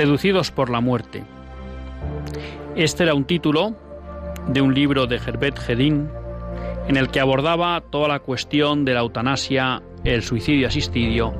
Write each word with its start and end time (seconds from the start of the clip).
Seducidos 0.00 0.50
por 0.50 0.70
la 0.70 0.80
muerte. 0.80 1.24
Este 2.74 3.02
era 3.02 3.12
un 3.12 3.26
título 3.26 3.76
de 4.48 4.62
un 4.62 4.72
libro 4.72 5.06
de 5.06 5.16
Herbert 5.16 5.58
Gedin 5.58 6.08
en 6.88 6.96
el 6.96 7.10
que 7.10 7.20
abordaba 7.20 7.82
toda 7.82 8.08
la 8.08 8.20
cuestión 8.20 8.86
de 8.86 8.94
la 8.94 9.00
eutanasia, 9.00 9.82
el 10.04 10.22
suicidio 10.22 10.68
asistido, 10.68 11.34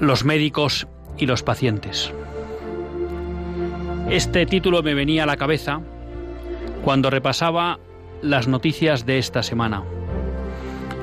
los 0.00 0.24
médicos 0.24 0.88
y 1.16 1.26
los 1.26 1.44
pacientes. 1.44 2.12
Este 4.10 4.44
título 4.44 4.82
me 4.82 4.94
venía 4.94 5.22
a 5.22 5.26
la 5.26 5.36
cabeza 5.36 5.82
cuando 6.82 7.08
repasaba 7.08 7.78
las 8.20 8.48
noticias 8.48 9.06
de 9.06 9.18
esta 9.18 9.44
semana. 9.44 9.84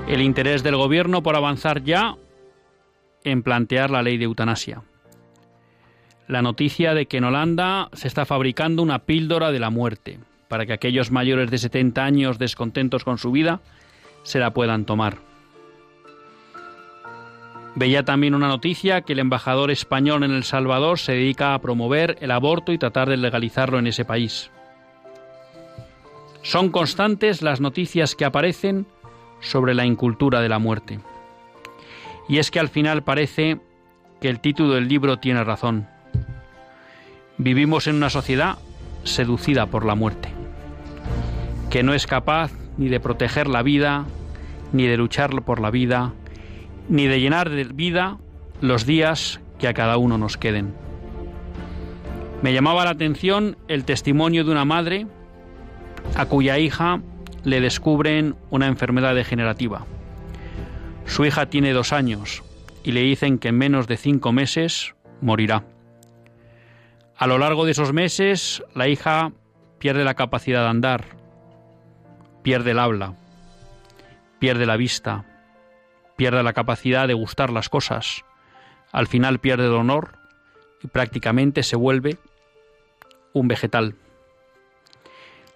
El 0.10 0.20
interés 0.20 0.64
del 0.64 0.76
gobierno 0.76 1.24
por 1.24 1.38
avanzar 1.38 1.82
ya 1.82 2.18
en 3.24 3.42
plantear 3.42 3.90
la 3.90 4.02
ley 4.02 4.18
de 4.18 4.26
eutanasia 4.26 4.84
la 6.28 6.42
noticia 6.42 6.94
de 6.94 7.06
que 7.06 7.18
en 7.18 7.26
Holanda 7.26 7.90
se 7.94 8.08
está 8.08 8.26
fabricando 8.26 8.82
una 8.82 9.00
píldora 9.00 9.52
de 9.52 9.60
la 9.60 9.70
muerte, 9.70 10.20
para 10.48 10.66
que 10.66 10.74
aquellos 10.74 11.12
mayores 11.12 11.52
de 11.52 11.58
70 11.58 12.04
años 12.04 12.40
descontentos 12.40 13.04
con 13.04 13.18
su 13.18 13.32
vida 13.32 13.62
se 14.24 14.40
la 14.40 14.54
puedan 14.54 14.86
tomar. 14.86 15.18
Veía 17.76 18.04
también 18.04 18.36
una 18.36 18.48
noticia 18.48 19.02
que 19.02 19.14
el 19.14 19.20
embajador 19.20 19.72
español 19.72 20.24
en 20.24 20.32
El 20.32 20.44
Salvador 20.44 21.00
se 21.00 21.14
dedica 21.14 21.54
a 21.54 21.60
promover 21.60 22.18
el 22.22 22.32
aborto 22.32 22.72
y 22.72 22.78
tratar 22.78 23.10
de 23.10 23.18
legalizarlo 23.18 23.80
en 23.80 23.88
ese 23.88 24.06
país. 24.06 24.52
Son 26.44 26.70
constantes 26.70 27.42
las 27.42 27.62
noticias 27.62 28.16
que 28.16 28.26
aparecen 28.26 28.86
sobre 29.40 29.74
la 29.74 29.86
incultura 29.86 30.42
de 30.42 30.50
la 30.50 30.60
muerte. 30.60 31.00
Y 32.30 32.38
es 32.38 32.52
que 32.52 32.60
al 32.60 32.70
final 32.70 33.04
parece 33.04 33.60
que 34.22 34.30
el 34.30 34.40
título 34.40 34.74
del 34.74 34.88
libro 34.88 35.18
tiene 35.18 35.44
razón. 35.44 35.88
Vivimos 37.38 37.88
en 37.88 37.96
una 37.96 38.12
sociedad 38.12 38.60
seducida 39.04 39.66
por 39.66 39.86
la 39.86 39.96
muerte, 39.96 40.30
que 41.72 41.82
no 41.82 41.94
es 41.94 42.06
capaz 42.06 42.52
ni 42.78 42.90
de 42.90 43.00
proteger 43.00 43.48
la 43.48 43.64
vida, 43.64 44.06
ni 44.72 44.86
de 44.86 44.98
luchar 44.98 45.42
por 45.42 45.60
la 45.60 45.72
vida, 45.72 46.14
ni 46.90 47.08
de 47.08 47.20
llenar 47.20 47.50
de 47.50 47.64
vida 47.64 48.18
los 48.62 48.86
días 48.86 49.40
que 49.58 49.68
a 49.68 49.74
cada 49.74 49.98
uno 49.98 50.18
nos 50.18 50.38
queden. 50.38 50.74
Me 52.44 52.54
llamaba 52.54 52.86
la 52.86 52.92
atención 52.92 53.58
el 53.68 53.84
testimonio 53.84 54.44
de 54.44 54.52
una 54.52 54.66
madre 54.66 55.08
a 56.16 56.26
cuya 56.28 56.60
hija 56.60 57.02
le 57.44 57.62
descubren 57.62 58.36
una 58.52 58.68
enfermedad 58.68 59.16
degenerativa. 59.16 59.86
Su 61.06 61.26
hija 61.26 61.48
tiene 61.48 61.74
dos 61.74 61.94
años 61.94 62.44
y 62.84 62.92
le 62.92 63.02
dicen 63.02 63.40
que 63.40 63.48
en 63.50 63.58
menos 63.58 63.88
de 63.88 63.98
cinco 63.98 64.32
meses 64.32 64.94
morirá. 65.22 65.64
A 67.24 67.28
lo 67.28 67.38
largo 67.38 67.64
de 67.64 67.72
esos 67.72 67.94
meses, 67.94 68.62
la 68.76 68.90
hija 68.90 69.32
pierde 69.80 70.04
la 70.04 70.14
capacidad 70.14 70.64
de 70.64 70.68
andar, 70.68 71.06
pierde 72.42 72.72
el 72.72 72.80
habla, 72.80 73.16
pierde 74.40 74.66
la 74.66 74.76
vista, 74.76 75.24
pierde 76.18 76.44
la 76.44 76.52
capacidad 76.52 77.08
de 77.08 77.14
gustar 77.14 77.50
las 77.50 77.70
cosas, 77.70 78.26
al 78.92 79.08
final 79.08 79.40
pierde 79.40 79.68
el 79.68 79.72
honor 79.72 80.18
y 80.82 80.88
prácticamente 80.88 81.64
se 81.64 81.78
vuelve 81.78 82.18
un 83.32 83.48
vegetal. 83.48 83.96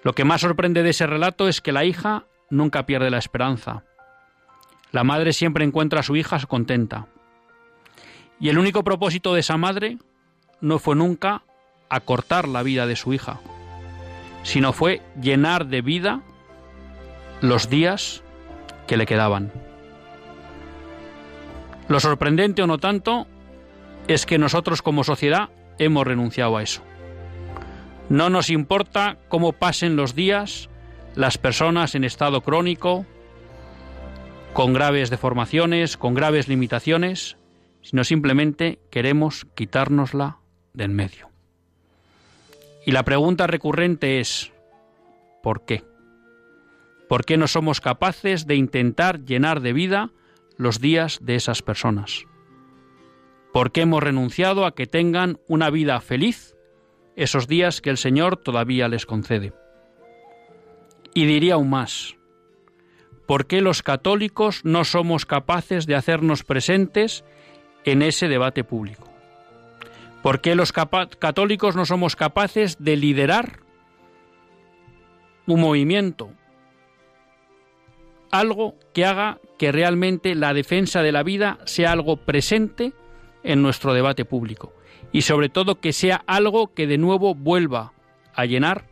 Lo 0.03 0.13
que 0.13 0.23
más 0.23 0.39
sorprende 0.39 0.83
de 0.83 0.91
ese 0.91 1.06
relato 1.06 1.50
es 1.50 1.59
que 1.59 1.73
la 1.73 1.83
hija 1.83 2.23
nunca 2.50 2.85
pierde 2.85 3.09
la 3.09 3.17
esperanza. 3.17 3.83
La 4.94 5.03
madre 5.03 5.33
siempre 5.33 5.66
encuentra 5.66 6.00
a 6.00 6.03
su 6.03 6.16
hija 6.16 6.39
contenta. 6.47 7.07
Y 8.39 8.47
el 8.47 8.57
único 8.57 8.85
propósito 8.85 9.33
de 9.33 9.41
esa 9.41 9.57
madre 9.57 9.97
no 10.61 10.79
fue 10.79 10.95
nunca 10.95 11.44
acortar 11.89 12.47
la 12.47 12.63
vida 12.63 12.87
de 12.87 12.95
su 12.95 13.13
hija, 13.13 13.39
sino 14.43 14.73
fue 14.73 15.01
llenar 15.21 15.67
de 15.67 15.81
vida 15.81 16.21
los 17.41 17.69
días 17.69 18.23
que 18.87 18.97
le 18.97 19.05
quedaban. 19.05 19.51
Lo 21.87 21.99
sorprendente 21.99 22.61
o 22.63 22.67
no 22.67 22.77
tanto 22.77 23.27
es 24.07 24.25
que 24.25 24.37
nosotros 24.37 24.81
como 24.81 25.03
sociedad 25.03 25.49
hemos 25.79 26.05
renunciado 26.05 26.57
a 26.57 26.63
eso. 26.63 26.81
No 28.09 28.29
nos 28.29 28.49
importa 28.49 29.17
cómo 29.27 29.53
pasen 29.53 29.95
los 29.95 30.15
días 30.15 30.69
las 31.15 31.37
personas 31.37 31.95
en 31.95 32.03
estado 32.03 32.41
crónico, 32.41 33.05
con 34.53 34.73
graves 34.73 35.09
deformaciones, 35.09 35.97
con 35.97 36.13
graves 36.13 36.47
limitaciones, 36.47 37.37
sino 37.81 38.03
simplemente 38.03 38.79
queremos 38.91 39.45
quitárnosla 39.55 40.39
de 40.73 40.85
en 40.85 40.95
medio. 40.95 41.36
Y 42.87 42.93
la 42.93 43.03
pregunta 43.03 43.47
recurrente 43.47 44.21
es, 44.21 44.53
¿por 45.43 45.65
qué? 45.65 45.83
¿Por 47.09 47.25
qué 47.25 47.35
no 47.35 47.50
somos 47.50 47.81
capaces 47.81 48.47
de 48.47 48.56
intentar 48.56 49.25
llenar 49.25 49.59
de 49.59 49.73
vida 49.73 50.12
los 50.56 50.79
días 50.79 51.19
de 51.21 51.35
esas 51.35 51.62
personas? 51.62 52.23
¿Por 53.51 53.73
qué 53.73 53.81
hemos 53.81 54.01
renunciado 54.01 54.65
a 54.65 54.73
que 54.73 54.88
tengan 54.88 55.38
una 55.50 55.69
vida 55.69 56.00
feliz 56.00 56.56
esos 57.17 57.50
días 57.50 57.81
que 57.81 57.89
el 57.89 57.97
Señor 57.97 58.38
todavía 58.38 58.88
les 58.88 59.06
concede? 59.06 59.51
Y 61.13 61.25
diría 61.25 61.56
aún 61.56 61.69
más, 61.69 62.15
¿por 63.25 63.47
qué 63.47 63.59
los 63.59 63.83
católicos 63.83 64.62
no 64.63 64.85
somos 64.85 65.25
capaces 65.25 65.88
de 65.88 65.95
hacernos 65.95 66.45
presentes 66.45 67.25
en 67.83 68.01
ese 68.01 68.29
debate 68.29 68.63
público? 68.63 69.16
¿Por 70.21 70.41
qué 70.41 70.55
los 70.55 70.71
católicos 70.71 71.75
no 71.75 71.85
somos 71.85 72.15
capaces 72.15 72.77
de 72.79 72.95
liderar 72.95 73.59
un 75.45 75.61
movimiento? 75.61 76.31
Algo 78.31 78.75
que 78.93 79.05
haga 79.05 79.39
que 79.57 79.71
realmente 79.71 80.35
la 80.35 80.53
defensa 80.53 81.01
de 81.01 81.11
la 81.11 81.23
vida 81.23 81.59
sea 81.65 81.91
algo 81.91 82.17
presente 82.17 82.93
en 83.43 83.61
nuestro 83.61 83.93
debate 83.93 84.25
público 84.25 84.73
y 85.11 85.21
sobre 85.21 85.49
todo 85.49 85.79
que 85.79 85.93
sea 85.93 86.23
algo 86.27 86.73
que 86.73 86.87
de 86.87 86.97
nuevo 86.97 87.33
vuelva 87.33 87.93
a 88.33 88.45
llenar 88.45 88.85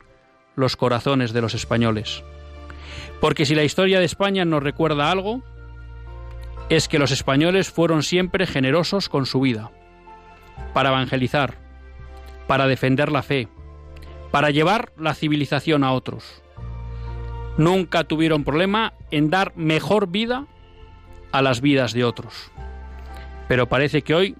los 0.55 0.77
corazones 0.77 1.33
de 1.33 1.41
los 1.41 1.53
españoles. 1.53 2.23
Porque 3.19 3.45
si 3.45 3.55
la 3.55 3.63
historia 3.63 3.99
de 3.99 4.05
España 4.05 4.45
nos 4.45 4.63
recuerda 4.63 5.11
algo, 5.11 5.43
es 6.69 6.87
que 6.87 6.99
los 6.99 7.11
españoles 7.11 7.69
fueron 7.69 8.03
siempre 8.03 8.47
generosos 8.47 9.09
con 9.09 9.25
su 9.25 9.41
vida 9.41 9.71
para 10.73 10.89
evangelizar, 10.89 11.55
para 12.47 12.67
defender 12.67 13.11
la 13.11 13.23
fe, 13.23 13.47
para 14.31 14.51
llevar 14.51 14.91
la 14.97 15.13
civilización 15.13 15.83
a 15.83 15.93
otros. 15.93 16.41
Nunca 17.57 18.03
tuvieron 18.03 18.43
problema 18.43 18.93
en 19.11 19.29
dar 19.29 19.53
mejor 19.55 20.07
vida 20.07 20.45
a 21.31 21.41
las 21.41 21.61
vidas 21.61 21.93
de 21.93 22.03
otros. 22.03 22.51
Pero 23.47 23.67
parece 23.67 24.01
que 24.01 24.15
hoy 24.15 24.35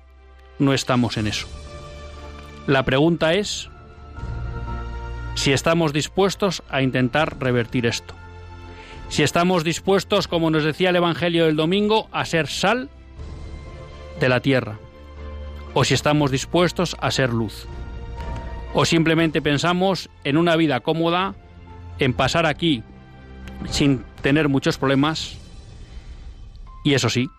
no 0.59 0.73
estamos 0.73 1.17
en 1.17 1.27
eso. 1.27 1.47
La 2.67 2.83
pregunta 2.83 3.33
es 3.33 3.69
si 5.35 5.51
estamos 5.53 5.93
dispuestos 5.93 6.63
a 6.69 6.81
intentar 6.81 7.39
revertir 7.39 7.85
esto. 7.85 8.15
Si 9.09 9.21
estamos 9.21 9.63
dispuestos, 9.63 10.27
como 10.27 10.49
nos 10.49 10.63
decía 10.63 10.89
el 10.89 10.95
Evangelio 10.95 11.45
del 11.45 11.55
domingo, 11.55 12.07
a 12.11 12.25
ser 12.25 12.47
sal 12.47 12.89
de 14.19 14.29
la 14.29 14.39
tierra. 14.39 14.79
O 15.75 15.83
si 15.83 15.93
estamos 15.93 16.31
dispuestos 16.31 16.97
a 16.99 17.11
ser 17.11 17.31
luz. 17.31 17.67
O 18.73 18.85
simplemente 18.85 19.43
pensamos 19.43 20.09
en 20.23 20.37
una 20.37 20.55
vida 20.55 20.79
cómoda, 20.79 21.35
en 21.99 22.13
pasar 22.13 22.47
aquí 22.47 22.81
sin 23.69 24.03
tener 24.21 24.49
muchos 24.49 24.77
problemas. 24.79 25.37
Y 26.83 26.95
eso 26.95 27.09
sí, 27.09 27.29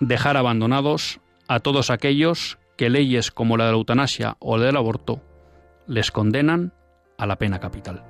dejar 0.00 0.36
abandonados 0.36 1.20
a 1.48 1.60
todos 1.60 1.90
aquellos 1.90 2.58
que 2.76 2.90
leyes 2.90 3.30
como 3.30 3.56
la 3.56 3.66
de 3.66 3.72
la 3.72 3.78
eutanasia 3.78 4.36
o 4.38 4.56
la 4.56 4.66
del 4.66 4.76
aborto 4.76 5.20
les 5.86 6.10
condenan 6.10 6.72
a 7.18 7.26
la 7.26 7.36
pena 7.36 7.58
capital. 7.58 8.09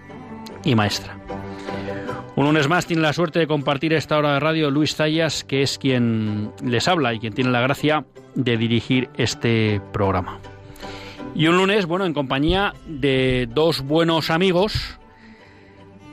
y 0.63 0.75
maestra. 0.75 1.17
Un 2.35 2.45
lunes 2.45 2.67
más 2.67 2.85
tiene 2.85 3.01
la 3.01 3.13
suerte 3.13 3.39
de 3.39 3.47
compartir 3.47 3.93
esta 3.93 4.17
hora 4.17 4.33
de 4.33 4.39
radio 4.39 4.71
Luis 4.71 4.95
Zayas, 4.95 5.43
que 5.43 5.61
es 5.61 5.77
quien 5.77 6.51
les 6.63 6.87
habla 6.87 7.13
y 7.13 7.19
quien 7.19 7.33
tiene 7.33 7.51
la 7.51 7.61
gracia 7.61 8.05
de 8.35 8.57
dirigir 8.57 9.09
este 9.17 9.81
programa. 9.91 10.39
Y 11.35 11.47
un 11.47 11.57
lunes, 11.57 11.85
bueno, 11.85 12.05
en 12.05 12.13
compañía 12.13 12.73
de 12.87 13.47
dos 13.53 13.81
buenos 13.81 14.29
amigos, 14.29 14.97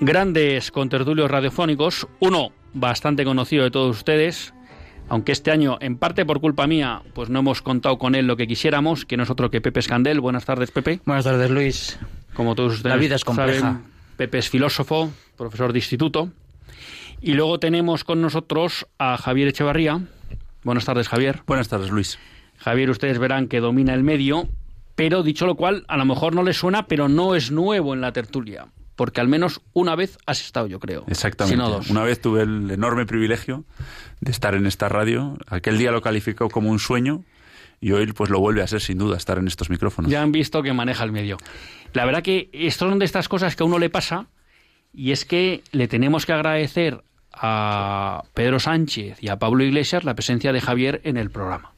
grandes 0.01 0.71
contertulios 0.71 1.31
radiofónicos, 1.31 2.07
uno 2.21 2.53
bastante 2.75 3.25
conocido 3.25 3.65
de 3.65 3.71
todos 3.71 3.97
ustedes, 3.97 4.55
aunque 5.09 5.33
este 5.33 5.51
año, 5.51 5.79
en 5.81 5.97
parte 5.97 6.27
por 6.27 6.41
culpa 6.41 6.67
mía, 6.67 7.03
pues 7.15 7.31
no 7.31 7.39
hemos 7.39 7.63
contado 7.63 7.99
con 7.99 8.15
él 8.15 8.27
lo 8.27 8.37
que 8.37 8.47
quisiéramos, 8.47 9.05
que 9.05 9.17
no 9.17 9.23
es 9.23 9.31
otro 9.31 9.51
que 9.51 9.61
Pepe 9.61 9.81
Escandel. 9.81 10.21
Buenas 10.21 10.45
tardes, 10.45 10.71
Pepe. 10.71 11.01
Buenas 11.07 11.25
tardes, 11.25 11.51
Luis. 11.51 11.99
Como 12.35 12.55
todos 12.55 12.75
ustedes 12.75 12.95
La 12.95 13.01
vida 13.01 13.17
es 13.17 13.25
compleja. 13.25 13.61
saben, 13.61 13.98
Pepe 14.19 14.39
es 14.39 14.51
filósofo, 14.51 15.13
profesor 15.37 15.73
de 15.73 15.79
instituto. 15.79 16.31
Y 17.23 17.35
luego 17.35 17.61
tenemos 17.61 18.03
con 18.03 18.21
nosotros 18.21 18.85
a 18.99 19.17
Javier 19.17 19.47
Echevarría. 19.47 20.01
Buenas 20.65 20.85
tardes, 20.85 21.07
Javier. 21.07 21.43
Buenas 21.47 21.69
tardes, 21.69 21.91
Luis. 21.91 22.19
Javier, 22.57 22.91
ustedes 22.91 23.21
verán 23.21 23.47
que 23.47 23.61
domina 23.61 23.95
el 23.95 24.03
medio, 24.03 24.49
pero 24.97 25.23
dicho 25.23 25.47
lo 25.47 25.55
cual, 25.55 25.85
a 25.87 25.97
lo 25.97 26.05
mejor 26.05 26.35
no 26.35 26.43
le 26.43 26.53
suena, 26.53 26.89
pero 26.89 27.09
no 27.09 27.37
es 27.37 27.53
nuevo 27.53 27.95
en 27.95 28.01
la 28.01 28.13
tertulia. 28.13 28.67
Porque 28.97 29.21
al 29.21 29.29
menos 29.29 29.61
una 29.73 29.95
vez 29.95 30.19
has 30.27 30.41
estado, 30.41 30.67
yo 30.67 30.81
creo. 30.81 31.05
Exactamente. 31.07 31.55
Si 31.55 31.57
no 31.57 31.71
dos. 31.71 31.89
Una 31.89 32.03
vez 32.03 32.21
tuve 32.21 32.43
el 32.43 32.69
enorme 32.73 33.07
privilegio 33.07 33.67
de 34.21 34.33
estar 34.33 34.57
en 34.57 34.67
esta 34.67 34.89
radio. 34.89 35.39
Aquel 35.47 35.79
día 35.79 35.93
lo 35.93 36.03
calificó 36.03 36.49
como 36.49 36.71
un 36.71 36.81
sueño 36.81 37.23
y 37.81 37.93
hoy 37.93 38.13
pues 38.13 38.31
lo 38.31 38.41
vuelve 38.41 38.63
a 38.63 38.67
ser 38.67 38.81
sin 38.81 38.99
duda 38.99 39.17
estar 39.17 39.39
en 39.39 39.47
estos 39.47 39.71
micrófonos. 39.71 40.11
Ya 40.11 40.23
han 40.23 40.33
visto 40.33 40.63
que 40.63 40.73
maneja 40.73 41.05
el 41.05 41.13
medio. 41.13 41.39
La 41.93 42.05
verdad 42.05 42.23
que 42.23 42.51
esto 42.53 42.89
son 42.89 42.99
de 42.99 43.05
estas 43.05 43.29
cosas 43.29 43.57
que 43.57 43.63
a 43.63 43.67
uno 43.67 43.79
le 43.79 43.91
pasa 43.91 44.27
y 44.93 45.13
es 45.13 45.25
que 45.25 45.63
le 45.73 45.89
tenemos 45.89 46.27
que 46.27 46.33
agradecer 46.33 47.03
a 47.33 48.25
Pedro 48.35 48.59
Sánchez 48.59 49.23
y 49.23 49.29
a 49.29 49.39
Pablo 49.39 49.65
Iglesias 49.65 50.05
la 50.05 50.15
presencia 50.15 50.53
de 50.53 50.61
Javier 50.61 51.01
en 51.05 51.17
el 51.17 51.31
programa. 51.31 51.73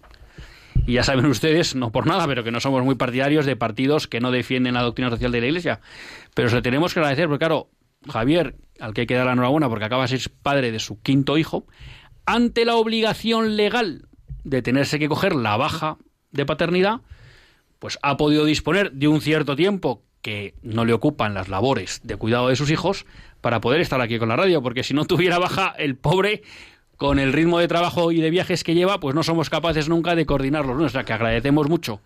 Y 0.86 0.94
ya 0.94 1.02
saben 1.02 1.26
ustedes, 1.26 1.74
no 1.74 1.92
por 1.92 2.06
nada, 2.06 2.26
pero 2.26 2.42
que 2.42 2.50
no 2.50 2.60
somos 2.60 2.82
muy 2.84 2.94
partidarios 2.94 3.44
de 3.44 3.56
partidos 3.56 4.06
que 4.06 4.20
no 4.20 4.30
defienden 4.30 4.74
la 4.74 4.82
doctrina 4.82 5.10
social 5.10 5.32
de 5.32 5.40
la 5.40 5.46
Iglesia. 5.46 5.80
Pero 6.34 6.48
se 6.48 6.56
lo 6.56 6.62
tenemos 6.62 6.94
que 6.94 7.00
agradecer, 7.00 7.26
porque 7.26 7.40
claro, 7.44 7.68
Javier, 8.08 8.56
al 8.80 8.94
que 8.94 9.02
hay 9.02 9.06
que 9.06 9.14
dar 9.14 9.26
la 9.26 9.32
enhorabuena 9.32 9.68
porque 9.68 9.84
acaba 9.84 10.06
de 10.06 10.18
ser 10.18 10.32
padre 10.42 10.72
de 10.72 10.78
su 10.78 11.00
quinto 11.02 11.36
hijo, 11.36 11.66
ante 12.24 12.64
la 12.64 12.76
obligación 12.76 13.56
legal 13.56 14.08
de 14.44 14.62
tenerse 14.62 14.98
que 14.98 15.08
coger 15.08 15.34
la 15.34 15.56
baja 15.56 15.96
de 16.30 16.46
paternidad, 16.46 17.00
pues 17.78 17.98
ha 18.02 18.16
podido 18.16 18.44
disponer 18.44 18.92
de 18.92 19.08
un 19.08 19.20
cierto 19.20 19.56
tiempo 19.56 20.02
que 20.22 20.54
no 20.62 20.84
le 20.84 20.92
ocupan 20.92 21.34
las 21.34 21.48
labores 21.48 22.00
de 22.04 22.16
cuidado 22.16 22.48
de 22.48 22.56
sus 22.56 22.70
hijos 22.70 23.06
para 23.40 23.60
poder 23.60 23.80
estar 23.80 24.00
aquí 24.00 24.18
con 24.18 24.28
la 24.28 24.36
radio, 24.36 24.62
porque 24.62 24.84
si 24.84 24.94
no 24.94 25.04
tuviera 25.06 25.38
baja, 25.38 25.74
el 25.78 25.96
pobre, 25.96 26.42
con 26.96 27.18
el 27.18 27.32
ritmo 27.32 27.58
de 27.58 27.68
trabajo 27.68 28.12
y 28.12 28.20
de 28.20 28.30
viajes 28.30 28.62
que 28.62 28.74
lleva, 28.74 29.00
pues 29.00 29.14
no 29.14 29.22
somos 29.22 29.48
capaces 29.48 29.88
nunca 29.88 30.14
de 30.14 30.26
coordinarlos. 30.26 30.80
O 30.80 30.88
sea, 30.90 31.04
que 31.04 31.14
agradecemos 31.14 31.68
mucho 31.68 32.00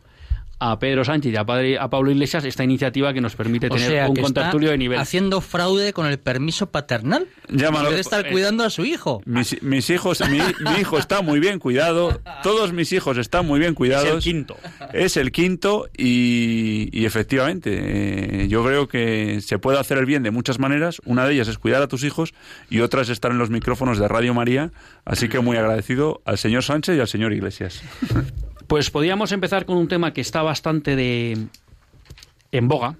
a 0.70 0.78
Pedro 0.78 1.04
Sánchez 1.04 1.32
y 1.32 1.36
a, 1.36 1.44
padre, 1.44 1.78
a 1.78 1.90
Pablo 1.90 2.10
Iglesias 2.10 2.42
esta 2.44 2.64
iniciativa 2.64 3.12
que 3.12 3.20
nos 3.20 3.36
permite 3.36 3.68
tener 3.68 4.08
un 4.08 4.16
contactulio 4.16 4.70
de 4.70 4.78
nivel. 4.78 4.98
haciendo 4.98 5.42
fraude 5.42 5.92
con 5.92 6.06
el 6.06 6.18
permiso 6.18 6.70
paternal. 6.70 7.26
Llámalo. 7.50 7.90
Debe 7.90 8.00
estar 8.00 8.30
cuidando 8.30 8.64
a 8.64 8.70
su 8.70 8.86
hijo. 8.86 9.20
Mis, 9.26 9.62
mis 9.62 9.90
hijos, 9.90 10.22
mi, 10.30 10.38
mi, 10.38 10.80
hijo 10.80 10.98
está 10.98 11.20
muy 11.20 11.38
bien 11.38 11.58
cuidado. 11.58 12.18
Todos 12.42 12.72
mis 12.72 12.92
hijos 12.92 13.18
están 13.18 13.46
muy 13.46 13.60
bien 13.60 13.74
cuidados. 13.74 14.08
Es 14.08 14.14
el 14.14 14.20
quinto. 14.22 14.56
Es 14.94 15.16
el 15.18 15.32
quinto 15.32 15.88
y, 15.94 16.88
y 16.98 17.04
efectivamente, 17.04 18.44
eh, 18.44 18.48
yo 18.48 18.64
creo 18.64 18.88
que 18.88 19.42
se 19.42 19.58
puede 19.58 19.78
hacer 19.78 19.98
el 19.98 20.06
bien 20.06 20.22
de 20.22 20.30
muchas 20.30 20.58
maneras. 20.58 21.02
Una 21.04 21.26
de 21.26 21.34
ellas 21.34 21.48
es 21.48 21.58
cuidar 21.58 21.82
a 21.82 21.88
tus 21.88 22.04
hijos 22.04 22.32
y 22.70 22.80
otra 22.80 23.02
es 23.02 23.10
estar 23.10 23.30
en 23.30 23.38
los 23.38 23.50
micrófonos 23.50 23.98
de 23.98 24.08
Radio 24.08 24.32
María. 24.32 24.72
Así 25.04 25.28
que 25.28 25.40
muy 25.40 25.58
agradecido 25.58 26.22
al 26.24 26.38
señor 26.38 26.62
Sánchez 26.62 26.96
y 26.96 27.00
al 27.00 27.08
señor 27.08 27.34
Iglesias. 27.34 27.82
Pues 28.66 28.90
podríamos 28.90 29.32
empezar 29.32 29.66
con 29.66 29.76
un 29.76 29.88
tema 29.88 30.12
que 30.12 30.20
está 30.20 30.42
bastante 30.42 30.96
de 30.96 31.46
en 32.50 32.68
boga 32.68 32.96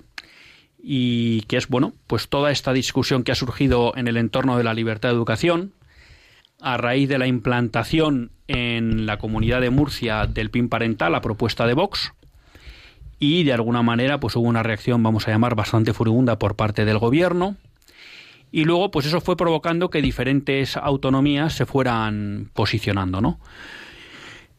y 0.82 1.42
que 1.42 1.56
es 1.56 1.68
bueno, 1.68 1.94
pues 2.06 2.28
toda 2.28 2.50
esta 2.50 2.72
discusión 2.72 3.22
que 3.22 3.32
ha 3.32 3.36
surgido 3.36 3.92
en 3.96 4.06
el 4.06 4.16
entorno 4.16 4.58
de 4.58 4.64
la 4.64 4.74
libertad 4.74 5.08
de 5.08 5.14
educación 5.14 5.72
a 6.60 6.76
raíz 6.76 7.08
de 7.08 7.18
la 7.18 7.26
implantación 7.26 8.30
en 8.48 9.06
la 9.06 9.18
comunidad 9.18 9.60
de 9.60 9.70
Murcia 9.70 10.26
del 10.26 10.50
PIN 10.50 10.68
parental 10.68 11.14
a 11.14 11.22
propuesta 11.22 11.66
de 11.66 11.74
Vox 11.74 12.12
y 13.18 13.44
de 13.44 13.54
alguna 13.54 13.82
manera 13.82 14.20
pues 14.20 14.36
hubo 14.36 14.46
una 14.46 14.62
reacción 14.62 15.02
vamos 15.02 15.26
a 15.26 15.30
llamar 15.30 15.54
bastante 15.54 15.94
furibunda 15.94 16.38
por 16.38 16.56
parte 16.56 16.84
del 16.84 16.98
gobierno 16.98 17.56
y 18.52 18.64
luego 18.64 18.90
pues 18.90 19.06
eso 19.06 19.20
fue 19.20 19.36
provocando 19.36 19.88
que 19.88 20.02
diferentes 20.02 20.76
autonomías 20.76 21.54
se 21.54 21.66
fueran 21.66 22.50
posicionando, 22.52 23.20
¿no? 23.20 23.40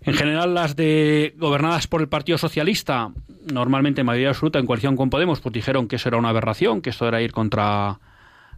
En 0.05 0.13
general, 0.13 0.53
las 0.53 0.75
de 0.75 1.33
gobernadas 1.37 1.87
por 1.87 1.99
el 1.99 2.07
Partido 2.07 2.37
Socialista, 2.37 3.11
normalmente 3.51 4.01
en 4.01 4.07
mayoría 4.07 4.29
absoluta 4.29 4.59
en 4.59 4.67
coalición 4.67 4.95
con 4.95 5.09
Podemos, 5.09 5.41
pues 5.41 5.51
dijeron 5.51 5.87
que 5.87 5.95
eso 5.95 6.09
era 6.09 6.17
una 6.17 6.29
aberración, 6.29 6.81
que 6.81 6.91
esto 6.91 7.07
era 7.07 7.23
ir 7.23 7.31
contra 7.31 7.99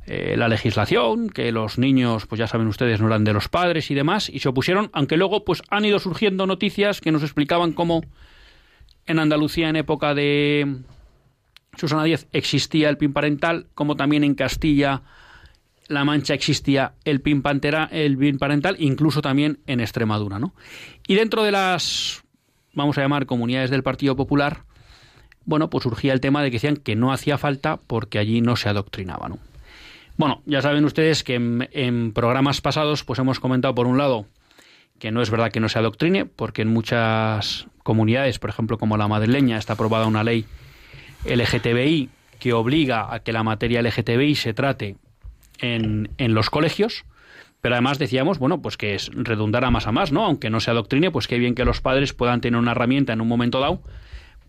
eh, 0.05 0.35
la 0.37 0.49
legislación, 0.49 1.29
que 1.29 1.53
los 1.53 1.77
niños, 1.77 2.25
pues 2.25 2.39
ya 2.39 2.47
saben 2.47 2.67
ustedes, 2.67 2.99
no 2.99 3.07
eran 3.07 3.23
de 3.23 3.31
los 3.31 3.47
padres 3.47 3.89
y 3.91 3.95
demás, 3.95 4.29
y 4.29 4.39
se 4.39 4.49
opusieron, 4.49 4.89
aunque 4.91 5.15
luego 5.15 5.45
pues 5.45 5.63
han 5.69 5.85
ido 5.85 5.99
surgiendo 5.99 6.47
noticias 6.47 6.99
que 6.99 7.13
nos 7.13 7.23
explicaban 7.23 7.71
cómo 7.71 8.01
en 9.05 9.19
Andalucía 9.19 9.69
en 9.69 9.77
época 9.77 10.13
de 10.13 10.79
Susana 11.77 12.03
Díaz 12.03 12.27
existía 12.33 12.89
el 12.89 12.97
PIN 12.97 13.13
parental, 13.13 13.67
como 13.73 13.95
también 13.95 14.25
en 14.25 14.35
Castilla 14.35 15.01
la 15.87 16.05
Mancha 16.05 16.33
existía 16.33 16.93
el 17.05 17.21
PIN, 17.21 17.41
pantera, 17.41 17.89
el 17.91 18.17
PIN 18.17 18.37
parental, 18.37 18.75
incluso 18.79 19.21
también 19.21 19.59
en 19.67 19.79
Extremadura. 19.79 20.39
¿no? 20.39 20.53
Y 21.07 21.15
dentro 21.15 21.43
de 21.43 21.51
las, 21.51 22.23
vamos 22.73 22.97
a 22.97 23.01
llamar, 23.01 23.25
comunidades 23.25 23.69
del 23.69 23.83
Partido 23.83 24.15
Popular, 24.15 24.63
bueno, 25.45 25.69
pues 25.69 25.83
surgía 25.83 26.13
el 26.13 26.19
tema 26.19 26.43
de 26.43 26.51
que 26.51 26.55
decían 26.55 26.77
que 26.77 26.95
no 26.95 27.13
hacía 27.13 27.37
falta 27.37 27.77
porque 27.77 28.19
allí 28.19 28.41
no 28.41 28.55
se 28.55 28.69
adoctrinaba. 28.69 29.29
¿no? 29.29 29.39
Bueno, 30.17 30.41
ya 30.45 30.61
saben 30.61 30.83
ustedes 30.83 31.23
que 31.23 31.35
en, 31.35 31.69
en 31.71 32.11
programas 32.11 32.59
pasados 32.59 33.03
pues 33.03 33.19
hemos 33.19 33.39
comentado 33.39 33.73
por 33.73 33.87
un 33.87 33.97
lado 33.97 34.25
que 34.99 35.11
no 35.11 35.21
es 35.21 35.29
verdad 35.29 35.51
que 35.51 35.59
no 35.59 35.69
se 35.69 35.77
adoctrine, 35.79 36.25
porque 36.25 36.63
en 36.63 36.69
muchas 36.69 37.67
comunidades, 37.83 38.39
por 38.39 38.49
ejemplo 38.49 38.77
como 38.77 38.97
la 38.97 39.07
madrileña, 39.07 39.57
está 39.57 39.73
aprobada 39.73 40.07
una 40.07 40.23
ley 40.23 40.45
LGTBI 41.23 42.09
que 42.39 42.53
obliga 42.53 43.13
a 43.13 43.19
que 43.19 43.31
la 43.31 43.43
materia 43.43 43.81
LGTBI 43.81 44.35
se 44.35 44.53
trate 44.53 44.95
en, 45.59 46.09
los 46.17 46.49
colegios, 46.49 47.05
pero 47.61 47.75
además 47.75 47.99
decíamos, 47.99 48.39
bueno, 48.39 48.61
pues 48.61 48.77
que 48.77 48.95
es 48.95 49.09
redundar 49.13 49.69
más 49.71 49.87
a 49.87 49.91
más, 49.91 50.11
¿no? 50.11 50.25
Aunque 50.25 50.49
no 50.49 50.59
se 50.59 50.71
adoctrine, 50.71 51.11
pues 51.11 51.27
qué 51.27 51.37
bien 51.37 51.55
que 51.55 51.65
los 51.65 51.81
padres 51.81 52.13
puedan 52.13 52.41
tener 52.41 52.59
una 52.59 52.71
herramienta 52.71 53.13
en 53.13 53.21
un 53.21 53.27
momento 53.27 53.59
dado 53.59 53.81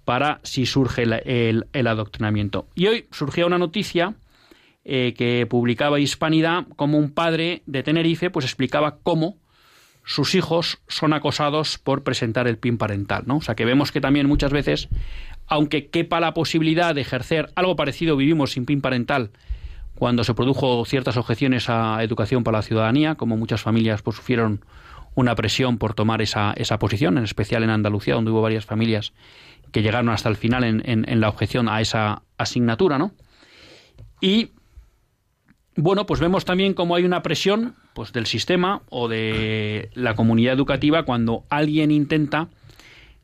para 0.04 0.40
si 0.42 0.64
surge 0.64 1.02
el, 1.02 1.66
el, 1.72 1.86
adoctrinamiento. 1.86 2.66
Y 2.74 2.86
hoy 2.86 3.06
surgía 3.10 3.46
una 3.46 3.58
noticia 3.58 4.14
eh, 4.84 5.12
que 5.16 5.46
publicaba 5.46 6.00
Hispanidad, 6.00 6.66
como 6.76 6.96
un 6.96 7.10
padre 7.10 7.62
de 7.66 7.82
Tenerife, 7.82 8.30
pues 8.30 8.46
explicaba 8.46 8.98
cómo 9.02 9.36
sus 10.08 10.34
hijos 10.34 10.78
son 10.88 11.12
acosados 11.12 11.76
por 11.76 12.02
presentar 12.02 12.48
el 12.48 12.56
PIN 12.56 12.78
parental, 12.78 13.24
¿no? 13.26 13.36
O 13.36 13.40
sea 13.42 13.54
que 13.54 13.66
vemos 13.66 13.92
que 13.92 14.00
también 14.00 14.26
muchas 14.26 14.50
veces, 14.50 14.88
aunque 15.46 15.88
quepa 15.88 16.20
la 16.20 16.32
posibilidad 16.32 16.94
de 16.94 17.02
ejercer 17.02 17.50
algo 17.54 17.76
parecido, 17.76 18.16
vivimos 18.16 18.52
sin 18.52 18.64
PIN 18.64 18.80
parental 18.80 19.30
cuando 19.98 20.22
se 20.22 20.32
produjo 20.32 20.84
ciertas 20.84 21.16
objeciones 21.16 21.68
a 21.68 22.02
educación 22.04 22.44
para 22.44 22.58
la 22.58 22.62
ciudadanía, 22.62 23.16
como 23.16 23.36
muchas 23.36 23.62
familias 23.62 24.00
pues, 24.00 24.16
sufrieron 24.16 24.64
una 25.16 25.34
presión 25.34 25.76
por 25.76 25.94
tomar 25.94 26.22
esa, 26.22 26.52
esa 26.52 26.78
posición, 26.78 27.18
en 27.18 27.24
especial 27.24 27.64
en 27.64 27.70
Andalucía, 27.70 28.14
donde 28.14 28.30
hubo 28.30 28.40
varias 28.40 28.64
familias 28.64 29.12
que 29.72 29.82
llegaron 29.82 30.10
hasta 30.10 30.28
el 30.28 30.36
final 30.36 30.62
en, 30.62 30.82
en, 30.86 31.20
la 31.20 31.28
objeción 31.28 31.68
a 31.68 31.80
esa 31.80 32.22
asignatura, 32.36 32.96
¿no? 32.96 33.10
Y 34.20 34.52
bueno, 35.74 36.06
pues 36.06 36.20
vemos 36.20 36.44
también 36.44 36.74
cómo 36.74 36.94
hay 36.94 37.04
una 37.04 37.22
presión 37.22 37.74
pues 37.92 38.12
del 38.12 38.26
sistema 38.26 38.82
o 38.90 39.08
de 39.08 39.90
la 39.94 40.14
comunidad 40.14 40.54
educativa 40.54 41.02
cuando 41.02 41.44
alguien 41.50 41.90
intenta 41.90 42.48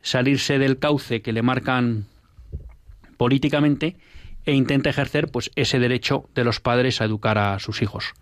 salirse 0.02 0.58
del 0.58 0.80
cauce 0.80 1.22
que 1.22 1.32
le 1.32 1.42
marcan 1.42 2.06
políticamente 3.16 3.96
e 4.44 4.52
intenta 4.52 4.90
ejercer 4.90 5.28
pues 5.28 5.50
ese 5.56 5.78
derecho 5.78 6.28
de 6.34 6.44
los 6.44 6.60
padres 6.60 7.00
a 7.00 7.04
educar 7.04 7.38
a 7.38 7.58
sus 7.58 7.82
hijos. 7.82 8.12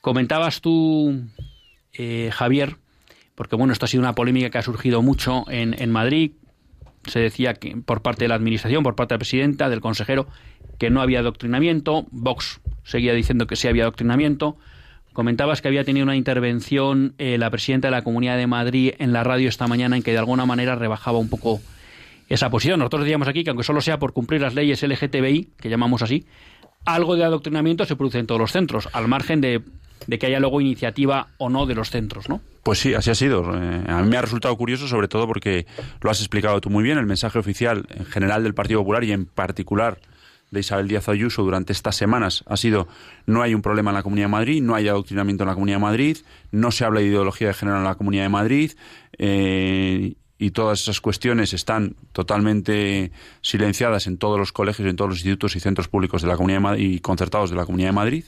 Comentabas 0.00 0.60
tú, 0.60 1.22
eh, 1.92 2.30
Javier, 2.32 2.76
porque 3.34 3.56
bueno, 3.56 3.72
esto 3.72 3.86
ha 3.86 3.88
sido 3.88 4.02
una 4.02 4.14
polémica 4.14 4.50
que 4.50 4.58
ha 4.58 4.62
surgido 4.62 5.02
mucho 5.02 5.44
en, 5.50 5.80
en 5.80 5.90
Madrid. 5.90 6.32
Se 7.06 7.20
decía 7.20 7.54
que 7.54 7.76
por 7.76 8.02
parte 8.02 8.24
de 8.24 8.28
la 8.28 8.34
administración, 8.34 8.82
por 8.82 8.96
parte 8.96 9.14
de 9.14 9.16
la 9.16 9.20
presidenta, 9.20 9.68
del 9.68 9.80
consejero, 9.80 10.26
que 10.78 10.90
no 10.90 11.00
había 11.00 11.20
adoctrinamiento. 11.20 12.06
Vox 12.10 12.60
seguía 12.82 13.14
diciendo 13.14 13.46
que 13.46 13.56
sí 13.56 13.68
había 13.68 13.84
adoctrinamiento. 13.84 14.56
Comentabas 15.12 15.62
que 15.62 15.68
había 15.68 15.84
tenido 15.84 16.04
una 16.04 16.16
intervención 16.16 17.14
eh, 17.18 17.38
la 17.38 17.50
presidenta 17.50 17.88
de 17.88 17.92
la 17.92 18.02
Comunidad 18.02 18.36
de 18.36 18.48
Madrid 18.48 18.94
en 18.98 19.12
la 19.12 19.22
radio 19.22 19.48
esta 19.48 19.68
mañana 19.68 19.96
en 19.96 20.02
que 20.02 20.10
de 20.10 20.18
alguna 20.18 20.44
manera 20.44 20.74
rebajaba 20.74 21.18
un 21.18 21.28
poco 21.28 21.60
esa 22.34 22.50
posición. 22.50 22.78
Nosotros 22.78 23.04
decíamos 23.04 23.28
aquí 23.28 23.44
que 23.44 23.50
aunque 23.50 23.64
solo 23.64 23.80
sea 23.80 23.98
por 23.98 24.12
cumplir 24.12 24.40
las 24.40 24.54
leyes 24.54 24.82
LGTBI, 24.82 25.50
que 25.58 25.68
llamamos 25.68 26.02
así, 26.02 26.26
algo 26.84 27.16
de 27.16 27.24
adoctrinamiento 27.24 27.84
se 27.84 27.96
produce 27.96 28.18
en 28.18 28.26
todos 28.26 28.40
los 28.40 28.52
centros, 28.52 28.88
al 28.92 29.08
margen 29.08 29.40
de, 29.40 29.62
que 30.18 30.26
haya 30.26 30.40
luego 30.40 30.60
iniciativa 30.60 31.28
o 31.38 31.48
no 31.48 31.66
de 31.66 31.74
los 31.74 31.90
centros, 31.90 32.28
¿no? 32.28 32.40
Pues 32.62 32.78
sí, 32.78 32.94
así 32.94 33.10
ha 33.10 33.14
sido. 33.14 33.42
Eh, 33.54 33.84
a 33.86 34.02
mí 34.02 34.08
me 34.08 34.16
ha 34.16 34.22
resultado 34.22 34.56
curioso, 34.56 34.86
sobre 34.88 35.08
todo 35.08 35.26
porque 35.26 35.66
lo 36.00 36.10
has 36.10 36.20
explicado 36.20 36.60
tú 36.60 36.70
muy 36.70 36.82
bien, 36.82 36.98
el 36.98 37.06
mensaje 37.06 37.38
oficial 37.38 37.86
en 37.90 38.04
general 38.06 38.42
del 38.42 38.54
Partido 38.54 38.80
Popular 38.80 39.04
y 39.04 39.12
en 39.12 39.26
particular 39.26 39.98
de 40.50 40.60
Isabel 40.60 40.88
Díaz 40.88 41.08
Ayuso 41.08 41.42
durante 41.42 41.72
estas 41.72 41.96
semanas 41.96 42.44
ha 42.46 42.56
sido 42.56 42.86
no 43.26 43.42
hay 43.42 43.54
un 43.54 43.62
problema 43.62 43.90
en 43.90 43.96
la 43.96 44.02
Comunidad 44.02 44.26
de 44.26 44.32
Madrid, 44.32 44.62
no 44.62 44.74
hay 44.74 44.88
adoctrinamiento 44.88 45.42
en 45.42 45.48
la 45.48 45.54
Comunidad 45.54 45.76
de 45.78 45.82
Madrid, 45.82 46.18
no 46.52 46.70
se 46.70 46.84
habla 46.84 47.00
de 47.00 47.06
ideología 47.06 47.48
de 47.48 47.54
género 47.54 47.78
en 47.78 47.84
la 47.84 47.96
Comunidad 47.96 48.22
de 48.22 48.28
Madrid 48.28 48.72
eh, 49.18 50.14
y 50.38 50.50
todas 50.50 50.80
esas 50.80 51.00
cuestiones 51.00 51.52
están 51.52 51.96
totalmente 52.12 53.12
silenciadas 53.40 54.06
en 54.06 54.18
todos 54.18 54.38
los 54.38 54.52
colegios, 54.52 54.88
en 54.88 54.96
todos 54.96 55.10
los 55.10 55.18
institutos 55.18 55.56
y 55.56 55.60
centros 55.60 55.88
públicos 55.88 56.22
de 56.22 56.28
la 56.28 56.36
Comunidad 56.36 56.58
de 56.58 56.62
Madrid 56.62 56.90
y 56.90 57.00
concertados 57.00 57.50
de 57.50 57.56
la 57.56 57.66
Comunidad 57.66 57.88
de 57.88 57.94
Madrid. 57.94 58.24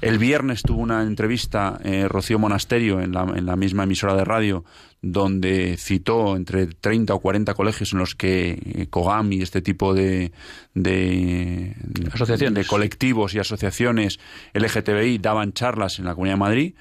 El 0.00 0.18
viernes 0.18 0.62
tuvo 0.62 0.80
una 0.80 1.02
entrevista 1.02 1.78
eh, 1.84 2.08
Rocío 2.08 2.38
Monasterio 2.38 3.02
en 3.02 3.12
la, 3.12 3.22
en 3.36 3.44
la, 3.44 3.54
misma 3.56 3.84
emisora 3.84 4.14
de 4.14 4.24
radio 4.24 4.64
donde 5.02 5.76
citó 5.78 6.36
entre 6.36 6.66
30 6.66 7.12
o 7.14 7.20
40 7.20 7.52
colegios 7.52 7.92
en 7.92 7.98
los 7.98 8.14
que 8.14 8.58
eh, 8.64 8.86
COGAM 8.88 9.32
y 9.32 9.42
este 9.42 9.60
tipo 9.60 9.92
de, 9.92 10.32
de, 10.72 11.76
asociaciones. 12.12 12.54
de 12.54 12.68
colectivos 12.68 13.34
y 13.34 13.40
asociaciones 13.40 14.20
LGTBI 14.54 15.18
daban 15.18 15.52
charlas 15.52 15.98
en 15.98 16.06
la 16.06 16.14
Comunidad 16.14 16.36
de 16.36 16.40
Madrid. 16.40 16.74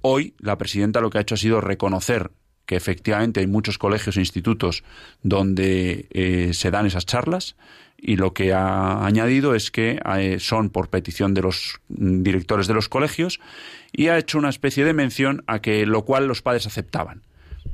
Hoy 0.00 0.34
la 0.38 0.56
presidenta 0.56 1.02
lo 1.02 1.10
que 1.10 1.18
ha 1.18 1.20
hecho 1.20 1.34
ha 1.34 1.38
sido 1.38 1.60
reconocer 1.60 2.30
que 2.70 2.76
efectivamente 2.76 3.40
hay 3.40 3.48
muchos 3.48 3.78
colegios 3.78 4.16
e 4.16 4.20
institutos 4.20 4.84
donde 5.24 6.06
eh, 6.12 6.54
se 6.54 6.70
dan 6.70 6.86
esas 6.86 7.04
charlas 7.04 7.56
y 7.98 8.14
lo 8.14 8.32
que 8.32 8.52
ha 8.52 9.04
añadido 9.04 9.56
es 9.56 9.72
que 9.72 9.98
eh, 10.16 10.36
son 10.38 10.70
por 10.70 10.88
petición 10.88 11.34
de 11.34 11.42
los 11.42 11.80
directores 11.88 12.68
de 12.68 12.74
los 12.74 12.88
colegios 12.88 13.40
y 13.90 14.06
ha 14.06 14.18
hecho 14.18 14.38
una 14.38 14.50
especie 14.50 14.84
de 14.84 14.92
mención 14.92 15.42
a 15.48 15.58
que 15.58 15.84
lo 15.84 16.04
cual 16.04 16.28
los 16.28 16.42
padres 16.42 16.68
aceptaban 16.68 17.22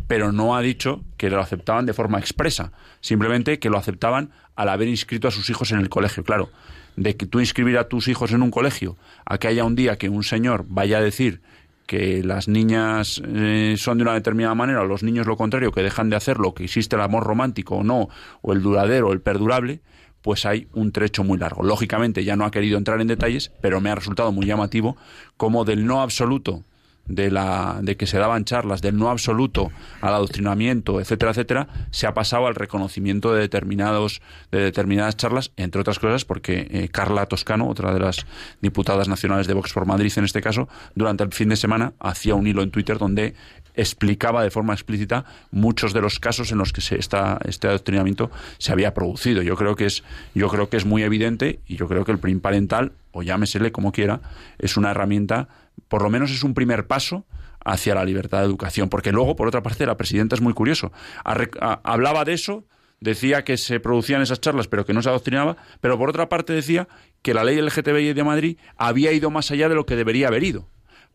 pero 0.07 0.33
no 0.33 0.57
ha 0.57 0.63
dicho 0.63 1.05
que 1.19 1.29
lo 1.29 1.43
aceptaban 1.43 1.85
de 1.85 1.93
forma 1.93 2.19
expresa, 2.19 2.73
simplemente 3.01 3.59
que 3.59 3.69
lo 3.69 3.77
aceptaban 3.77 4.31
al 4.55 4.71
haber 4.71 4.89
inscrito 4.89 5.29
a 5.29 5.31
sus 5.31 5.51
hijos 5.51 5.73
en 5.73 5.81
el 5.81 5.89
colegio. 5.89 6.23
Claro, 6.23 6.51
de 6.97 7.17
que 7.17 7.27
tú 7.27 7.41
inscribir 7.41 7.77
a 7.77 7.89
tus 7.89 8.09
hijos 8.09 8.33
en 8.33 8.43
un 8.43 8.51
colegio 8.51 8.97
a 9.25 9.39
que 9.39 9.49
haya 9.49 9.65
un 9.65 9.75
día 9.75 9.97
que 9.97 10.09
un 10.09 10.23
señor 10.23 10.65
vaya 10.69 10.99
a 10.99 11.03
decir 11.03 11.41
que 11.87 12.23
las 12.23 12.49
niñas 12.49 13.23
eh, 13.25 13.77
son 13.79 13.99
de 13.99 14.03
una 14.03 14.15
determinada 14.15 14.55
manera, 14.55 14.85
los 14.85 15.03
niños 15.03 15.27
lo 15.27 15.37
contrario, 15.37 15.73
que 15.73 15.83
dejan 15.83 16.11
de 16.11 16.17
hacerlo, 16.17 16.55
que 16.55 16.65
existe 16.65 16.97
el 16.97 17.03
amor 17.03 17.25
romántico 17.25 17.77
o 17.77 17.85
no, 17.85 18.09
o 18.43 18.53
el 18.53 18.63
duradero, 18.63 19.09
o 19.09 19.13
el 19.13 19.21
perdurable, 19.21 19.81
pues 20.23 20.45
hay 20.45 20.67
un 20.75 20.91
trecho 20.91 21.23
muy 21.23 21.39
largo. 21.39 21.63
Lógicamente 21.63 22.25
ya 22.25 22.35
no 22.37 22.45
ha 22.45 22.51
querido 22.51 22.79
entrar 22.79 23.01
en 23.01 23.07
detalles, 23.07 23.53
pero 23.61 23.81
me 23.81 23.91
ha 23.91 23.95
resultado 23.95 24.33
muy 24.33 24.47
llamativo 24.47 24.97
como 25.37 25.65
del 25.65 25.87
no 25.87 26.03
absoluto 26.03 26.65
de, 27.07 27.31
la, 27.31 27.79
de 27.83 27.97
que 27.97 28.07
se 28.07 28.19
daban 28.19 28.45
charlas 28.45 28.83
del 28.83 28.97
no 28.97 29.11
absoluto 29.11 29.71
al 30.01 30.15
adoctrinamiento, 30.15 31.01
etcétera, 31.01 31.33
etcétera, 31.33 31.69
se 31.91 32.07
ha 32.07 32.15
pasado 32.15 32.47
al 32.47 32.55
reconocimiento 32.55 33.33
de 33.33 33.41
determinados 33.41 34.21
de 34.51 34.61
determinadas 34.61 35.17
charlas, 35.17 35.53
entre 35.57 35.81
otras 35.81 35.99
cosas 35.99 36.25
porque 36.25 36.69
eh, 36.71 36.89
Carla 36.89 37.27
Toscano, 37.27 37.69
otra 37.69 37.93
de 37.93 38.01
las 38.01 38.27
diputadas 38.61 39.09
nacionales 39.09 39.47
de 39.47 39.55
Vox 39.55 39.73
por 39.73 39.87
Madrid 39.87 40.13
en 40.17 40.25
este 40.25 40.41
caso, 40.41 40.69
durante 40.95 41.25
el 41.25 41.33
fin 41.33 41.49
de 41.49 41.57
semana 41.57 41.95
hacía 41.99 42.35
un 42.35 42.47
hilo 42.47 42.63
en 42.63 42.71
Twitter 42.71 42.99
donde 42.99 43.35
explicaba 43.77 44.43
de 44.43 44.51
forma 44.51 44.73
explícita 44.73 45.25
muchos 45.51 45.93
de 45.93 46.01
los 46.01 46.19
casos 46.19 46.51
en 46.53 46.59
los 46.59 46.73
que 46.73 46.81
se 46.81 46.99
está, 46.99 47.39
este 47.45 47.69
adoctrinamiento 47.69 48.31
se 48.59 48.73
había 48.73 48.95
producido. 48.95 49.43
Yo 49.43 49.57
creo 49.57 49.77
que 49.77 49.87
es 49.87 50.03
yo 50.35 50.49
creo 50.49 50.69
que 50.69 50.77
es 50.77 50.85
muy 50.85 51.03
evidente 51.03 51.61
y 51.67 51.77
yo 51.77 51.89
creo 51.89 52.05
que 52.05 52.13
el 52.13 52.19
PRIM 52.19 52.41
parental 52.41 52.93
o 53.13 53.23
llámesele 53.23 53.73
como 53.73 53.93
quiera, 53.93 54.21
es 54.59 54.77
una 54.77 54.91
herramienta 54.91 55.49
por 55.89 56.03
lo 56.03 56.11
menos 56.11 56.31
es 56.31 56.43
un 56.43 56.55
primer 56.55 56.87
paso 56.87 57.27
hacia 57.65 57.95
la 57.95 58.05
libertad 58.05 58.41
de 58.41 58.47
educación. 58.47 58.89
Porque 58.89 59.13
luego, 59.13 59.37
por 59.37 59.49
otra 59.49 59.63
parte, 59.63 59.87
la 59.87 59.97
presidenta 59.97 60.35
es 60.35 60.41
muy 60.41 60.55
curioso. 60.55 60.93
hablaba 61.25 62.25
de 62.25 62.33
eso, 62.33 62.65
decía 63.01 63.45
que 63.45 63.57
se 63.57 63.81
producían 63.81 64.23
esas 64.23 64.41
charlas, 64.41 64.69
pero 64.69 64.85
que 64.85 64.95
no 64.95 65.03
se 65.03 65.09
adoctrinaba, 65.09 65.57
pero 65.81 65.99
por 65.99 66.09
otra 66.09 66.29
parte 66.29 66.53
decía 66.53 66.89
que 67.23 67.35
la 67.35 67.45
ley 67.45 67.61
LGTBI 67.61 68.13
de 68.13 68.25
Madrid 68.25 68.59
había 68.77 69.13
ido 69.13 69.31
más 69.31 69.51
allá 69.51 69.69
de 69.69 69.75
lo 69.75 69.87
que 69.87 69.97
debería 69.97 70.29
haber 70.29 70.45
ido. 70.45 70.69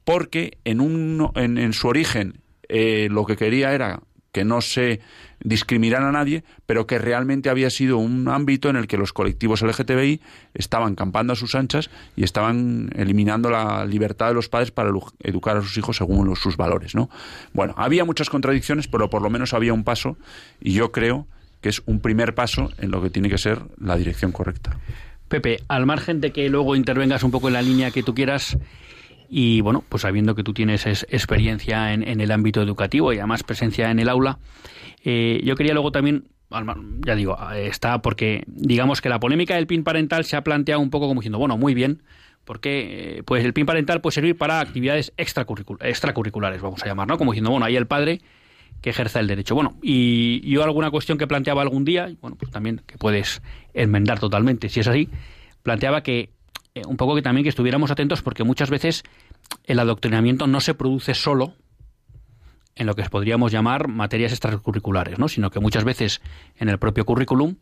Porque 0.03 0.57
en, 0.65 0.81
un, 0.81 1.31
en, 1.35 1.73
su 1.73 1.87
origen 1.87 2.40
eh, 2.71 3.09
lo 3.11 3.25
que 3.25 3.35
quería 3.35 3.73
era 3.73 3.99
que 4.31 4.45
no 4.45 4.61
se 4.61 5.01
discriminara 5.43 6.07
a 6.07 6.11
nadie, 6.11 6.43
pero 6.65 6.87
que 6.87 6.99
realmente 6.99 7.49
había 7.49 7.69
sido 7.69 7.97
un 7.97 8.29
ámbito 8.29 8.69
en 8.69 8.77
el 8.77 8.87
que 8.87 8.97
los 8.97 9.11
colectivos 9.11 9.61
LGTBI 9.61 10.21
estaban 10.53 10.95
campando 10.95 11.33
a 11.33 11.35
sus 11.35 11.53
anchas 11.55 11.89
y 12.15 12.23
estaban 12.23 12.89
eliminando 12.95 13.49
la 13.49 13.85
libertad 13.85 14.29
de 14.29 14.35
los 14.35 14.47
padres 14.47 14.71
para 14.71 14.91
educar 15.19 15.57
a 15.57 15.61
sus 15.61 15.77
hijos 15.77 15.97
según 15.97 16.33
sus 16.35 16.55
valores, 16.55 16.95
¿no? 16.95 17.09
Bueno, 17.53 17.73
había 17.77 18.05
muchas 18.05 18.29
contradicciones, 18.29 18.87
pero 18.87 19.09
por 19.09 19.21
lo 19.21 19.29
menos 19.29 19.53
había 19.53 19.73
un 19.73 19.83
paso 19.83 20.17
y 20.61 20.73
yo 20.73 20.91
creo 20.91 21.27
que 21.59 21.69
es 21.69 21.81
un 21.85 21.99
primer 21.99 22.33
paso 22.33 22.71
en 22.77 22.91
lo 22.91 23.01
que 23.01 23.09
tiene 23.09 23.29
que 23.29 23.37
ser 23.37 23.59
la 23.79 23.97
dirección 23.97 24.31
correcta. 24.31 24.77
Pepe, 25.27 25.59
al 25.67 25.85
margen 25.85 26.21
de 26.21 26.31
que 26.31 26.49
luego 26.49 26.75
intervengas 26.75 27.23
un 27.23 27.31
poco 27.31 27.47
en 27.47 27.53
la 27.53 27.61
línea 27.61 27.91
que 27.91 28.03
tú 28.03 28.13
quieras, 28.13 28.57
y 29.33 29.61
bueno, 29.61 29.81
pues 29.87 30.01
sabiendo 30.01 30.35
que 30.35 30.43
tú 30.43 30.53
tienes 30.53 30.85
experiencia 30.85 31.93
en, 31.93 32.03
el 32.03 32.31
ámbito 32.31 32.61
educativo 32.61 33.13
y 33.13 33.17
además 33.17 33.43
presencia 33.43 33.89
en 33.89 33.99
el 33.99 34.09
aula, 34.09 34.39
eh, 35.05 35.39
yo 35.45 35.55
quería 35.55 35.71
luego 35.71 35.93
también, 35.93 36.25
ya 37.05 37.15
digo, 37.15 37.37
está 37.55 38.01
porque 38.01 38.43
digamos 38.47 38.99
que 38.99 39.07
la 39.07 39.21
polémica 39.21 39.55
del 39.55 39.67
PIN 39.67 39.85
parental 39.85 40.25
se 40.25 40.35
ha 40.35 40.43
planteado 40.43 40.81
un 40.81 40.89
poco 40.89 41.07
como 41.07 41.21
diciendo, 41.21 41.39
bueno, 41.39 41.57
muy 41.57 41.73
bien, 41.73 42.03
porque 42.43 43.19
eh, 43.19 43.23
pues 43.23 43.45
el 43.45 43.53
PIN 43.53 43.65
parental 43.65 44.01
puede 44.01 44.15
servir 44.15 44.37
para 44.37 44.59
actividades 44.59 45.13
extracurriculares, 45.15 46.61
vamos 46.61 46.83
a 46.83 46.87
llamar, 46.87 47.07
¿no? 47.07 47.17
Como 47.17 47.31
diciendo, 47.31 47.51
bueno, 47.51 47.65
ahí 47.65 47.77
el 47.77 47.87
padre 47.87 48.19
que 48.81 48.89
ejerza 48.89 49.21
el 49.21 49.27
derecho. 49.27 49.55
Bueno, 49.55 49.77
y 49.81 50.41
yo 50.41 50.61
alguna 50.65 50.91
cuestión 50.91 51.17
que 51.17 51.27
planteaba 51.27 51.61
algún 51.61 51.85
día, 51.85 52.11
bueno, 52.19 52.35
pues 52.35 52.51
también 52.51 52.81
que 52.85 52.97
puedes 52.97 53.41
enmendar 53.73 54.19
totalmente, 54.19 54.67
si 54.67 54.81
es 54.81 54.87
así, 54.89 55.07
planteaba 55.63 56.03
que 56.03 56.31
eh, 56.73 56.83
un 56.87 56.95
poco 56.95 57.15
que 57.15 57.21
también 57.21 57.43
que 57.43 57.49
estuviéramos 57.49 57.91
atentos 57.91 58.21
porque 58.21 58.45
muchas 58.45 58.69
veces 58.69 59.03
el 59.63 59.79
adoctrinamiento 59.79 60.47
no 60.47 60.59
se 60.59 60.73
produce 60.73 61.13
solo 61.13 61.55
en 62.75 62.87
lo 62.87 62.95
que 62.95 63.03
podríamos 63.03 63.51
llamar 63.51 63.87
materias 63.87 64.31
extracurriculares, 64.31 65.19
¿no? 65.19 65.27
sino 65.27 65.49
que 65.49 65.59
muchas 65.59 65.83
veces 65.83 66.21
en 66.57 66.69
el 66.69 66.79
propio 66.79 67.05
currículum 67.05 67.57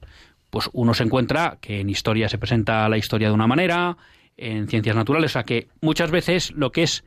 pues 0.49 0.69
uno 0.73 0.93
se 0.93 1.03
encuentra 1.03 1.57
que 1.61 1.79
en 1.79 1.89
historia 1.89 2.29
se 2.29 2.37
presenta 2.37 2.89
la 2.89 2.97
historia 2.97 3.27
de 3.27 3.33
una 3.33 3.47
manera, 3.47 3.97
en 4.37 4.67
ciencias 4.67 4.95
naturales, 4.95 5.31
o 5.31 5.33
sea 5.33 5.43
que 5.43 5.67
muchas 5.81 6.11
veces 6.11 6.51
lo 6.51 6.71
que 6.71 6.83
es, 6.83 7.03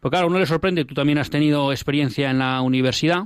porque 0.00 0.14
claro, 0.14 0.26
a 0.26 0.30
uno 0.30 0.38
le 0.38 0.46
sorprende, 0.46 0.84
tú 0.84 0.94
también 0.94 1.18
has 1.18 1.30
tenido 1.30 1.72
experiencia 1.72 2.30
en 2.30 2.38
la 2.38 2.60
universidad, 2.60 3.24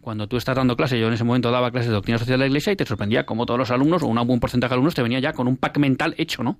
cuando 0.00 0.28
tú 0.28 0.36
estás 0.36 0.56
dando 0.56 0.76
clases, 0.76 0.98
yo 0.98 1.08
en 1.08 1.12
ese 1.12 1.24
momento 1.24 1.50
daba 1.50 1.70
clases 1.70 1.88
de 1.88 1.94
doctrina 1.94 2.18
social 2.18 2.38
de 2.38 2.44
la 2.44 2.46
Iglesia 2.46 2.72
y 2.72 2.76
te 2.76 2.86
sorprendía 2.86 3.26
como 3.26 3.44
todos 3.44 3.58
los 3.58 3.70
alumnos, 3.70 4.02
o 4.02 4.06
un 4.06 4.26
buen 4.26 4.40
porcentaje 4.40 4.70
de 4.70 4.74
alumnos, 4.74 4.94
te 4.94 5.02
venía 5.02 5.18
ya 5.18 5.32
con 5.32 5.46
un 5.46 5.56
pack 5.56 5.76
mental 5.78 6.14
hecho, 6.16 6.42
¿no? 6.42 6.58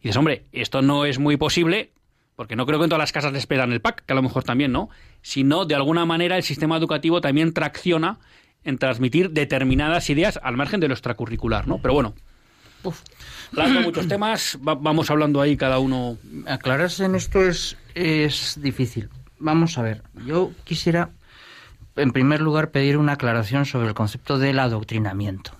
Y 0.00 0.08
dices, 0.08 0.16
hombre, 0.16 0.44
esto 0.52 0.82
no 0.82 1.04
es 1.04 1.18
muy 1.18 1.36
posible, 1.36 1.92
porque 2.36 2.56
no 2.56 2.66
creo 2.66 2.78
que 2.78 2.84
en 2.84 2.90
todas 2.90 3.02
las 3.02 3.12
casas 3.12 3.32
les 3.32 3.46
pedan 3.46 3.72
el 3.72 3.80
pack, 3.80 4.04
que 4.06 4.12
a 4.12 4.16
lo 4.16 4.22
mejor 4.22 4.44
también 4.44 4.72
no, 4.72 4.90
sino 5.22 5.64
de 5.64 5.74
alguna 5.74 6.04
manera 6.04 6.36
el 6.36 6.42
sistema 6.42 6.76
educativo 6.76 7.20
también 7.20 7.52
tracciona 7.52 8.18
en 8.64 8.78
transmitir 8.78 9.30
determinadas 9.30 10.08
ideas 10.10 10.40
al 10.42 10.56
margen 10.56 10.80
de 10.80 10.88
lo 10.88 10.94
extracurricular, 10.94 11.68
¿no? 11.68 11.78
Pero 11.78 11.94
bueno, 11.94 12.14
uf, 12.82 13.02
muchos 13.82 14.08
temas, 14.08 14.58
vamos 14.60 15.10
hablando 15.10 15.40
ahí 15.40 15.56
cada 15.56 15.78
uno. 15.78 16.16
Aclararse 16.46 17.04
en 17.04 17.14
esto 17.14 17.42
es, 17.42 17.76
es 17.94 18.58
difícil. 18.60 19.10
Vamos 19.38 19.76
a 19.76 19.82
ver, 19.82 20.02
yo 20.26 20.52
quisiera, 20.64 21.10
en 21.96 22.12
primer 22.12 22.40
lugar, 22.40 22.70
pedir 22.70 22.96
una 22.96 23.12
aclaración 23.12 23.66
sobre 23.66 23.88
el 23.88 23.94
concepto 23.94 24.38
del 24.38 24.58
adoctrinamiento 24.58 25.52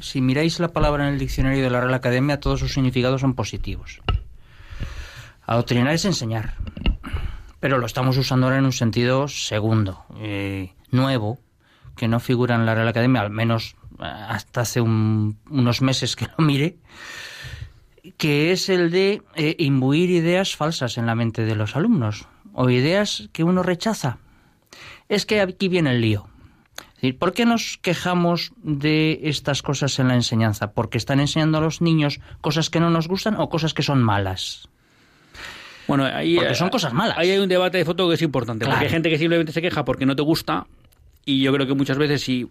si 0.00 0.20
miráis 0.20 0.58
la 0.60 0.68
palabra 0.68 1.06
en 1.06 1.14
el 1.14 1.18
diccionario 1.18 1.62
de 1.62 1.70
la 1.70 1.80
Real 1.80 1.94
Academia, 1.94 2.40
todos 2.40 2.60
sus 2.60 2.72
significados 2.72 3.20
son 3.20 3.34
positivos. 3.34 4.00
Adoctrinar 5.46 5.94
es 5.94 6.04
enseñar, 6.04 6.54
pero 7.60 7.78
lo 7.78 7.86
estamos 7.86 8.16
usando 8.16 8.46
ahora 8.46 8.58
en 8.58 8.64
un 8.64 8.72
sentido 8.72 9.28
segundo, 9.28 10.04
eh, 10.16 10.72
nuevo, 10.90 11.38
que 11.96 12.08
no 12.08 12.18
figura 12.18 12.54
en 12.54 12.64
la 12.64 12.74
Real 12.74 12.88
Academia, 12.88 13.20
al 13.20 13.30
menos 13.30 13.76
eh, 14.00 14.04
hasta 14.04 14.62
hace 14.62 14.80
unos 14.80 15.82
meses 15.82 16.16
que 16.16 16.26
lo 16.26 16.44
mire, 16.44 16.78
que 18.16 18.52
es 18.52 18.68
el 18.68 18.90
de 18.90 19.22
eh, 19.34 19.56
imbuir 19.58 20.10
ideas 20.10 20.56
falsas 20.56 20.96
en 20.98 21.06
la 21.06 21.14
mente 21.14 21.44
de 21.44 21.56
los 21.56 21.76
alumnos 21.76 22.26
o 22.54 22.70
ideas 22.70 23.28
que 23.32 23.44
uno 23.44 23.62
rechaza. 23.62 24.18
Es 25.08 25.26
que 25.26 25.40
aquí 25.40 25.68
viene 25.68 25.90
el 25.90 26.00
lío. 26.00 26.26
¿Por 27.18 27.34
qué 27.34 27.44
nos 27.44 27.78
quejamos 27.82 28.52
de 28.62 29.20
estas 29.24 29.60
cosas 29.60 29.98
en 29.98 30.08
la 30.08 30.14
enseñanza? 30.14 30.72
¿Porque 30.72 30.96
están 30.96 31.20
enseñando 31.20 31.58
a 31.58 31.60
los 31.60 31.82
niños 31.82 32.20
cosas 32.40 32.70
que 32.70 32.80
no 32.80 32.88
nos 32.88 33.08
gustan 33.08 33.36
o 33.38 33.50
cosas 33.50 33.74
que 33.74 33.82
son 33.82 34.02
malas? 34.02 34.70
Bueno, 35.86 36.04
ahí 36.04 36.36
porque 36.36 36.54
son 36.54 36.70
cosas 36.70 36.92
malas. 36.92 37.16
Ahí 37.18 37.30
hay 37.30 37.38
un 37.38 37.48
debate 37.48 37.78
de 37.78 37.84
foto 37.84 38.08
que 38.08 38.14
es 38.14 38.22
importante, 38.22 38.66
porque 38.66 38.84
hay 38.84 38.90
gente 38.90 39.10
que 39.10 39.18
simplemente 39.18 39.52
se 39.52 39.62
queja 39.62 39.84
porque 39.84 40.06
no 40.06 40.16
te 40.16 40.22
gusta 40.22 40.66
y 41.24 41.42
yo 41.42 41.52
creo 41.52 41.66
que 41.66 41.74
muchas 41.74 41.98
veces 41.98 42.22
si 42.22 42.48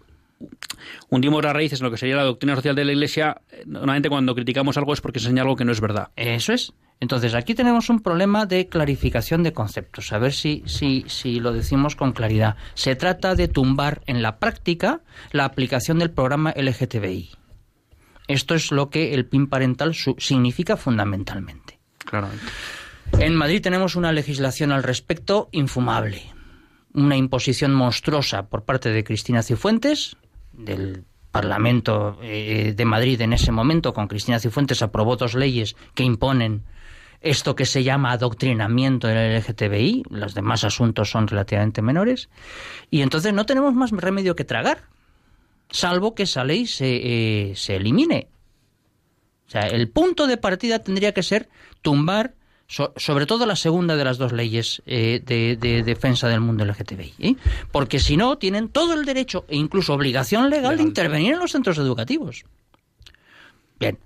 hundimos 1.08 1.42
las 1.44 1.52
raíces 1.52 1.80
en 1.80 1.84
lo 1.84 1.90
que 1.90 1.96
sería 1.96 2.16
la 2.16 2.24
doctrina 2.24 2.54
social 2.56 2.74
de 2.74 2.84
la 2.84 2.92
Iglesia, 2.92 3.40
normalmente 3.66 4.08
cuando 4.08 4.34
criticamos 4.34 4.76
algo 4.76 4.92
es 4.92 5.00
porque 5.00 5.20
se 5.20 5.26
enseña 5.26 5.42
algo 5.42 5.56
que 5.56 5.64
no 5.64 5.72
es 5.72 5.80
verdad. 5.80 6.10
Eso 6.16 6.52
es. 6.52 6.72
Entonces, 7.00 7.34
aquí 7.34 7.54
tenemos 7.54 7.90
un 7.90 8.00
problema 8.00 8.46
de 8.46 8.68
clarificación 8.68 9.42
de 9.42 9.52
conceptos, 9.52 10.12
a 10.12 10.18
ver 10.18 10.32
si, 10.32 10.62
si, 10.66 11.04
si 11.08 11.40
lo 11.40 11.52
decimos 11.52 11.96
con 11.96 12.12
claridad. 12.12 12.56
Se 12.74 12.94
trata 12.94 13.34
de 13.34 13.48
tumbar 13.48 14.02
en 14.06 14.22
la 14.22 14.38
práctica 14.38 15.00
la 15.32 15.44
aplicación 15.44 15.98
del 15.98 16.10
programa 16.10 16.54
LGTBI. 16.56 17.30
Esto 18.26 18.54
es 18.54 18.70
lo 18.70 18.88
que 18.88 19.12
el 19.12 19.26
PIN 19.26 19.48
parental 19.48 19.94
significa 19.94 20.76
fundamentalmente. 20.76 21.78
Claro. 21.98 22.28
En 23.18 23.36
Madrid 23.36 23.62
tenemos 23.62 23.96
una 23.96 24.12
legislación 24.12 24.72
al 24.72 24.82
respecto 24.82 25.48
infumable. 25.52 26.22
Una 26.92 27.16
imposición 27.16 27.72
monstruosa 27.74 28.48
por 28.48 28.64
parte 28.64 28.90
de 28.90 29.04
Cristina 29.04 29.42
Cifuentes, 29.42 30.16
del 30.52 31.04
Parlamento 31.30 32.18
eh, 32.22 32.74
de 32.76 32.84
Madrid 32.84 33.20
en 33.20 33.32
ese 33.32 33.50
momento, 33.50 33.92
con 33.94 34.08
Cristina 34.08 34.38
Cifuentes, 34.38 34.82
aprobó 34.82 35.16
dos 35.16 35.34
leyes 35.34 35.74
que 35.94 36.04
imponen 36.04 36.64
esto 37.20 37.56
que 37.56 37.66
se 37.66 37.82
llama 37.82 38.12
adoctrinamiento 38.12 39.08
del 39.08 39.38
LGTBI, 39.38 40.04
los 40.10 40.34
demás 40.34 40.62
asuntos 40.62 41.10
son 41.10 41.26
relativamente 41.26 41.82
menores, 41.82 42.28
y 42.90 43.00
entonces 43.00 43.32
no 43.32 43.46
tenemos 43.46 43.74
más 43.74 43.90
remedio 43.90 44.36
que 44.36 44.44
tragar, 44.44 44.82
salvo 45.70 46.14
que 46.14 46.24
esa 46.24 46.44
ley 46.44 46.66
se, 46.66 47.50
eh, 47.50 47.56
se 47.56 47.76
elimine. 47.76 48.28
O 49.46 49.50
sea, 49.50 49.62
el 49.62 49.88
punto 49.88 50.26
de 50.26 50.36
partida 50.36 50.80
tendría 50.80 51.12
que 51.12 51.22
ser 51.22 51.48
tumbar 51.82 52.34
sobre 52.66 53.26
todo 53.26 53.46
la 53.46 53.56
segunda 53.56 53.96
de 53.96 54.04
las 54.04 54.18
dos 54.18 54.32
leyes 54.32 54.82
eh, 54.86 55.22
de, 55.24 55.82
defensa 55.82 56.28
del 56.28 56.40
mundo 56.40 56.64
LGTBI, 56.64 57.14
¿eh? 57.18 57.36
porque 57.70 57.98
si 57.98 58.16
no 58.16 58.38
tienen 58.38 58.68
todo 58.68 58.94
el 58.94 59.04
derecho 59.04 59.44
e 59.48 59.56
incluso 59.56 59.94
obligación 59.94 60.50
legal 60.50 60.76
de 60.76 60.82
intervenir 60.82 61.34
en 61.34 61.40
los 61.40 61.52
centros 61.52 61.78
educativos. 61.78 62.44
Bien, 63.78 63.98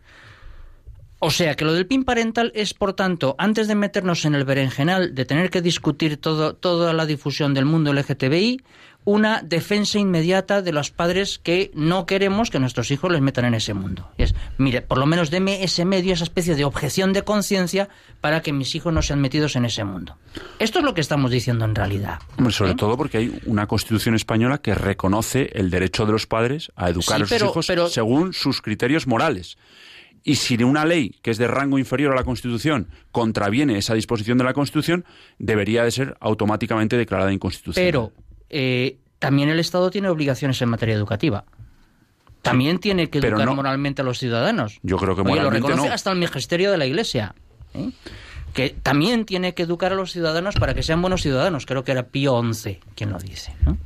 o 1.21 1.31
sea 1.31 1.57
que 1.57 1.65
lo 1.65 1.73
del 1.73 1.87
PIN 1.87 2.05
parental 2.05 2.53
es, 2.55 2.75
por 2.75 2.93
tanto, 2.93 3.35
antes 3.39 3.67
de 3.67 3.75
meternos 3.75 4.25
en 4.25 4.35
el 4.35 4.45
berenjenal 4.45 5.15
de 5.15 5.25
tener 5.25 5.51
que 5.51 5.61
discutir 5.61 6.17
todo, 6.17 6.55
toda 6.55 6.93
la 6.93 7.07
difusión 7.07 7.55
del 7.55 7.65
mundo 7.65 7.93
LGTBI, 7.93 8.63
una 9.09 9.41
defensa 9.41 9.99
inmediata 9.99 10.61
de 10.61 10.71
los 10.71 10.91
padres 10.91 11.39
que 11.39 11.71
no 11.73 12.05
queremos 12.05 12.51
que 12.51 12.61
nuestros 12.61 12.91
hijos 12.91 13.11
les 13.11 13.23
metan 13.23 13.47
en 13.47 13.55
ese 13.55 13.73
mundo. 13.73 14.11
es, 14.19 14.35
mire, 14.59 14.83
por 14.83 14.99
lo 14.99 15.07
menos 15.07 15.31
deme 15.31 15.65
ese 15.65 15.87
medio, 15.87 16.13
esa 16.13 16.25
especie 16.25 16.55
de 16.57 16.67
objeción 16.67 17.15
de 17.15 17.23
conciencia 17.23 17.89
para 18.21 18.43
que 18.43 18.53
mis 18.53 18.75
hijos 18.75 18.93
no 18.93 19.01
sean 19.01 19.23
metidos 19.23 19.57
en 19.57 19.65
ese 19.65 19.83
mundo. 19.83 20.19
Esto 20.59 20.81
es 20.81 20.85
lo 20.85 20.93
que 20.93 21.01
estamos 21.01 21.31
diciendo 21.31 21.65
en 21.65 21.75
realidad. 21.75 22.19
sobre 22.51 22.73
¿eh? 22.73 22.75
todo 22.75 22.99
porque 22.99 23.17
hay 23.17 23.41
una 23.47 23.67
constitución 23.67 24.15
española 24.15 24.59
que 24.59 24.75
reconoce 24.75 25.53
el 25.55 25.71
derecho 25.71 26.05
de 26.05 26.13
los 26.13 26.27
padres 26.27 26.71
a 26.77 26.91
educar 26.91 27.23
a 27.23 27.27
sus 27.27 27.43
hijos 27.43 27.95
según 27.95 28.35
sus 28.35 28.61
criterios 28.61 29.07
morales. 29.07 29.57
Y 30.23 30.35
si 30.35 30.63
una 30.63 30.85
ley 30.85 31.17
que 31.23 31.31
es 31.31 31.39
de 31.39 31.47
rango 31.47 31.79
inferior 31.79 32.13
a 32.13 32.17
la 32.17 32.25
Constitución 32.25 32.89
contraviene 33.11 33.79
esa 33.79 33.95
disposición 33.95 34.37
de 34.37 34.45
la 34.45 34.53
Constitución, 34.53 35.07
debería 35.39 35.83
de 35.83 35.93
ser 35.93 36.17
automáticamente 36.21 36.99
declarada 36.99 37.33
inconstitucional. 37.33 37.87
Pero 37.87 38.13
eh, 38.51 38.99
también 39.19 39.49
el 39.49 39.59
Estado 39.59 39.91
tiene 39.91 40.09
obligaciones 40.09 40.61
en 40.63 40.69
materia 40.69 40.95
educativa. 40.95 41.45
También 42.43 42.79
tiene 42.79 43.11
que 43.11 43.19
educar 43.19 43.51
moralmente 43.55 44.03
a 44.03 44.05
los 44.05 44.19
ciudadanos. 44.19 44.79
Yo 44.83 44.97
creo 44.97 45.17
que 45.17 45.23
moralmente 45.23 45.61
lo 45.61 45.67
reconoce 45.69 45.93
hasta 45.93 46.13
el 46.13 46.19
magisterio 46.19 46.71
de 46.71 46.79
la 46.79 46.87
Iglesia. 46.87 47.35
¿eh? 47.75 47.91
Que 48.55 48.71
también 48.71 49.25
tiene 49.25 49.55
que 49.55 49.65
educar 49.65 49.93
a 49.93 49.97
los 49.97 50.13
ciudadanos 50.13 50.55
para 50.55 50.73
que 50.75 50.83
sean 50.83 51.03
buenos 51.03 51.23
ciudadanos. 51.23 51.67
Creo 51.67 51.85
que 51.85 51.93
era 51.93 52.05
Pío 52.05 52.41
XI 52.41 52.81
quien 52.95 53.11
lo 53.11 53.19
dice. 53.19 53.55
¿no? 53.67 53.77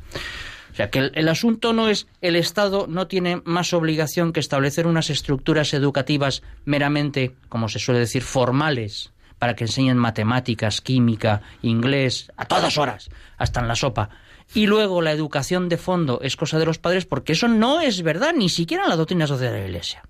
O 0.72 0.74
sea, 0.74 0.90
que 0.90 1.10
el, 1.12 1.28
asunto 1.28 1.74
no 1.74 1.88
es 1.88 2.06
el 2.22 2.34
Estado 2.34 2.86
no 2.88 3.06
tiene 3.06 3.42
más 3.44 3.74
obligación 3.74 4.32
que 4.32 4.40
establecer 4.40 4.86
unas 4.86 5.10
estructuras 5.10 5.74
educativas 5.74 6.42
meramente, 6.64 7.34
como 7.50 7.68
se 7.68 7.78
suele 7.78 8.00
decir, 8.00 8.22
formales, 8.22 9.12
para 9.38 9.54
que 9.54 9.64
enseñen 9.64 9.98
matemáticas, 9.98 10.80
química, 10.80 11.42
inglés, 11.60 12.32
a 12.38 12.46
todas 12.46 12.78
horas, 12.78 13.10
hasta 13.36 13.60
en 13.60 13.68
la 13.68 13.76
sopa. 13.76 14.08
Y 14.54 14.66
luego 14.66 15.00
la 15.00 15.12
educación 15.12 15.68
de 15.68 15.78
fondo 15.78 16.20
es 16.22 16.36
cosa 16.36 16.58
de 16.58 16.66
los 16.66 16.78
padres 16.78 17.06
porque 17.06 17.32
eso 17.32 17.48
no 17.48 17.80
es 17.80 18.02
verdad, 18.02 18.34
ni 18.36 18.48
siquiera 18.48 18.84
en 18.84 18.90
la 18.90 18.96
doctrina 18.96 19.26
social 19.26 19.52
de 19.52 19.60
la 19.60 19.66
Iglesia 19.66 20.02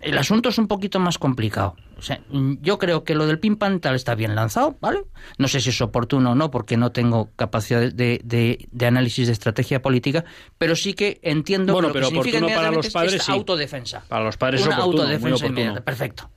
el 0.00 0.16
asunto 0.16 0.48
es 0.48 0.58
un 0.58 0.66
poquito 0.66 0.98
más 0.98 1.18
complicado. 1.18 1.76
O 1.98 2.02
sea, 2.02 2.20
yo 2.30 2.78
creo 2.78 3.04
que 3.04 3.14
lo 3.14 3.26
del 3.26 3.38
pin 3.38 3.58
tal 3.58 3.94
está 3.94 4.14
bien 4.14 4.34
lanzado, 4.34 4.76
¿vale? 4.80 5.02
No 5.36 5.48
sé 5.48 5.60
si 5.60 5.68
es 5.68 5.80
oportuno 5.82 6.32
o 6.32 6.34
no, 6.34 6.50
porque 6.50 6.78
no 6.78 6.92
tengo 6.92 7.28
capacidad 7.36 7.92
de, 7.92 8.20
de, 8.24 8.86
análisis 8.86 9.26
de 9.26 9.34
estrategia 9.34 9.82
política, 9.82 10.24
pero 10.56 10.74
sí 10.74 10.94
que 10.94 11.20
entiendo 11.22 11.74
bueno, 11.74 11.88
que 11.88 11.94
pero 11.94 12.10
lo 12.10 12.22
que 12.22 12.30
significa 12.30 12.54
para 12.54 12.70
los 12.70 12.88
padres, 12.88 13.14
es 13.14 13.28
autodefensa. 13.28 14.02
Para 14.08 14.24
los 14.24 14.38
padres 14.38 14.62
Una 14.62 14.76
es 14.76 14.78
oportuno, 14.78 15.02
autodefensa 15.02 15.46
inmediata, 15.46 15.80
perfecto. 15.82 16.30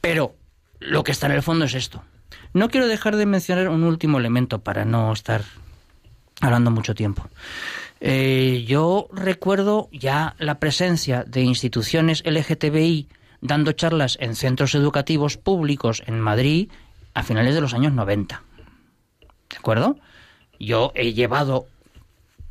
Pero 0.00 0.36
lo 0.78 1.02
que 1.02 1.10
está 1.10 1.26
en 1.26 1.32
el 1.32 1.42
fondo 1.42 1.64
es 1.64 1.74
esto. 1.74 2.04
No 2.52 2.68
quiero 2.68 2.86
dejar 2.86 3.16
de 3.16 3.26
mencionar 3.26 3.68
un 3.68 3.82
último 3.82 4.18
elemento 4.18 4.60
para 4.60 4.84
no 4.84 5.12
estar 5.12 5.42
hablando 6.40 6.70
mucho 6.70 6.94
tiempo. 6.94 7.28
Eh, 8.00 8.64
yo 8.66 9.08
recuerdo 9.12 9.88
ya 9.92 10.34
la 10.38 10.58
presencia 10.58 11.24
de 11.24 11.42
instituciones 11.42 12.22
LGTBI 12.24 13.08
dando 13.42 13.72
charlas 13.72 14.16
en 14.20 14.36
centros 14.36 14.74
educativos 14.74 15.36
públicos 15.36 16.02
en 16.06 16.18
Madrid 16.20 16.70
a 17.14 17.22
finales 17.22 17.54
de 17.54 17.60
los 17.60 17.74
años 17.74 17.92
90. 17.92 18.42
¿De 19.50 19.56
acuerdo? 19.56 19.98
Yo 20.58 20.92
he 20.94 21.12
llevado, 21.12 21.66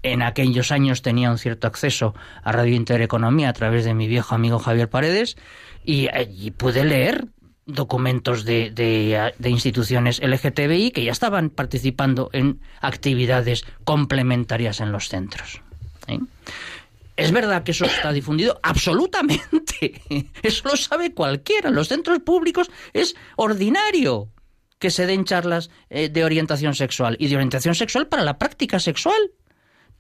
en 0.04 0.22
aquellos 0.22 0.72
años 0.72 1.02
tenía 1.02 1.32
un 1.32 1.38
cierto 1.38 1.68
acceso 1.68 2.14
a 2.44 2.52
Radio 2.52 2.76
Intereconomía 2.76 3.50
a 3.50 3.54
través 3.54 3.86
de 3.86 3.94
mi 3.94 4.08
viejo 4.08 4.36
amigo 4.36 4.60
Javier 4.60 4.90
Paredes 4.90 5.38
y, 5.84 6.10
y 6.30 6.52
pude 6.52 6.84
leer 6.84 7.28
documentos 7.74 8.46
de, 8.46 8.72
de, 8.72 9.50
instituciones 9.50 10.22
LGTBI 10.22 10.92
que 10.92 11.04
ya 11.04 11.12
estaban 11.12 11.50
participando 11.50 12.30
en 12.34 12.60
actividades 12.82 13.66
complementarias 13.84 14.82
en 14.82 14.92
los 14.92 15.10
centros. 15.10 15.62
¿eh? 16.08 16.20
¿Es 17.16 17.32
verdad 17.32 17.64
que 17.64 17.72
eso 17.72 17.86
está 17.86 18.12
difundido? 18.12 18.60
Absolutamente. 18.64 20.02
Eso 20.42 20.70
lo 20.70 20.78
sabe 20.78 21.14
cualquiera. 21.14 21.70
En 21.70 21.76
los 21.76 21.90
centros 21.90 22.20
públicos 22.20 22.72
es 22.94 23.16
ordinario 23.36 24.30
que 24.80 24.90
se 24.90 25.06
den 25.06 25.26
charlas 25.26 25.70
eh, 25.90 26.08
de 26.08 26.24
orientación 26.24 26.74
sexual 26.74 27.18
y 27.20 27.28
de 27.28 27.36
orientación 27.36 27.76
sexual 27.76 28.08
para 28.08 28.24
la 28.24 28.38
práctica 28.38 28.80
sexual. 28.80 29.32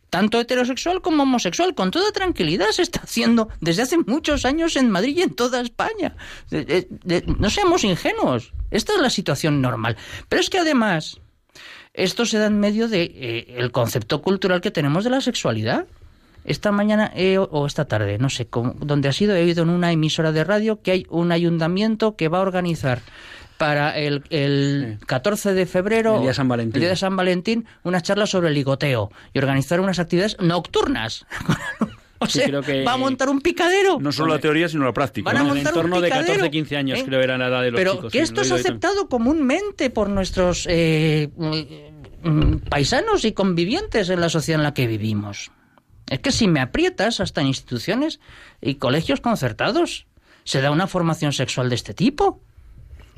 Tanto 0.09 0.39
heterosexual 0.39 1.01
como 1.01 1.23
homosexual, 1.23 1.75
con 1.75 1.91
toda 1.91 2.11
tranquilidad 2.11 2.69
se 2.71 2.81
está 2.81 3.01
haciendo 3.01 3.49
desde 3.61 3.83
hace 3.83 3.97
muchos 3.97 4.45
años 4.45 4.75
en 4.75 4.89
Madrid 4.89 5.17
y 5.17 5.21
en 5.21 5.35
toda 5.35 5.61
España. 5.61 6.15
no 7.37 7.49
seamos 7.49 7.83
ingenuos. 7.83 8.53
Esta 8.71 8.93
es 8.93 9.01
la 9.01 9.09
situación 9.09 9.61
normal. 9.61 9.97
Pero 10.27 10.41
es 10.41 10.49
que 10.49 10.59
además, 10.59 11.19
esto 11.93 12.25
se 12.25 12.39
da 12.39 12.47
en 12.47 12.59
medio 12.59 12.87
del 12.87 13.09
de, 13.09 13.45
eh, 13.47 13.69
concepto 13.71 14.21
cultural 14.21 14.61
que 14.61 14.71
tenemos 14.71 15.03
de 15.03 15.09
la 15.11 15.21
sexualidad. 15.21 15.85
Esta 16.45 16.71
mañana 16.71 17.11
o 17.51 17.67
esta 17.67 17.85
tarde, 17.85 18.17
no 18.17 18.29
sé 18.29 18.47
dónde 18.79 19.09
ha 19.09 19.13
sido, 19.13 19.35
he 19.35 19.43
oído 19.43 19.63
en 19.63 19.69
una 19.69 19.91
emisora 19.91 20.31
de 20.31 20.43
radio 20.43 20.81
que 20.81 20.91
hay 20.91 21.05
un 21.09 21.31
ayuntamiento 21.31 22.15
que 22.15 22.29
va 22.29 22.39
a 22.39 22.41
organizar 22.41 23.01
para 23.59 23.99
el, 23.99 24.23
el 24.29 24.99
14 25.05 25.53
de 25.53 25.65
febrero, 25.65 26.15
el 26.15 26.21
día, 26.21 26.33
San 26.33 26.47
Valentín. 26.47 26.81
de 26.81 26.95
San 26.95 27.17
Valentín, 27.17 27.65
una 27.83 27.99
charla 27.99 28.25
sobre 28.25 28.47
el 28.47 28.53
ligoteo 28.53 29.11
y 29.33 29.37
organizar 29.37 29.81
unas 29.81 29.99
actividades 29.99 30.37
nocturnas. 30.39 31.25
O 32.21 32.25
sea, 32.27 32.49
va 32.85 32.93
a 32.93 32.97
montar 32.97 33.29
un 33.29 33.39
picadero. 33.39 33.97
No 33.97 34.11
solo 34.11 34.33
la 34.33 34.41
teoría, 34.41 34.67
sino 34.67 34.83
la 34.83 34.91
práctica. 34.91 35.31
Van 35.31 35.37
a 35.37 35.57
en 35.57 35.63
torno 35.63 36.01
de 36.01 36.09
14, 36.09 36.51
15 36.51 36.75
años, 36.75 36.99
¿eh? 36.99 37.05
creo 37.05 37.21
era 37.21 37.37
la 37.37 37.47
edad 37.47 37.61
de 37.61 37.71
los 37.71 37.79
Pero 37.79 37.93
chicos. 37.93 38.11
que 38.11 38.19
esto 38.19 38.41
es 38.41 38.51
aceptado 38.51 39.07
comúnmente 39.07 39.89
por 39.89 40.09
nuestros 40.09 40.67
eh, 40.69 41.29
mm, 41.37 42.57
paisanos 42.69 43.23
y 43.23 43.31
convivientes 43.31 44.09
en 44.09 44.19
la 44.19 44.27
sociedad 44.27 44.59
en 44.59 44.63
la 44.63 44.73
que 44.73 44.85
vivimos. 44.85 45.49
Es 46.09 46.19
que 46.19 46.33
si 46.33 46.49
me 46.49 46.59
aprietas 46.59 47.21
hasta 47.21 47.39
en 47.39 47.47
instituciones 47.47 48.19
y 48.59 48.75
colegios 48.75 49.21
concertados, 49.21 50.05
se 50.43 50.59
da 50.59 50.71
una 50.71 50.87
formación 50.87 51.31
sexual 51.31 51.69
de 51.69 51.75
este 51.75 51.93
tipo. 51.93 52.41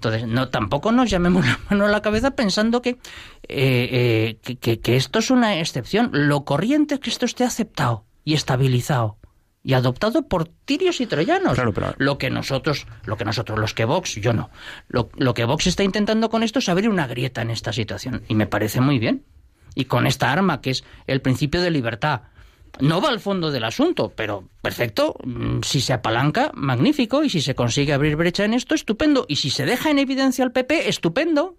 Entonces, 0.01 0.27
no, 0.27 0.49
tampoco 0.49 0.91
nos 0.91 1.11
llamemos 1.11 1.45
la 1.47 1.59
mano 1.69 1.85
a 1.85 1.89
la 1.89 2.01
cabeza 2.01 2.31
pensando 2.31 2.81
que, 2.81 2.97
eh, 3.47 4.39
eh, 4.43 4.55
que, 4.55 4.95
esto 4.95 5.19
es 5.19 5.29
una 5.29 5.59
excepción. 5.59 6.09
Lo 6.11 6.43
corriente 6.43 6.95
es 6.95 6.99
que 6.99 7.11
esto 7.11 7.25
esté 7.25 7.43
aceptado 7.43 8.05
y 8.23 8.33
estabilizado 8.33 9.17
y 9.63 9.73
adoptado 9.73 10.27
por 10.27 10.47
tirios 10.47 11.01
y 11.01 11.05
troyanos. 11.05 11.55
Lo 11.99 12.17
que 12.17 12.31
nosotros, 12.31 12.87
lo 13.05 13.15
que 13.15 13.25
nosotros, 13.25 13.59
los 13.59 13.75
que 13.75 13.85
Vox, 13.85 14.15
yo 14.15 14.33
no. 14.33 14.49
Lo, 14.87 15.09
lo 15.15 15.35
que 15.35 15.45
Vox 15.45 15.67
está 15.67 15.83
intentando 15.83 16.31
con 16.31 16.41
esto 16.41 16.57
es 16.57 16.67
abrir 16.67 16.89
una 16.89 17.05
grieta 17.05 17.43
en 17.43 17.51
esta 17.51 17.71
situación. 17.71 18.23
Y 18.27 18.33
me 18.33 18.47
parece 18.47 18.81
muy 18.81 18.97
bien. 18.97 19.23
Y 19.75 19.85
con 19.85 20.07
esta 20.07 20.31
arma, 20.31 20.61
que 20.61 20.71
es 20.71 20.83
el 21.05 21.21
principio 21.21 21.61
de 21.61 21.69
libertad, 21.69 22.23
no 22.79 23.01
va 23.01 23.09
al 23.09 23.19
fondo 23.19 23.51
del 23.51 23.63
asunto, 23.63 24.13
pero 24.15 24.47
perfecto. 24.61 25.15
Mm, 25.23 25.59
si 25.63 25.81
se 25.81 25.93
apalanca, 25.93 26.51
magnífico. 26.53 27.23
Y 27.23 27.29
si 27.29 27.41
se 27.41 27.55
consigue 27.55 27.93
abrir 27.93 28.15
brecha 28.15 28.45
en 28.45 28.53
esto, 28.53 28.75
estupendo. 28.75 29.25
Y 29.27 29.37
si 29.37 29.49
se 29.49 29.65
deja 29.65 29.91
en 29.91 29.99
evidencia 29.99 30.43
al 30.43 30.51
PP, 30.51 30.89
estupendo. 30.89 31.55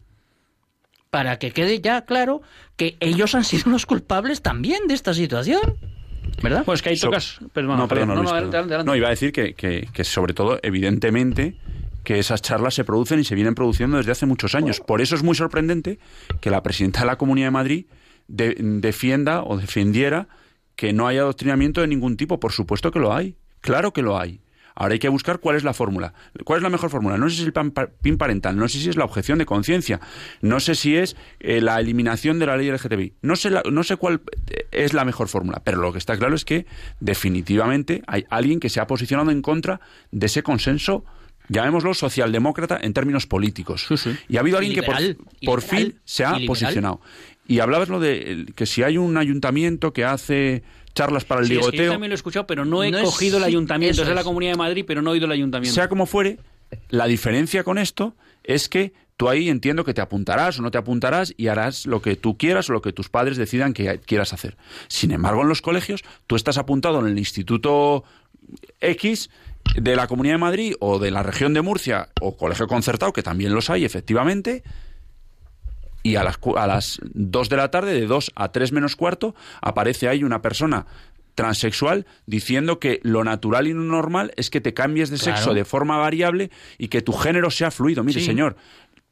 Para 1.10 1.38
que 1.38 1.50
quede 1.50 1.80
ya 1.80 2.06
claro 2.06 2.40
que 2.76 2.96
ellos 3.00 3.34
han 3.34 3.44
sido 3.44 3.70
los 3.70 3.84
culpables 3.84 4.40
también 4.40 4.86
de 4.88 4.94
esta 4.94 5.12
situación. 5.12 5.76
¿Verdad? 6.42 6.64
Pues 6.64 6.80
que 6.80 6.90
hay 6.90 6.98
tocas. 6.98 7.38
no, 7.40 7.48
perdón, 7.88 8.08
no, 8.08 8.84
no, 8.84 8.96
iba 8.96 9.08
a 9.08 9.10
decir 9.10 9.32
que, 9.32 9.54
que, 9.54 9.88
que, 9.92 10.04
sobre 10.04 10.32
todo, 10.32 10.58
evidentemente, 10.62 11.58
que 12.04 12.18
esas 12.18 12.42
charlas 12.42 12.74
se 12.74 12.84
producen 12.84 13.20
y 13.20 13.24
se 13.24 13.34
vienen 13.34 13.54
produciendo 13.54 13.98
desde 13.98 14.12
hace 14.12 14.26
muchos 14.26 14.54
años. 14.54 14.80
Por 14.80 15.00
eso 15.00 15.14
es 15.14 15.22
muy 15.22 15.34
sorprendente 15.34 15.98
que 16.40 16.50
la 16.50 16.62
presidenta 16.62 17.00
de 17.00 17.06
la 17.06 17.16
Comunidad 17.16 17.48
de 17.48 17.52
Madrid 17.52 17.86
defienda 18.28 19.42
o 19.42 19.56
defendiera 19.56 20.28
que 20.76 20.92
no 20.92 21.06
hay 21.06 21.18
adoctrinamiento 21.18 21.80
de 21.80 21.86
ningún 21.86 22.16
tipo. 22.16 22.40
Por 22.40 22.52
supuesto 22.52 22.90
que 22.90 22.98
lo 22.98 23.14
hay. 23.14 23.36
Claro 23.60 23.92
que 23.92 24.02
lo 24.02 24.18
hay. 24.18 24.40
Ahora 24.74 24.94
hay 24.94 24.98
que 24.98 25.08
buscar 25.08 25.38
cuál 25.38 25.56
es 25.56 25.64
la 25.64 25.74
fórmula. 25.74 26.14
¿Cuál 26.44 26.58
es 26.58 26.62
la 26.62 26.70
mejor 26.70 26.90
fórmula? 26.90 27.18
No 27.18 27.28
sé 27.28 27.36
si 27.36 27.42
es 27.42 27.48
el 27.48 27.72
PIN 28.00 28.18
parental, 28.18 28.56
no 28.56 28.68
sé 28.68 28.78
si 28.78 28.88
es 28.88 28.96
la 28.96 29.04
objeción 29.04 29.38
de 29.38 29.46
conciencia, 29.46 30.00
no 30.40 30.60
sé 30.60 30.74
si 30.74 30.96
es 30.96 31.16
eh, 31.40 31.60
la 31.60 31.78
eliminación 31.80 32.38
de 32.38 32.46
la 32.46 32.56
ley 32.56 32.70
LGTBI. 32.70 33.14
No 33.22 33.36
sé, 33.36 33.50
no 33.70 33.82
sé 33.84 33.96
cuál 33.96 34.22
es 34.70 34.94
la 34.94 35.04
mejor 35.04 35.28
fórmula, 35.28 35.60
pero 35.64 35.78
lo 35.78 35.92
que 35.92 35.98
está 35.98 36.16
claro 36.16 36.34
es 36.34 36.44
que 36.44 36.66
definitivamente 37.00 38.02
hay 38.06 38.24
alguien 38.30 38.60
que 38.60 38.68
se 38.68 38.80
ha 38.80 38.86
posicionado 38.86 39.30
en 39.30 39.42
contra 39.42 39.80
de 40.10 40.26
ese 40.26 40.42
consenso 40.42 41.04
llamémoslo 41.48 41.92
socialdemócrata 41.92 42.78
en 42.80 42.92
términos 42.92 43.26
políticos. 43.26 43.86
Y 44.28 44.36
ha 44.36 44.40
habido 44.40 44.58
alguien 44.58 44.74
que 44.74 44.82
por, 45.44 45.60
fin 45.60 45.98
se 46.04 46.24
ha 46.24 46.36
posicionado. 46.46 47.00
Y 47.52 47.60
hablabas 47.60 47.90
lo 47.90 48.00
de 48.00 48.46
que 48.56 48.64
si 48.64 48.82
hay 48.82 48.96
un 48.96 49.18
ayuntamiento 49.18 49.92
que 49.92 50.06
hace 50.06 50.62
charlas 50.94 51.26
para 51.26 51.42
el 51.42 51.48
sí, 51.48 51.52
ligoteo. 51.52 51.84
yo 51.84 51.90
también 51.90 52.08
lo 52.08 52.14
he 52.14 52.16
escuchado, 52.16 52.46
pero 52.46 52.64
no 52.64 52.82
he 52.82 52.90
cogido 52.90 53.36
el 53.36 53.44
ayuntamiento. 53.44 54.00
Es, 54.00 54.08
de 54.08 54.14
la 54.14 54.24
Comunidad 54.24 54.52
de 54.52 54.56
Madrid, 54.56 54.84
pero 54.86 55.02
no 55.02 55.10
he 55.10 55.12
oído 55.12 55.26
el 55.26 55.32
ayuntamiento. 55.32 55.74
Sea 55.74 55.90
como 55.90 56.06
fuere, 56.06 56.38
la 56.88 57.06
diferencia 57.06 57.62
con 57.62 57.76
esto 57.76 58.16
es 58.42 58.70
que 58.70 58.94
tú 59.18 59.28
ahí 59.28 59.50
entiendo 59.50 59.84
que 59.84 59.92
te 59.92 60.00
apuntarás 60.00 60.58
o 60.58 60.62
no 60.62 60.70
te 60.70 60.78
apuntarás 60.78 61.34
y 61.36 61.48
harás 61.48 61.84
lo 61.84 62.00
que 62.00 62.16
tú 62.16 62.38
quieras 62.38 62.70
o 62.70 62.72
lo 62.72 62.80
que 62.80 62.94
tus 62.94 63.10
padres 63.10 63.36
decidan 63.36 63.74
que 63.74 63.98
quieras 63.98 64.32
hacer. 64.32 64.56
Sin 64.88 65.10
embargo, 65.10 65.42
en 65.42 65.50
los 65.50 65.60
colegios, 65.60 66.04
tú 66.26 66.36
estás 66.36 66.56
apuntado 66.56 67.00
en 67.00 67.06
el 67.06 67.18
Instituto 67.18 68.04
X 68.80 69.28
de 69.76 69.94
la 69.94 70.06
Comunidad 70.06 70.36
de 70.36 70.38
Madrid 70.38 70.74
o 70.80 70.98
de 70.98 71.10
la 71.10 71.22
región 71.22 71.52
de 71.52 71.60
Murcia 71.60 72.08
o 72.22 72.34
colegio 72.34 72.66
concertado, 72.66 73.12
que 73.12 73.22
también 73.22 73.52
los 73.52 73.68
hay 73.68 73.84
efectivamente, 73.84 74.62
y 76.02 76.16
a 76.16 76.24
las, 76.24 76.38
a 76.56 76.66
las 76.66 76.98
2 77.14 77.48
de 77.48 77.56
la 77.56 77.70
tarde, 77.70 77.94
de 77.94 78.06
2 78.06 78.32
a 78.34 78.50
3 78.50 78.72
menos 78.72 78.96
cuarto, 78.96 79.34
aparece 79.60 80.08
ahí 80.08 80.24
una 80.24 80.42
persona 80.42 80.86
transexual 81.34 82.06
diciendo 82.26 82.78
que 82.78 83.00
lo 83.02 83.24
natural 83.24 83.66
y 83.66 83.72
lo 83.72 83.80
normal 83.80 84.32
es 84.36 84.50
que 84.50 84.60
te 84.60 84.74
cambies 84.74 85.10
de 85.10 85.18
sexo 85.18 85.54
de 85.54 85.64
forma 85.64 85.96
variable 85.96 86.50
y 86.78 86.88
que 86.88 87.02
tu 87.02 87.12
género 87.12 87.50
sea 87.50 87.70
fluido. 87.70 88.04
Mire, 88.04 88.20
señor, 88.20 88.56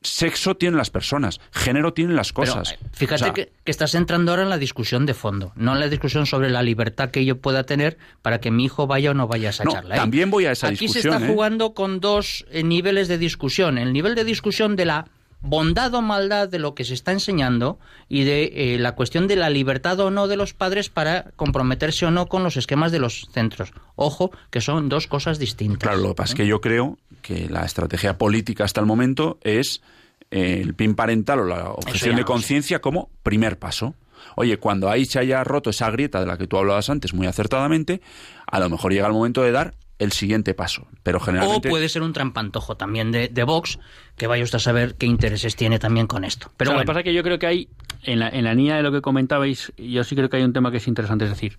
sexo 0.02 0.56
tienen 0.56 0.76
las 0.76 0.90
personas, 0.90 1.40
género 1.52 1.92
tienen 1.92 2.16
las 2.16 2.32
cosas. 2.32 2.72
Eh, 2.72 2.78
fíjate 2.92 3.32
que, 3.32 3.52
estás 3.64 3.94
entrando 3.94 4.32
ahora 4.32 4.42
en 4.42 4.48
la 4.48 4.58
discusión 4.58 5.06
de 5.06 5.14
fondo, 5.14 5.52
no 5.56 5.74
en 5.74 5.80
la 5.80 5.88
discusión 5.88 6.26
sobre 6.26 6.50
la 6.50 6.62
libertad 6.62 7.10
que 7.10 7.24
yo 7.24 7.38
pueda 7.38 7.64
tener 7.64 7.98
para 8.22 8.40
que 8.40 8.50
mi 8.50 8.64
hijo 8.64 8.86
vaya 8.86 9.10
o 9.10 9.14
no 9.14 9.28
vaya 9.28 9.48
a 9.48 9.50
esa 9.50 9.64
charla. 9.64 9.94
¿eh? 9.94 9.98
También 9.98 10.30
voy 10.30 10.46
a 10.46 10.52
esa 10.52 10.70
discusión. 10.70 10.90
Aquí 10.90 11.02
se 11.02 11.08
está 11.08 11.24
¿eh? 11.24 11.28
jugando 11.32 11.74
con 11.74 12.00
dos 12.00 12.46
niveles 12.62 13.08
de 13.08 13.18
discusión. 13.18 13.78
El 13.78 13.92
nivel 13.92 14.14
de 14.14 14.24
discusión 14.24 14.76
de 14.76 14.86
la 14.86 15.06
bondad 15.42 15.94
o 15.94 16.02
maldad 16.02 16.48
de 16.48 16.58
lo 16.58 16.74
que 16.74 16.84
se 16.84 16.94
está 16.94 17.12
enseñando 17.12 17.78
y 18.08 18.24
de 18.24 18.74
eh, 18.74 18.78
la 18.78 18.94
cuestión 18.94 19.26
de 19.26 19.36
la 19.36 19.50
libertad 19.50 19.98
o 20.00 20.10
no 20.10 20.28
de 20.28 20.36
los 20.36 20.54
padres 20.54 20.90
para 20.90 21.30
comprometerse 21.36 22.06
o 22.06 22.10
no 22.10 22.26
con 22.26 22.42
los 22.42 22.56
esquemas 22.56 22.92
de 22.92 22.98
los 22.98 23.28
centros. 23.32 23.72
Ojo, 23.96 24.30
que 24.50 24.60
son 24.60 24.88
dos 24.88 25.06
cosas 25.06 25.38
distintas. 25.38 25.80
Claro, 25.80 25.98
lo 25.98 26.08
que 26.10 26.14
pasa 26.14 26.32
es 26.32 26.36
que 26.36 26.46
yo 26.46 26.60
creo 26.60 26.98
que 27.22 27.48
la 27.48 27.64
estrategia 27.64 28.18
política 28.18 28.64
hasta 28.64 28.80
el 28.80 28.86
momento 28.86 29.38
es 29.42 29.82
eh, 30.30 30.60
el 30.62 30.74
PIN 30.74 30.94
parental 30.94 31.40
o 31.40 31.44
la 31.44 31.70
objeción 31.70 32.16
de 32.16 32.24
conciencia 32.24 32.80
como 32.80 33.10
primer 33.22 33.58
paso. 33.58 33.94
Oye, 34.36 34.58
cuando 34.58 34.90
ahí 34.90 35.06
se 35.06 35.18
haya 35.18 35.42
roto 35.44 35.70
esa 35.70 35.90
grieta 35.90 36.20
de 36.20 36.26
la 36.26 36.36
que 36.36 36.46
tú 36.46 36.58
hablabas 36.58 36.90
antes 36.90 37.14
muy 37.14 37.26
acertadamente, 37.26 38.00
a 38.46 38.60
lo 38.60 38.68
mejor 38.68 38.92
llega 38.92 39.06
el 39.06 39.12
momento 39.12 39.42
de 39.42 39.52
dar 39.52 39.74
el 40.00 40.12
siguiente 40.12 40.54
paso. 40.54 40.88
Pero 41.02 41.20
generalmente... 41.20 41.68
O 41.68 41.70
puede 41.70 41.88
ser 41.88 42.02
un 42.02 42.12
trampantojo 42.12 42.76
también 42.76 43.12
de, 43.12 43.28
de 43.28 43.44
Vox, 43.44 43.78
que 44.16 44.26
vaya 44.26 44.42
usted 44.42 44.56
a 44.56 44.60
saber 44.60 44.96
qué 44.96 45.06
intereses 45.06 45.54
tiene 45.54 45.78
también 45.78 46.06
con 46.06 46.24
esto. 46.24 46.50
Pero 46.56 46.72
lo 46.72 46.80
que 46.80 46.86
pasa 46.86 47.00
es 47.00 47.04
que 47.04 47.14
yo 47.14 47.22
creo 47.22 47.38
que 47.38 47.46
hay, 47.46 47.68
en 48.02 48.18
la, 48.18 48.28
en 48.30 48.44
la 48.44 48.54
línea 48.54 48.76
de 48.76 48.82
lo 48.82 48.90
que 48.90 49.02
comentabais, 49.02 49.72
yo 49.76 50.02
sí 50.02 50.16
creo 50.16 50.30
que 50.30 50.38
hay 50.38 50.42
un 50.42 50.54
tema 50.54 50.70
que 50.70 50.78
es 50.78 50.88
interesante, 50.88 51.26
es 51.26 51.30
decir, 51.30 51.58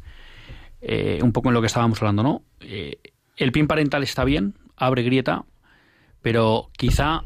eh, 0.82 1.20
un 1.22 1.32
poco 1.32 1.50
en 1.50 1.54
lo 1.54 1.62
que 1.62 1.68
estábamos 1.68 2.02
hablando, 2.02 2.24
¿no? 2.24 2.44
Eh, 2.60 2.98
el 3.38 3.52
PIN 3.52 3.68
parental 3.68 4.02
está 4.02 4.24
bien, 4.24 4.56
abre 4.76 5.04
grieta, 5.04 5.46
pero 6.24 6.72
quizá 6.76 7.22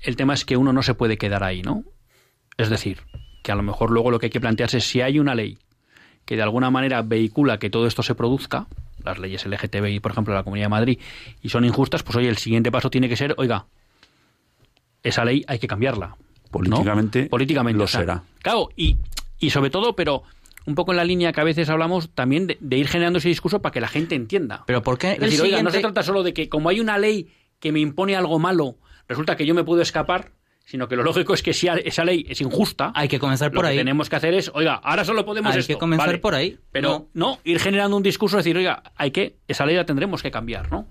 el 0.00 0.16
tema 0.16 0.34
es 0.34 0.44
que 0.44 0.56
uno 0.56 0.72
no 0.72 0.82
se 0.82 0.94
puede 0.94 1.16
quedar 1.16 1.44
ahí, 1.44 1.62
¿no? 1.62 1.84
Es 2.56 2.70
decir, 2.70 3.02
que 3.44 3.52
a 3.52 3.54
lo 3.54 3.62
mejor 3.62 3.92
luego 3.92 4.10
lo 4.10 4.18
que 4.18 4.26
hay 4.26 4.30
que 4.30 4.40
plantearse 4.40 4.78
es 4.78 4.84
si 4.84 5.00
hay 5.00 5.20
una 5.20 5.36
ley 5.36 5.58
que 6.24 6.34
de 6.34 6.42
alguna 6.42 6.70
manera 6.70 7.02
vehicula 7.02 7.58
que 7.58 7.70
todo 7.70 7.86
esto 7.86 8.02
se 8.02 8.16
produzca, 8.16 8.66
las 9.04 9.18
leyes 9.18 9.46
LGTBI, 9.46 10.00
por 10.00 10.12
ejemplo, 10.12 10.32
de 10.34 10.40
la 10.40 10.44
Comunidad 10.44 10.66
de 10.66 10.70
Madrid, 10.70 10.98
y 11.42 11.48
son 11.48 11.64
injustas, 11.64 12.02
pues 12.02 12.16
oye, 12.16 12.28
el 12.28 12.38
siguiente 12.38 12.70
paso 12.70 12.90
tiene 12.90 13.08
que 13.08 13.16
ser, 13.16 13.34
oiga, 13.38 13.66
esa 15.02 15.24
ley 15.24 15.44
hay 15.46 15.58
que 15.58 15.68
cambiarla. 15.68 16.16
Políticamente, 16.50 17.26
Políticamente 17.26 17.78
lo 17.78 17.86
será. 17.86 18.22
Claro, 18.40 18.70
y, 18.76 18.96
y 19.38 19.50
sobre 19.50 19.70
todo, 19.70 19.94
pero 19.94 20.22
un 20.66 20.74
poco 20.74 20.92
en 20.92 20.96
la 20.96 21.04
línea 21.04 21.32
que 21.32 21.40
a 21.40 21.44
veces 21.44 21.68
hablamos 21.68 22.10
también 22.10 22.46
de, 22.46 22.76
ir 22.76 22.88
generando 22.88 23.18
ese 23.18 23.28
discurso 23.28 23.62
para 23.62 23.72
que 23.72 23.80
la 23.80 23.88
gente 23.88 24.14
entienda. 24.14 24.64
Pero 24.66 24.82
¿por 24.82 24.98
qué? 24.98 25.12
Es 25.12 25.20
decir, 25.20 25.40
oiga, 25.40 25.62
no 25.62 25.70
se 25.70 25.80
trata 25.80 26.02
solo 26.02 26.22
de 26.22 26.34
que 26.34 26.48
como 26.48 26.68
hay 26.68 26.80
una 26.80 26.98
ley 26.98 27.28
que 27.60 27.72
me 27.72 27.80
impone 27.80 28.16
algo 28.16 28.38
malo, 28.38 28.76
resulta 29.08 29.36
que 29.36 29.46
yo 29.46 29.54
me 29.54 29.64
puedo 29.64 29.80
escapar, 29.80 30.32
sino 30.66 30.88
que 30.88 30.96
lo 30.96 31.04
lógico 31.04 31.32
es 31.32 31.44
que 31.44 31.54
si 31.54 31.68
esa 31.68 32.04
ley 32.04 32.26
es 32.28 32.40
injusta, 32.40 32.90
hay 32.92 33.06
que 33.06 33.20
comenzar 33.20 33.52
por 33.52 33.62
lo 33.62 33.68
ahí. 33.68 33.76
que 33.76 33.80
tenemos 33.80 34.10
que 34.10 34.16
hacer 34.16 34.34
es, 34.34 34.50
oiga, 34.52 34.74
ahora 34.74 35.04
solo 35.04 35.24
podemos 35.24 35.54
hay 35.54 35.62
que 35.62 35.78
comenzar 35.78 36.20
por 36.20 36.34
ahí. 36.34 36.58
Pero 36.72 37.08
no. 37.14 37.38
ir 37.44 37.60
generando 37.60 37.96
un 37.96 38.02
discurso, 38.02 38.36
decir, 38.36 38.56
oiga, 38.56 38.82
hay 38.96 39.12
que 39.12 39.36
esa 39.46 39.64
ley 39.64 39.76
la 39.76 39.86
tendremos 39.86 40.22
que 40.24 40.32
cambiar, 40.32 40.70
¿no? 40.72 40.88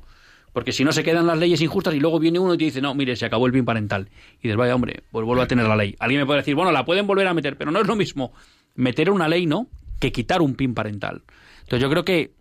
Porque 0.53 0.71
si 0.71 0.85
no 0.85 0.93
se 0.93 1.03
quedan 1.03 1.27
las 1.27 1.37
leyes 1.37 1.59
injustas 1.59 1.93
y 1.93 1.99
luego 1.99 2.19
viene 2.19 2.39
uno 2.39 2.53
y 2.53 2.57
te 2.57 2.63
dice, 2.63 2.81
no, 2.81 2.95
mire, 2.95 3.17
se 3.17 3.25
acabó 3.25 3.47
el 3.47 3.51
bien 3.51 3.65
parental. 3.65 4.07
Y 4.39 4.43
dices, 4.43 4.55
vaya, 4.55 4.73
hombre, 4.73 5.03
pues 5.11 5.25
vuelvo 5.25 5.41
a 5.41 5.47
tener 5.47 5.67
la 5.67 5.75
ley. 5.75 5.97
Alguien 5.99 6.21
me 6.21 6.25
puede 6.25 6.39
decir, 6.39 6.55
bueno, 6.55 6.71
la 6.71 6.85
pueden 6.85 7.05
volver 7.05 7.27
a 7.27 7.33
meter, 7.33 7.57
pero 7.57 7.69
no 7.69 7.81
es 7.81 7.85
lo 7.85 7.97
mismo 7.97 8.31
meter 8.75 9.11
una 9.11 9.27
ley, 9.27 9.45
¿no? 9.45 9.67
Que 9.99 10.13
quitar 10.13 10.41
un 10.41 10.55
pin 10.55 10.73
parental. 10.73 11.23
Entonces 11.63 11.81
yo 11.81 11.89
creo 11.89 12.05
que 12.05 12.31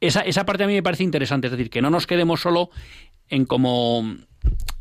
esa, 0.00 0.22
esa 0.22 0.46
parte 0.46 0.64
a 0.64 0.66
mí 0.66 0.72
me 0.72 0.82
parece 0.82 1.04
interesante, 1.04 1.48
es 1.48 1.50
decir, 1.50 1.68
que 1.68 1.82
no 1.82 1.90
nos 1.90 2.06
quedemos 2.06 2.40
solo 2.40 2.70
en 3.28 3.44
como... 3.44 4.16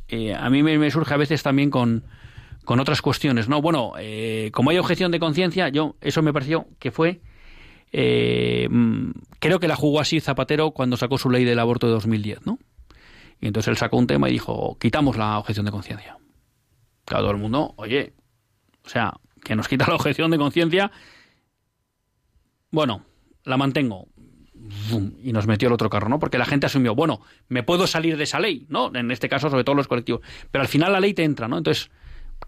Eh, 0.09 0.33
a 0.33 0.49
mí 0.49 0.63
me 0.63 0.91
surge 0.91 1.13
a 1.13 1.17
veces 1.17 1.43
también 1.43 1.69
con, 1.69 2.03
con 2.63 2.79
otras 2.79 3.01
cuestiones, 3.01 3.47
¿no? 3.49 3.61
Bueno, 3.61 3.93
eh, 3.97 4.51
como 4.53 4.71
hay 4.71 4.77
objeción 4.77 5.11
de 5.11 5.19
conciencia, 5.19 5.69
yo 5.69 5.95
eso 6.01 6.21
me 6.21 6.33
pareció 6.33 6.67
que 6.79 6.91
fue 6.91 7.21
eh, 7.91 8.67
mm, 8.69 9.11
creo 9.39 9.59
que 9.59 9.67
la 9.67 9.75
jugó 9.75 9.99
así 9.99 10.19
Zapatero 10.19 10.71
cuando 10.71 10.97
sacó 10.97 11.17
su 11.17 11.29
ley 11.29 11.45
del 11.45 11.59
aborto 11.59 11.87
de 11.87 11.93
2010, 11.93 12.45
¿no? 12.45 12.59
Y 13.39 13.47
entonces 13.47 13.69
él 13.69 13.77
sacó 13.77 13.97
un 13.97 14.07
tema 14.07 14.29
y 14.29 14.33
dijo, 14.33 14.77
quitamos 14.79 15.15
la 15.17 15.37
objeción 15.37 15.65
de 15.65 15.71
conciencia. 15.71 16.17
Claro, 17.05 17.23
todo 17.23 17.31
el 17.31 17.37
mundo, 17.37 17.73
oye, 17.77 18.13
o 18.83 18.89
sea, 18.89 19.13
que 19.43 19.55
nos 19.55 19.67
quita 19.67 19.87
la 19.87 19.95
objeción 19.95 20.31
de 20.31 20.37
conciencia, 20.37 20.91
bueno, 22.71 23.05
la 23.43 23.57
mantengo. 23.57 24.07
Y 25.23 25.33
nos 25.33 25.47
metió 25.47 25.67
el 25.67 25.73
otro 25.73 25.89
carro, 25.89 26.09
¿no? 26.09 26.19
Porque 26.19 26.37
la 26.37 26.45
gente 26.45 26.65
asumió, 26.65 26.95
bueno, 26.95 27.21
me 27.49 27.63
puedo 27.63 27.87
salir 27.87 28.17
de 28.17 28.23
esa 28.23 28.39
ley, 28.39 28.65
¿no? 28.69 28.91
En 28.93 29.11
este 29.11 29.29
caso, 29.29 29.49
sobre 29.49 29.63
todo 29.63 29.75
los 29.75 29.87
colectivos. 29.87 30.21
Pero 30.51 30.61
al 30.61 30.67
final 30.67 30.93
la 30.93 30.99
ley 30.99 31.13
te 31.13 31.23
entra, 31.23 31.47
¿no? 31.47 31.57
Entonces, 31.57 31.89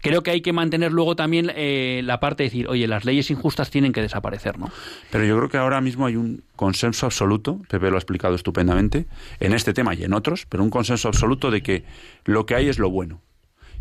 creo 0.00 0.22
que 0.22 0.30
hay 0.30 0.40
que 0.40 0.52
mantener 0.52 0.92
luego 0.92 1.16
también 1.16 1.52
eh, 1.54 2.02
la 2.04 2.20
parte 2.20 2.42
de 2.42 2.48
decir, 2.48 2.68
oye, 2.68 2.86
las 2.86 3.04
leyes 3.04 3.30
injustas 3.30 3.70
tienen 3.70 3.92
que 3.92 4.02
desaparecer, 4.02 4.58
¿no? 4.58 4.70
Pero 5.10 5.24
yo 5.24 5.36
creo 5.36 5.48
que 5.48 5.58
ahora 5.58 5.80
mismo 5.80 6.06
hay 6.06 6.16
un 6.16 6.42
consenso 6.56 7.06
absoluto, 7.06 7.60
Pepe 7.68 7.90
lo 7.90 7.96
ha 7.96 7.98
explicado 7.98 8.34
estupendamente, 8.34 9.06
en 9.40 9.52
este 9.52 9.72
tema 9.72 9.94
y 9.94 10.04
en 10.04 10.12
otros, 10.12 10.46
pero 10.48 10.62
un 10.62 10.70
consenso 10.70 11.08
absoluto 11.08 11.50
de 11.50 11.62
que 11.62 11.84
lo 12.24 12.46
que 12.46 12.54
hay 12.54 12.68
es 12.68 12.78
lo 12.78 12.90
bueno. 12.90 13.20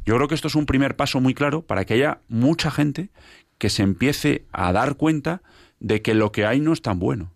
Yo 0.06 0.16
creo 0.16 0.28
que 0.28 0.36
esto 0.36 0.48
es 0.48 0.56
un 0.56 0.66
primer 0.66 0.96
paso 0.96 1.20
muy 1.22 1.34
claro 1.34 1.62
para 1.62 1.86
que 1.86 1.94
haya 1.96 2.20
mucha 2.28 2.72
gente 2.72 3.10
que 3.58 3.70
se 3.70 3.84
empiece 3.84 4.46
a 4.52 4.72
dar 4.72 4.96
cuenta 4.96 5.42
de 5.80 6.02
que 6.02 6.14
lo 6.14 6.32
que 6.32 6.46
hay 6.46 6.60
no 6.60 6.74
es 6.74 6.82
tan 6.82 7.00
bueno. 7.00 7.32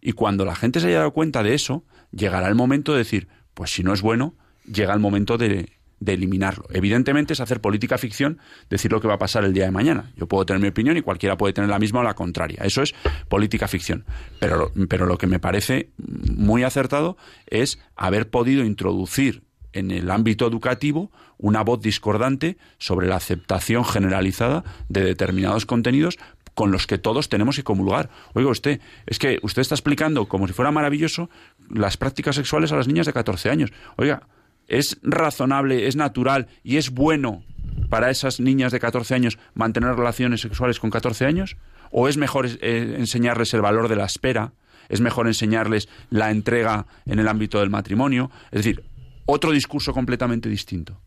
Y 0.00 0.12
cuando 0.12 0.44
la 0.44 0.54
gente 0.54 0.80
se 0.80 0.88
haya 0.88 0.98
dado 0.98 1.12
cuenta 1.12 1.42
de 1.42 1.54
eso, 1.54 1.84
llegará 2.12 2.48
el 2.48 2.54
momento 2.54 2.92
de 2.92 2.98
decir, 2.98 3.28
pues 3.54 3.70
si 3.70 3.82
no 3.82 3.92
es 3.92 4.02
bueno, 4.02 4.34
llega 4.64 4.94
el 4.94 5.00
momento 5.00 5.36
de, 5.36 5.70
de 6.00 6.14
eliminarlo. 6.14 6.64
Evidentemente 6.70 7.34
es 7.34 7.40
hacer 7.40 7.60
política 7.60 7.98
ficción 7.98 8.38
decir 8.68 8.90
lo 8.90 9.00
que 9.00 9.08
va 9.08 9.14
a 9.14 9.18
pasar 9.18 9.44
el 9.44 9.52
día 9.52 9.66
de 9.66 9.70
mañana. 9.70 10.10
Yo 10.16 10.26
puedo 10.26 10.46
tener 10.46 10.60
mi 10.60 10.68
opinión 10.68 10.96
y 10.96 11.02
cualquiera 11.02 11.36
puede 11.36 11.52
tener 11.52 11.68
la 11.70 11.78
misma 11.78 12.00
o 12.00 12.02
la 12.02 12.14
contraria. 12.14 12.62
Eso 12.64 12.82
es 12.82 12.94
política 13.28 13.68
ficción. 13.68 14.04
Pero, 14.40 14.72
pero 14.88 15.06
lo 15.06 15.18
que 15.18 15.26
me 15.26 15.38
parece 15.38 15.90
muy 15.98 16.64
acertado 16.64 17.16
es 17.46 17.78
haber 17.96 18.30
podido 18.30 18.64
introducir 18.64 19.44
en 19.72 19.90
el 19.90 20.10
ámbito 20.10 20.48
educativo 20.48 21.12
una 21.38 21.62
voz 21.62 21.80
discordante 21.80 22.56
sobre 22.78 23.06
la 23.06 23.16
aceptación 23.16 23.84
generalizada 23.84 24.64
de 24.88 25.04
determinados 25.04 25.64
contenidos 25.64 26.18
con 26.54 26.70
los 26.70 26.86
que 26.86 26.98
todos 26.98 27.28
tenemos 27.28 27.56
que 27.56 27.64
comulgar. 27.64 28.10
Oiga 28.34 28.50
usted, 28.50 28.80
es 29.06 29.18
que 29.18 29.38
usted 29.42 29.62
está 29.62 29.74
explicando 29.74 30.26
como 30.26 30.46
si 30.46 30.52
fuera 30.52 30.70
maravilloso 30.70 31.30
las 31.68 31.96
prácticas 31.96 32.36
sexuales 32.36 32.72
a 32.72 32.76
las 32.76 32.88
niñas 32.88 33.06
de 33.06 33.12
14 33.12 33.50
años. 33.50 33.72
Oiga, 33.96 34.22
¿Es 34.70 34.98
razonable, 35.02 35.88
es 35.88 35.96
natural 35.96 36.46
y 36.62 36.76
es 36.76 36.90
bueno 36.90 37.42
para 37.88 38.08
esas 38.08 38.38
niñas 38.38 38.70
de 38.70 38.78
14 38.78 39.16
años 39.16 39.36
mantener 39.52 39.96
relaciones 39.96 40.42
sexuales 40.42 40.78
con 40.78 40.90
14 40.90 41.26
años? 41.26 41.56
¿O 41.90 42.06
es 42.06 42.16
mejor 42.16 42.46
eh, 42.46 42.94
enseñarles 42.96 43.52
el 43.52 43.62
valor 43.62 43.88
de 43.88 43.96
la 43.96 44.04
espera? 44.04 44.52
¿Es 44.88 45.00
mejor 45.00 45.26
enseñarles 45.26 45.88
la 46.08 46.30
entrega 46.30 46.86
en 47.04 47.18
el 47.18 47.26
ámbito 47.26 47.58
del 47.58 47.68
matrimonio? 47.68 48.30
Es 48.52 48.64
decir, 48.64 48.84
otro 49.26 49.50
discurso 49.50 49.92
completamente 49.92 50.48
distinto. 50.48 51.00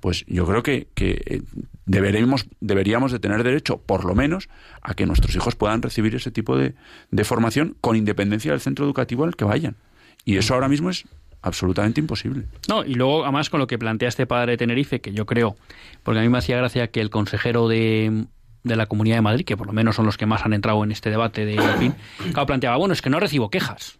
Pues 0.00 0.24
yo 0.26 0.46
creo 0.46 0.62
que, 0.62 0.88
eh, 0.96 1.42
deberíamos, 1.86 2.46
deberíamos 2.60 3.12
de 3.12 3.18
tener 3.18 3.42
derecho, 3.42 3.78
por 3.78 4.04
lo 4.04 4.14
menos, 4.14 4.48
a 4.82 4.94
que 4.94 5.06
nuestros 5.06 5.34
hijos 5.34 5.54
puedan 5.56 5.82
recibir 5.82 6.14
ese 6.14 6.30
tipo 6.30 6.56
de, 6.56 6.74
de 7.10 7.24
formación 7.24 7.76
con 7.80 7.96
independencia 7.96 8.52
del 8.52 8.60
centro 8.60 8.84
educativo 8.84 9.24
al 9.24 9.36
que 9.36 9.44
vayan. 9.44 9.76
Y 10.24 10.36
eso 10.36 10.54
ahora 10.54 10.68
mismo 10.68 10.90
es 10.90 11.04
absolutamente 11.42 12.00
imposible. 12.00 12.44
No, 12.68 12.84
y 12.84 12.94
luego 12.94 13.22
además 13.24 13.50
con 13.50 13.60
lo 13.60 13.66
que 13.66 13.78
plantea 13.78 14.08
este 14.08 14.26
padre 14.26 14.52
de 14.52 14.56
Tenerife, 14.58 15.00
que 15.00 15.12
yo 15.12 15.26
creo, 15.26 15.56
porque 16.02 16.20
a 16.20 16.22
mí 16.22 16.28
me 16.28 16.38
hacía 16.38 16.56
gracia 16.56 16.88
que 16.88 17.00
el 17.00 17.10
consejero 17.10 17.68
de, 17.68 18.26
de 18.64 18.76
la 18.76 18.86
Comunidad 18.86 19.16
de 19.16 19.22
Madrid, 19.22 19.44
que 19.44 19.56
por 19.56 19.66
lo 19.66 19.72
menos 19.72 19.96
son 19.96 20.06
los 20.06 20.16
que 20.16 20.26
más 20.26 20.44
han 20.44 20.52
entrado 20.52 20.82
en 20.84 20.92
este 20.92 21.10
debate 21.10 21.44
de 21.44 21.56
PIN, 21.78 21.94
claro, 22.32 22.46
planteaba, 22.46 22.76
bueno, 22.76 22.92
es 22.92 23.02
que 23.02 23.10
no 23.10 23.20
recibo 23.20 23.50
quejas. 23.50 23.98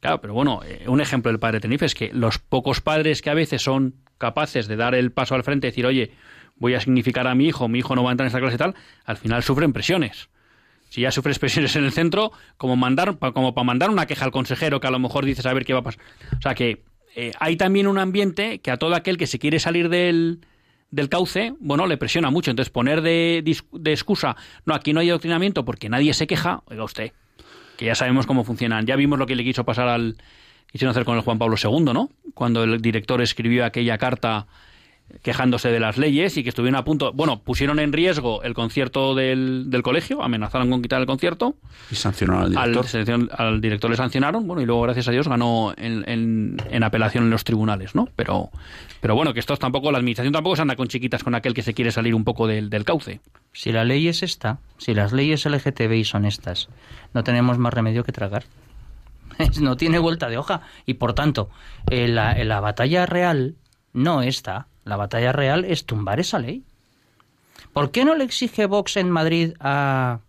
Claro, 0.00 0.20
pero 0.20 0.34
bueno, 0.34 0.60
eh, 0.66 0.84
un 0.86 1.00
ejemplo 1.00 1.30
del 1.30 1.38
padre 1.38 1.56
de 1.56 1.60
Tenerife 1.62 1.86
es 1.86 1.94
que 1.94 2.10
los 2.12 2.38
pocos 2.38 2.80
padres 2.80 3.22
que 3.22 3.30
a 3.30 3.34
veces 3.34 3.62
son 3.62 3.94
capaces 4.24 4.68
de 4.68 4.76
dar 4.76 4.94
el 4.94 5.12
paso 5.12 5.34
al 5.34 5.44
frente 5.44 5.66
y 5.66 5.70
decir, 5.70 5.84
oye, 5.84 6.12
voy 6.56 6.74
a 6.74 6.80
significar 6.80 7.26
a 7.26 7.34
mi 7.34 7.46
hijo, 7.46 7.68
mi 7.68 7.80
hijo 7.80 7.94
no 7.94 8.02
va 8.02 8.10
a 8.10 8.12
entrar 8.12 8.24
en 8.24 8.28
esta 8.28 8.40
clase 8.40 8.54
y 8.54 8.58
tal, 8.58 8.74
al 9.04 9.16
final 9.18 9.42
sufren 9.42 9.72
presiones 9.74 10.30
si 10.94 11.00
ya 11.00 11.10
sufres 11.10 11.40
presiones 11.40 11.74
en 11.74 11.82
el 11.84 11.90
centro, 11.90 12.30
como 12.56 12.76
mandar, 12.76 13.18
como 13.18 13.52
para 13.52 13.64
mandar 13.64 13.90
una 13.90 14.06
queja 14.06 14.26
al 14.26 14.30
consejero 14.30 14.78
que 14.78 14.86
a 14.86 14.92
lo 14.92 15.00
mejor 15.00 15.24
dices 15.24 15.44
a 15.44 15.52
ver 15.52 15.64
qué 15.64 15.72
va 15.72 15.80
a 15.80 15.82
pasar. 15.82 16.00
O 16.38 16.40
sea 16.40 16.54
que 16.54 16.84
eh, 17.16 17.32
hay 17.40 17.56
también 17.56 17.88
un 17.88 17.98
ambiente 17.98 18.60
que 18.60 18.70
a 18.70 18.76
todo 18.76 18.94
aquel 18.94 19.16
que 19.16 19.26
se 19.26 19.40
quiere 19.40 19.58
salir 19.58 19.88
del, 19.88 20.38
del 20.92 21.08
cauce, 21.08 21.52
bueno, 21.58 21.88
le 21.88 21.96
presiona 21.96 22.30
mucho. 22.30 22.52
Entonces 22.52 22.70
poner 22.70 23.02
de, 23.02 23.42
de 23.72 23.90
excusa, 23.90 24.36
no, 24.66 24.72
aquí 24.72 24.92
no 24.92 25.00
hay 25.00 25.10
adoctrinamiento 25.10 25.64
porque 25.64 25.88
nadie 25.88 26.14
se 26.14 26.28
queja, 26.28 26.62
oiga 26.66 26.84
usted, 26.84 27.10
que 27.76 27.86
ya 27.86 27.96
sabemos 27.96 28.24
cómo 28.24 28.44
funcionan. 28.44 28.86
Ya 28.86 28.94
vimos 28.94 29.18
lo 29.18 29.26
que 29.26 29.34
le 29.34 29.42
quiso 29.42 29.64
pasar 29.64 29.88
al, 29.88 30.16
quisieron 30.74 30.90
hacer 30.90 31.04
con 31.04 31.16
el 31.16 31.22
Juan 31.22 31.38
Pablo 31.38 31.54
II, 31.54 31.92
¿no? 31.94 32.10
Cuando 32.34 32.64
el 32.64 32.82
director 32.82 33.22
escribió 33.22 33.64
aquella 33.64 33.96
carta 33.96 34.48
quejándose 35.22 35.68
de 35.68 35.78
las 35.78 35.98
leyes 35.98 36.36
y 36.36 36.42
que 36.42 36.48
estuvieron 36.48 36.74
a 36.74 36.84
punto, 36.84 37.12
bueno, 37.12 37.38
pusieron 37.42 37.78
en 37.78 37.92
riesgo 37.92 38.42
el 38.42 38.54
concierto 38.54 39.14
del, 39.14 39.70
del 39.70 39.84
colegio, 39.84 40.20
amenazaron 40.20 40.68
con 40.70 40.82
quitar 40.82 41.00
el 41.00 41.06
concierto. 41.06 41.54
Y 41.92 41.94
sancionaron 41.94 42.56
al 42.58 42.72
director. 42.72 43.28
Al, 43.38 43.60
director 43.60 43.88
le 43.88 43.96
sancionaron, 43.96 44.48
bueno, 44.48 44.62
y 44.62 44.66
luego 44.66 44.82
gracias 44.82 45.06
a 45.06 45.12
Dios 45.12 45.28
ganó 45.28 45.74
en, 45.76 46.02
en, 46.08 46.56
en, 46.68 46.82
apelación 46.82 47.22
en 47.22 47.30
los 47.30 47.44
tribunales, 47.44 47.94
¿no? 47.94 48.08
Pero, 48.16 48.50
pero 49.00 49.14
bueno, 49.14 49.32
que 49.32 49.38
estos 49.38 49.60
tampoco, 49.60 49.92
la 49.92 49.98
administración 49.98 50.32
tampoco 50.32 50.56
se 50.56 50.62
anda 50.62 50.74
con 50.74 50.88
chiquitas 50.88 51.22
con 51.22 51.36
aquel 51.36 51.54
que 51.54 51.62
se 51.62 51.72
quiere 51.72 51.92
salir 51.92 52.16
un 52.16 52.24
poco 52.24 52.48
del, 52.48 52.68
del 52.68 52.84
cauce. 52.84 53.20
Si 53.52 53.70
la 53.70 53.84
ley 53.84 54.08
es 54.08 54.24
esta, 54.24 54.58
si 54.78 54.92
las 54.92 55.12
leyes 55.12 55.46
LGTBI 55.46 56.02
son 56.02 56.24
estas, 56.24 56.68
no 57.12 57.22
tenemos 57.22 57.58
más 57.58 57.72
remedio 57.72 58.02
que 58.02 58.10
tragar. 58.10 58.42
no 59.60 59.76
tiene 59.76 59.98
vuelta 59.98 60.28
de 60.28 60.38
hoja. 60.38 60.62
Y 60.86 60.94
por 60.94 61.14
tanto, 61.14 61.50
la, 61.86 62.34
la 62.44 62.60
batalla 62.60 63.06
real 63.06 63.56
no 63.92 64.22
está. 64.22 64.68
La 64.84 64.96
batalla 64.96 65.32
real 65.32 65.64
es 65.64 65.86
tumbar 65.86 66.20
esa 66.20 66.38
ley. 66.38 66.64
¿Por 67.72 67.90
qué 67.90 68.04
no 68.04 68.14
le 68.14 68.24
exige 68.24 68.66
Vox 68.66 68.96
en 68.96 69.10
Madrid 69.10 69.54
a, 69.60 70.20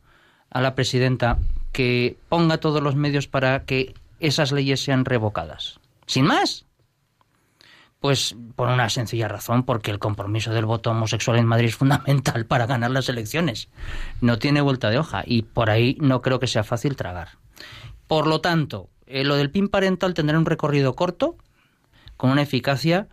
a 0.49 0.61
la 0.61 0.75
presidenta 0.75 1.37
que 1.71 2.17
ponga 2.29 2.57
todos 2.57 2.81
los 2.81 2.95
medios 2.95 3.27
para 3.27 3.65
que 3.65 3.93
esas 4.19 4.51
leyes 4.51 4.81
sean 4.81 5.05
revocadas? 5.05 5.79
Sin 6.07 6.25
más. 6.25 6.65
Pues 7.99 8.35
por 8.55 8.69
una 8.69 8.89
sencilla 8.89 9.27
razón, 9.27 9.63
porque 9.63 9.91
el 9.91 9.99
compromiso 9.99 10.53
del 10.53 10.65
voto 10.65 10.91
homosexual 10.91 11.37
en 11.37 11.47
Madrid 11.47 11.69
es 11.69 11.75
fundamental 11.75 12.45
para 12.47 12.67
ganar 12.67 12.91
las 12.91 13.09
elecciones. 13.09 13.67
No 14.21 14.39
tiene 14.39 14.61
vuelta 14.61 14.89
de 14.89 14.99
hoja 14.99 15.23
y 15.25 15.41
por 15.41 15.69
ahí 15.69 15.97
no 15.99 16.21
creo 16.21 16.39
que 16.39 16.47
sea 16.47 16.63
fácil 16.63 16.95
tragar. 16.95 17.29
Por 18.07 18.27
lo 18.27 18.41
tanto, 18.41 18.89
eh, 19.07 19.23
lo 19.23 19.35
del 19.35 19.51
PIN 19.51 19.67
parental 19.67 20.13
tendrá 20.13 20.37
un 20.37 20.45
recorrido 20.45 20.95
corto, 20.95 21.37
con 22.17 22.29
una 22.29 22.41
eficacia 22.41 23.07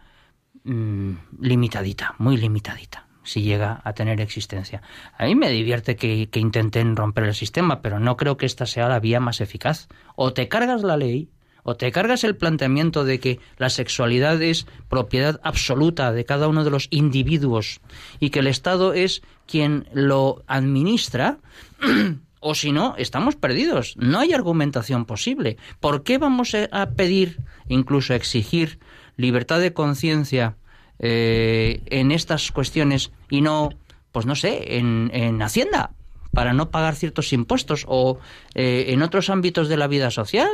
mmm, 0.65 1.13
limitadita, 1.41 2.15
muy 2.19 2.37
limitadita, 2.37 3.07
si 3.23 3.43
llega 3.43 3.81
a 3.85 3.93
tener 3.93 4.21
existencia. 4.21 4.83
A 5.19 5.27
mí 5.27 5.35
me 5.35 5.51
divierte 5.51 5.97
que, 5.97 6.29
que 6.31 6.41
intenten 6.41 6.97
romper 6.97 7.25
el 7.25 7.35
sistema, 7.35 7.83
pero 7.83 8.01
no 8.01 8.17
creo 8.17 8.37
que 8.37 8.47
esta 8.47 8.67
sea 8.67 8.89
la 8.89 9.01
vía 9.01 9.21
más 9.21 9.41
eficaz. 9.41 9.89
O 10.17 10.33
te 10.33 10.49
cargas 10.49 10.83
la 10.83 10.97
ley, 10.97 11.31
o 11.63 11.77
te 11.77 11.93
cargas 11.93 12.25
el 12.25 12.37
planteamiento 12.37 13.05
de 13.05 13.21
que 13.21 13.41
la 13.57 13.71
sexualidad 13.71 14.41
es 14.43 14.67
propiedad 14.89 15.41
absoluta 15.45 16.13
de 16.13 16.25
cada 16.25 16.49
uno 16.49 16.65
de 16.65 16.71
los 16.71 16.89
individuos 16.91 17.81
y 18.19 18.31
que 18.31 18.41
el 18.41 18.49
Estado 18.49 18.95
es 18.95 19.23
quien 19.47 19.87
lo 19.93 20.43
administra, 20.47 21.39
o 22.43 22.55
si 22.55 22.73
no, 22.73 22.95
estamos 22.99 23.37
perdidos. 23.37 23.95
No 23.97 24.19
hay 24.19 24.33
argumentación 24.33 25.07
posible. 25.07 25.57
¿Por 25.81 26.03
qué 26.03 26.19
vamos 26.19 26.55
a 26.55 26.91
pedir, 26.91 27.39
incluso 27.69 28.13
a 28.13 28.17
exigir, 28.17 28.79
libertad 29.17 29.61
de 29.61 29.73
conciencia 29.73 30.57
eh, 30.99 31.83
en 31.87 32.11
estas 32.11 32.51
cuestiones 32.53 33.13
y 33.31 33.41
no, 33.41 33.71
pues 34.11 34.27
no 34.27 34.35
sé, 34.35 34.77
en, 34.77 35.11
en 35.15 35.41
Hacienda? 35.41 35.93
para 36.33 36.55
no 36.55 36.71
pagar 36.71 36.97
ciertos 36.97 37.33
impuestos 37.35 37.85
o 37.87 38.19
eh, 38.55 38.87
en 38.89 39.03
otros 39.03 39.29
ámbitos 39.29 39.69
de 39.69 39.77
la 39.77 39.87
vida 39.87 40.11
social 40.11 40.49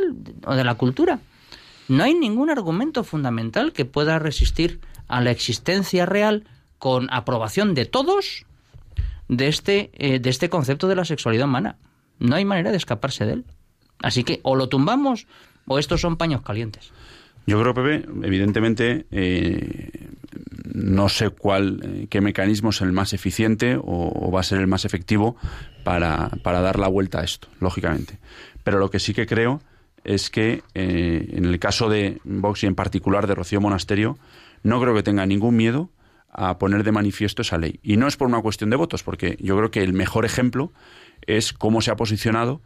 o 0.44 0.54
de 0.56 0.64
la 0.64 0.74
cultura. 0.74 1.20
No 1.86 2.04
hay 2.04 2.14
ningún 2.14 2.50
argumento 2.50 3.04
fundamental 3.04 3.72
que 3.72 3.84
pueda 3.84 4.18
resistir 4.18 4.80
a 5.06 5.20
la 5.20 5.30
existencia 5.30 6.04
real 6.04 6.48
con 6.78 7.08
aprobación 7.12 7.74
de 7.74 7.86
todos 7.86 8.44
de 9.28 9.48
este, 9.48 9.90
eh, 9.94 10.18
de 10.18 10.30
este 10.30 10.48
concepto 10.48 10.88
de 10.88 10.96
la 10.96 11.04
sexualidad 11.04 11.46
humana. 11.46 11.76
No 12.18 12.36
hay 12.36 12.44
manera 12.44 12.70
de 12.70 12.76
escaparse 12.76 13.26
de 13.26 13.34
él. 13.34 13.44
Así 14.02 14.24
que 14.24 14.40
o 14.42 14.56
lo 14.56 14.68
tumbamos 14.68 15.26
o 15.66 15.78
estos 15.78 16.00
son 16.00 16.16
paños 16.16 16.42
calientes. 16.42 16.92
Yo 17.46 17.60
creo, 17.60 17.72
Pepe, 17.72 18.06
evidentemente, 18.22 19.06
eh, 19.10 20.08
no 20.74 21.08
sé 21.08 21.30
cuál, 21.30 21.80
eh, 21.82 22.06
qué 22.10 22.20
mecanismo 22.20 22.70
es 22.70 22.80
el 22.82 22.92
más 22.92 23.12
eficiente 23.12 23.78
o, 23.80 24.30
va 24.30 24.40
a 24.40 24.44
ser 24.44 24.60
el 24.60 24.66
más 24.66 24.84
efectivo 24.84 25.36
para, 25.82 26.30
para, 26.42 26.60
dar 26.60 26.78
la 26.78 26.88
vuelta 26.88 27.20
a 27.20 27.24
esto, 27.24 27.48
lógicamente. 27.60 28.18
Pero 28.64 28.78
lo 28.78 28.90
que 28.90 28.98
sí 28.98 29.14
que 29.14 29.26
creo 29.26 29.62
es 30.04 30.30
que 30.30 30.62
en 30.74 31.44
el 31.44 31.58
caso 31.58 31.88
de 31.88 32.20
Vox 32.24 32.62
y 32.62 32.66
en 32.66 32.74
particular 32.74 33.26
de 33.26 33.34
Rocío 33.34 33.60
Monasterio, 33.60 34.18
no 34.62 34.80
creo 34.80 34.94
que 34.94 35.02
tenga 35.02 35.26
ningún 35.26 35.56
miedo 35.56 35.90
a 36.30 36.58
poner 36.58 36.84
de 36.84 36.92
manifiesto 36.92 37.42
esa 37.42 37.58
ley. 37.58 37.80
Y 37.82 37.96
no 37.96 38.06
es 38.06 38.16
por 38.16 38.28
una 38.28 38.40
cuestión 38.40 38.70
de 38.70 38.76
votos, 38.76 39.02
porque 39.02 39.36
yo 39.40 39.56
creo 39.56 39.70
que 39.70 39.82
el 39.82 39.92
mejor 39.92 40.24
ejemplo 40.24 40.72
es 41.26 41.52
cómo 41.52 41.80
se 41.80 41.90
ha 41.90 41.96
posicionado 41.96 42.60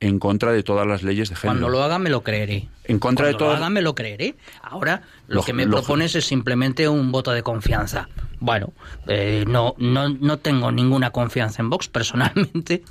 en 0.00 0.18
contra 0.18 0.52
de 0.52 0.62
todas 0.62 0.86
las 0.86 1.02
leyes 1.02 1.30
de 1.30 1.36
género. 1.36 1.60
Cuando 1.60 1.68
lo 1.70 1.82
haga 1.82 1.98
me 1.98 2.10
lo 2.10 2.22
creeré. 2.22 2.68
En 2.84 2.98
contra 2.98 3.24
Cuando 3.24 3.38
de 3.38 3.38
todas. 3.38 3.58
lo 3.58 3.64
haga 3.64 3.70
me 3.70 3.82
lo 3.82 3.94
creeré. 3.94 4.34
Ahora 4.62 5.02
lo, 5.26 5.36
lo 5.36 5.42
que 5.42 5.52
me 5.52 5.64
lo... 5.64 5.78
propones 5.78 6.14
es 6.14 6.24
simplemente 6.26 6.88
un 6.88 7.12
voto 7.12 7.32
de 7.32 7.42
confianza. 7.42 8.08
Bueno, 8.38 8.72
eh, 9.06 9.44
no, 9.48 9.74
no, 9.78 10.10
no 10.10 10.38
tengo 10.38 10.70
ninguna 10.70 11.10
confianza 11.10 11.62
en 11.62 11.70
Vox 11.70 11.88
personalmente, 11.88 12.82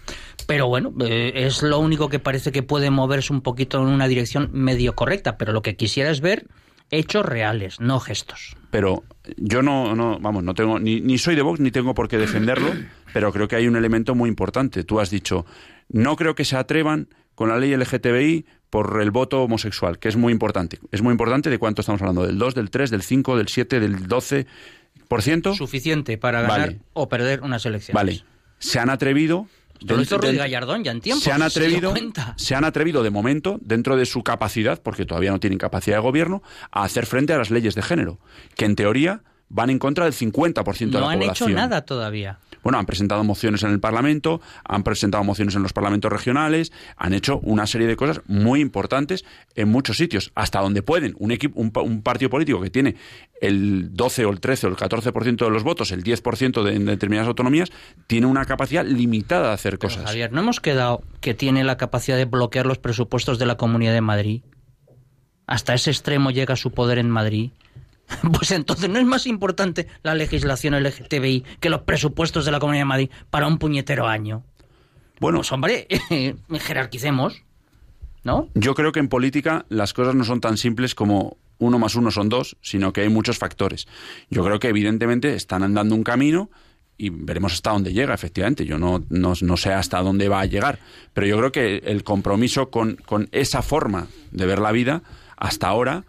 pero 0.47 0.67
bueno, 0.67 0.93
eh, 1.01 1.31
es 1.35 1.61
lo 1.61 1.77
único 1.77 2.09
que 2.09 2.17
parece 2.17 2.51
que 2.51 2.63
puede 2.63 2.89
moverse 2.89 3.31
un 3.31 3.41
poquito 3.41 3.77
en 3.77 3.87
una 3.87 4.07
dirección 4.07 4.49
medio 4.51 4.95
correcta. 4.95 5.37
Pero 5.37 5.53
lo 5.53 5.61
que 5.61 5.75
quisiera 5.75 6.09
es 6.09 6.21
ver 6.21 6.47
hechos 6.91 7.25
reales, 7.25 7.79
no 7.79 7.99
gestos. 7.99 8.55
Pero 8.71 9.03
yo 9.37 9.61
no, 9.61 9.95
no 9.95 10.19
vamos, 10.19 10.43
no 10.43 10.53
tengo 10.53 10.79
ni, 10.79 11.01
ni 11.01 11.17
soy 11.17 11.35
de 11.35 11.41
Vox 11.41 11.59
ni 11.59 11.71
tengo 11.71 11.93
por 11.93 12.07
qué 12.07 12.17
defenderlo, 12.17 12.71
pero 13.13 13.31
creo 13.31 13.47
que 13.47 13.55
hay 13.55 13.67
un 13.67 13.75
elemento 13.75 14.15
muy 14.15 14.29
importante. 14.29 14.83
Tú 14.83 14.99
has 14.99 15.09
dicho 15.09 15.45
no 15.89 16.15
creo 16.15 16.35
que 16.35 16.45
se 16.45 16.57
atrevan 16.57 17.09
con 17.35 17.49
la 17.49 17.57
ley 17.57 17.75
LGTBI 17.75 18.45
por 18.69 19.01
el 19.01 19.11
voto 19.11 19.43
homosexual, 19.43 19.99
que 19.99 20.09
es 20.09 20.15
muy 20.15 20.33
importante. 20.33 20.79
Es 20.91 21.01
muy 21.01 21.11
importante 21.11 21.49
de 21.49 21.57
cuánto 21.57 21.81
estamos 21.81 22.01
hablando, 22.01 22.25
del 22.25 22.37
2, 22.37 22.55
del 22.55 22.69
3, 22.69 22.89
del 22.89 23.01
5, 23.01 23.37
del 23.37 23.47
7, 23.47 23.79
del 23.79 24.07
12%. 24.07 25.55
Suficiente 25.55 26.17
para 26.17 26.41
ganar 26.41 26.59
vale. 26.59 26.79
o 26.93 27.07
perder 27.07 27.41
unas 27.41 27.65
elecciones. 27.65 27.95
Vale. 27.95 28.23
Se 28.59 28.79
han 28.79 28.89
atrevido 28.89 29.47
Rudy 29.81 30.37
Gallardón 30.37 30.83
ya 30.83 30.91
en 30.91 31.01
tiempo. 31.01 31.23
Se 31.23 31.31
han, 31.31 31.41
atrevido, 31.41 31.93
se, 31.93 32.11
se 32.37 32.55
han 32.55 32.65
atrevido 32.65 33.03
de 33.03 33.09
momento, 33.09 33.57
dentro 33.61 33.95
de 33.97 34.05
su 34.05 34.23
capacidad, 34.23 34.81
porque 34.81 35.05
todavía 35.05 35.31
no 35.31 35.39
tienen 35.39 35.59
capacidad 35.59 35.97
de 35.97 36.01
gobierno, 36.01 36.43
a 36.71 36.83
hacer 36.83 37.05
frente 37.05 37.33
a 37.33 37.37
las 37.37 37.51
leyes 37.51 37.75
de 37.75 37.81
género, 37.81 38.19
que 38.55 38.65
en 38.65 38.75
teoría 38.75 39.21
van 39.49 39.69
en 39.69 39.79
contra 39.79 40.05
del 40.05 40.13
50% 40.13 40.23
de 40.33 40.55
la 40.55 40.63
población. 40.63 40.91
No 40.99 41.09
han 41.09 41.21
hecho 41.23 41.49
nada 41.49 41.85
todavía. 41.85 42.39
Bueno, 42.65 42.79
han 42.79 42.87
presentado 42.87 43.23
mociones 43.23 43.61
en 43.61 43.69
el 43.69 43.79
Parlamento, 43.79 44.41
han 44.63 44.81
presentado 44.81 45.23
mociones 45.23 45.53
en 45.53 45.61
los 45.61 45.71
parlamentos 45.71 46.11
regionales, 46.11 46.71
han 46.97 47.13
hecho 47.13 47.37
una 47.43 47.67
serie 47.67 47.85
de 47.85 47.95
cosas 47.95 48.21
muy 48.25 48.59
importantes 48.59 49.23
en 49.53 49.69
muchos 49.69 49.97
sitios, 49.97 50.31
hasta 50.33 50.61
donde 50.61 50.81
pueden. 50.81 51.13
Un, 51.19 51.29
equipo, 51.29 51.61
un, 51.61 51.71
un 51.75 52.01
partido 52.01 52.31
político 52.31 52.59
que 52.59 52.71
tiene 52.71 52.95
el 53.39 53.93
12 53.93 54.25
o 54.25 54.31
el 54.31 54.39
13 54.39 54.65
o 54.65 54.69
el 54.71 54.77
14% 54.77 55.45
de 55.45 55.49
los 55.51 55.61
votos, 55.61 55.91
el 55.91 56.03
10% 56.03 56.63
de, 56.63 56.73
en 56.73 56.87
determinadas 56.87 57.27
autonomías, 57.27 57.71
tiene 58.07 58.25
una 58.25 58.45
capacidad 58.45 58.83
limitada 58.83 59.49
de 59.49 59.53
hacer 59.53 59.77
Pero, 59.77 59.89
cosas. 59.89 60.05
Javier, 60.05 60.31
¿no 60.31 60.41
hemos 60.41 60.59
quedado 60.59 61.03
que 61.21 61.35
tiene 61.35 61.63
la 61.63 61.77
capacidad 61.77 62.17
de 62.17 62.25
bloquear 62.25 62.65
los 62.65 62.79
presupuestos 62.79 63.37
de 63.37 63.45
la 63.45 63.57
Comunidad 63.57 63.93
de 63.93 64.01
Madrid? 64.01 64.41
Hasta 65.45 65.75
ese 65.75 65.91
extremo 65.91 66.31
llega 66.31 66.55
su 66.55 66.71
poder 66.71 66.97
en 66.97 67.11
Madrid. 67.11 67.51
Pues 68.33 68.51
entonces 68.51 68.89
no 68.89 68.99
es 68.99 69.05
más 69.05 69.25
importante 69.25 69.87
la 70.03 70.15
legislación 70.15 70.81
LGTBI 70.81 71.43
que 71.59 71.69
los 71.69 71.81
presupuestos 71.81 72.45
de 72.45 72.51
la 72.51 72.59
Comunidad 72.59 72.81
de 72.81 72.85
Madrid 72.85 73.09
para 73.29 73.47
un 73.47 73.57
puñetero 73.57 74.07
año. 74.07 74.43
Bueno, 75.19 75.39
pues 75.39 75.51
hombre, 75.51 75.87
jerarquicemos, 76.59 77.43
¿no? 78.23 78.49
Yo 78.53 78.75
creo 78.75 78.91
que 78.91 78.99
en 78.99 79.07
política 79.07 79.65
las 79.69 79.93
cosas 79.93 80.15
no 80.15 80.23
son 80.23 80.41
tan 80.41 80.57
simples 80.57 80.93
como 80.93 81.37
uno 81.57 81.79
más 81.79 81.95
uno 81.95 82.11
son 82.11 82.27
dos, 82.27 82.57
sino 82.61 82.91
que 82.91 83.01
hay 83.01 83.09
muchos 83.09 83.37
factores. 83.37 83.87
Yo 84.29 84.43
creo 84.43 84.59
que 84.59 84.67
evidentemente 84.67 85.35
están 85.35 85.63
andando 85.63 85.95
un 85.95 86.03
camino 86.03 86.49
y 86.97 87.09
veremos 87.09 87.53
hasta 87.53 87.71
dónde 87.71 87.93
llega, 87.93 88.13
efectivamente. 88.13 88.65
Yo 88.65 88.77
no, 88.77 89.03
no, 89.09 89.33
no, 89.39 89.57
sé 89.57 89.73
hasta 89.73 90.01
dónde 90.01 90.27
va 90.27 90.41
a 90.41 90.45
llegar, 90.45 90.79
pero 91.13 91.27
yo 91.27 91.37
creo 91.37 91.51
que 91.51 91.77
el 91.77 92.03
compromiso 92.03 92.69
con, 92.69 92.95
con 92.95 93.29
esa 93.31 93.61
forma 93.61 94.07
de 94.31 94.45
ver 94.45 94.59
la 94.59 94.71
vida 94.71 95.01
hasta 95.37 95.67
ahora 95.67 96.03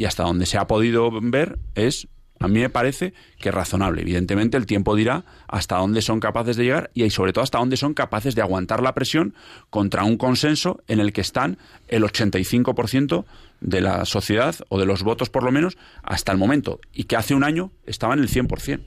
y 0.00 0.06
hasta 0.06 0.22
donde 0.22 0.46
se 0.46 0.56
ha 0.56 0.66
podido 0.66 1.10
ver 1.12 1.58
es, 1.74 2.08
a 2.38 2.48
mí 2.48 2.60
me 2.60 2.70
parece 2.70 3.12
que 3.38 3.50
es 3.50 3.54
razonable. 3.54 4.00
Evidentemente 4.00 4.56
el 4.56 4.64
tiempo 4.64 4.96
dirá 4.96 5.26
hasta 5.46 5.76
dónde 5.76 6.00
son 6.00 6.20
capaces 6.20 6.56
de 6.56 6.64
llegar 6.64 6.90
y 6.94 7.10
sobre 7.10 7.34
todo 7.34 7.44
hasta 7.44 7.58
dónde 7.58 7.76
son 7.76 7.92
capaces 7.92 8.34
de 8.34 8.40
aguantar 8.40 8.82
la 8.82 8.94
presión 8.94 9.34
contra 9.68 10.04
un 10.04 10.16
consenso 10.16 10.82
en 10.88 11.00
el 11.00 11.12
que 11.12 11.20
están 11.20 11.58
el 11.88 12.02
85% 12.02 13.26
de 13.60 13.80
la 13.82 14.06
sociedad 14.06 14.54
o 14.70 14.80
de 14.80 14.86
los 14.86 15.02
votos 15.02 15.28
por 15.28 15.42
lo 15.42 15.52
menos 15.52 15.76
hasta 16.02 16.32
el 16.32 16.38
momento 16.38 16.80
y 16.94 17.04
que 17.04 17.16
hace 17.16 17.34
un 17.34 17.44
año 17.44 17.70
estaban 17.84 18.20
el 18.20 18.30
100%. 18.30 18.80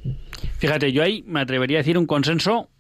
Fíjate, 0.58 0.92
yo 0.94 1.04
ahí 1.04 1.24
me 1.28 1.42
atrevería 1.42 1.78
a 1.78 1.82
decir 1.82 2.00
un 2.00 2.08
consenso 2.08 2.72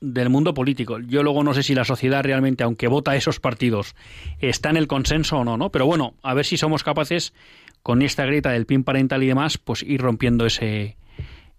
del 0.00 0.30
mundo 0.30 0.54
político. 0.54 0.98
Yo 0.98 1.22
luego 1.22 1.44
no 1.44 1.54
sé 1.54 1.62
si 1.62 1.74
la 1.74 1.84
sociedad 1.84 2.22
realmente, 2.22 2.64
aunque 2.64 2.88
vota 2.88 3.16
esos 3.16 3.38
partidos, 3.38 3.94
está 4.38 4.70
en 4.70 4.76
el 4.76 4.86
consenso 4.86 5.38
o 5.38 5.44
no, 5.44 5.56
¿no? 5.56 5.70
Pero 5.70 5.86
bueno, 5.86 6.14
a 6.22 6.34
ver 6.34 6.46
si 6.46 6.56
somos 6.56 6.82
capaces 6.82 7.34
con 7.82 8.02
esta 8.02 8.24
grieta 8.24 8.50
del 8.50 8.66
PIN 8.66 8.84
parental 8.84 9.22
y 9.22 9.26
demás, 9.26 9.58
pues 9.58 9.82
ir 9.82 10.00
rompiendo 10.00 10.46
ese, 10.46 10.96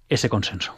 ese 0.09 0.29
consenso. 0.29 0.75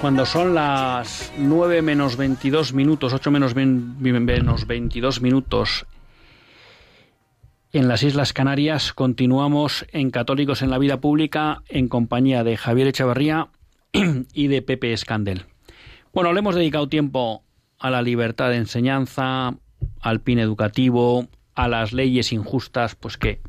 Cuando 0.00 0.26
son 0.26 0.54
las 0.54 1.32
9 1.38 1.82
menos 1.82 2.16
22 2.16 2.72
minutos, 2.72 3.12
8 3.12 3.30
menos, 3.30 3.54
menos 3.54 4.66
22 4.66 5.20
minutos 5.20 5.86
en 7.72 7.88
las 7.88 8.02
Islas 8.02 8.32
Canarias, 8.32 8.92
continuamos 8.92 9.86
en 9.92 10.10
Católicos 10.10 10.62
en 10.62 10.70
la 10.70 10.78
Vida 10.78 11.00
Pública 11.00 11.62
en 11.68 11.88
compañía 11.88 12.44
de 12.44 12.56
Javier 12.56 12.88
Echevarría 12.88 13.48
y 14.32 14.46
de 14.46 14.62
Pepe 14.62 14.92
Escandel. 14.92 15.46
Bueno, 16.12 16.32
le 16.32 16.40
hemos 16.40 16.54
dedicado 16.54 16.88
tiempo 16.88 17.42
a 17.78 17.90
la 17.90 18.02
libertad 18.02 18.50
de 18.50 18.56
enseñanza, 18.56 19.54
al 20.00 20.20
PIN 20.20 20.38
educativo, 20.38 21.26
a 21.54 21.68
las 21.68 21.92
leyes 21.92 22.32
injustas, 22.32 22.94
pues 22.94 23.16
que 23.16 23.40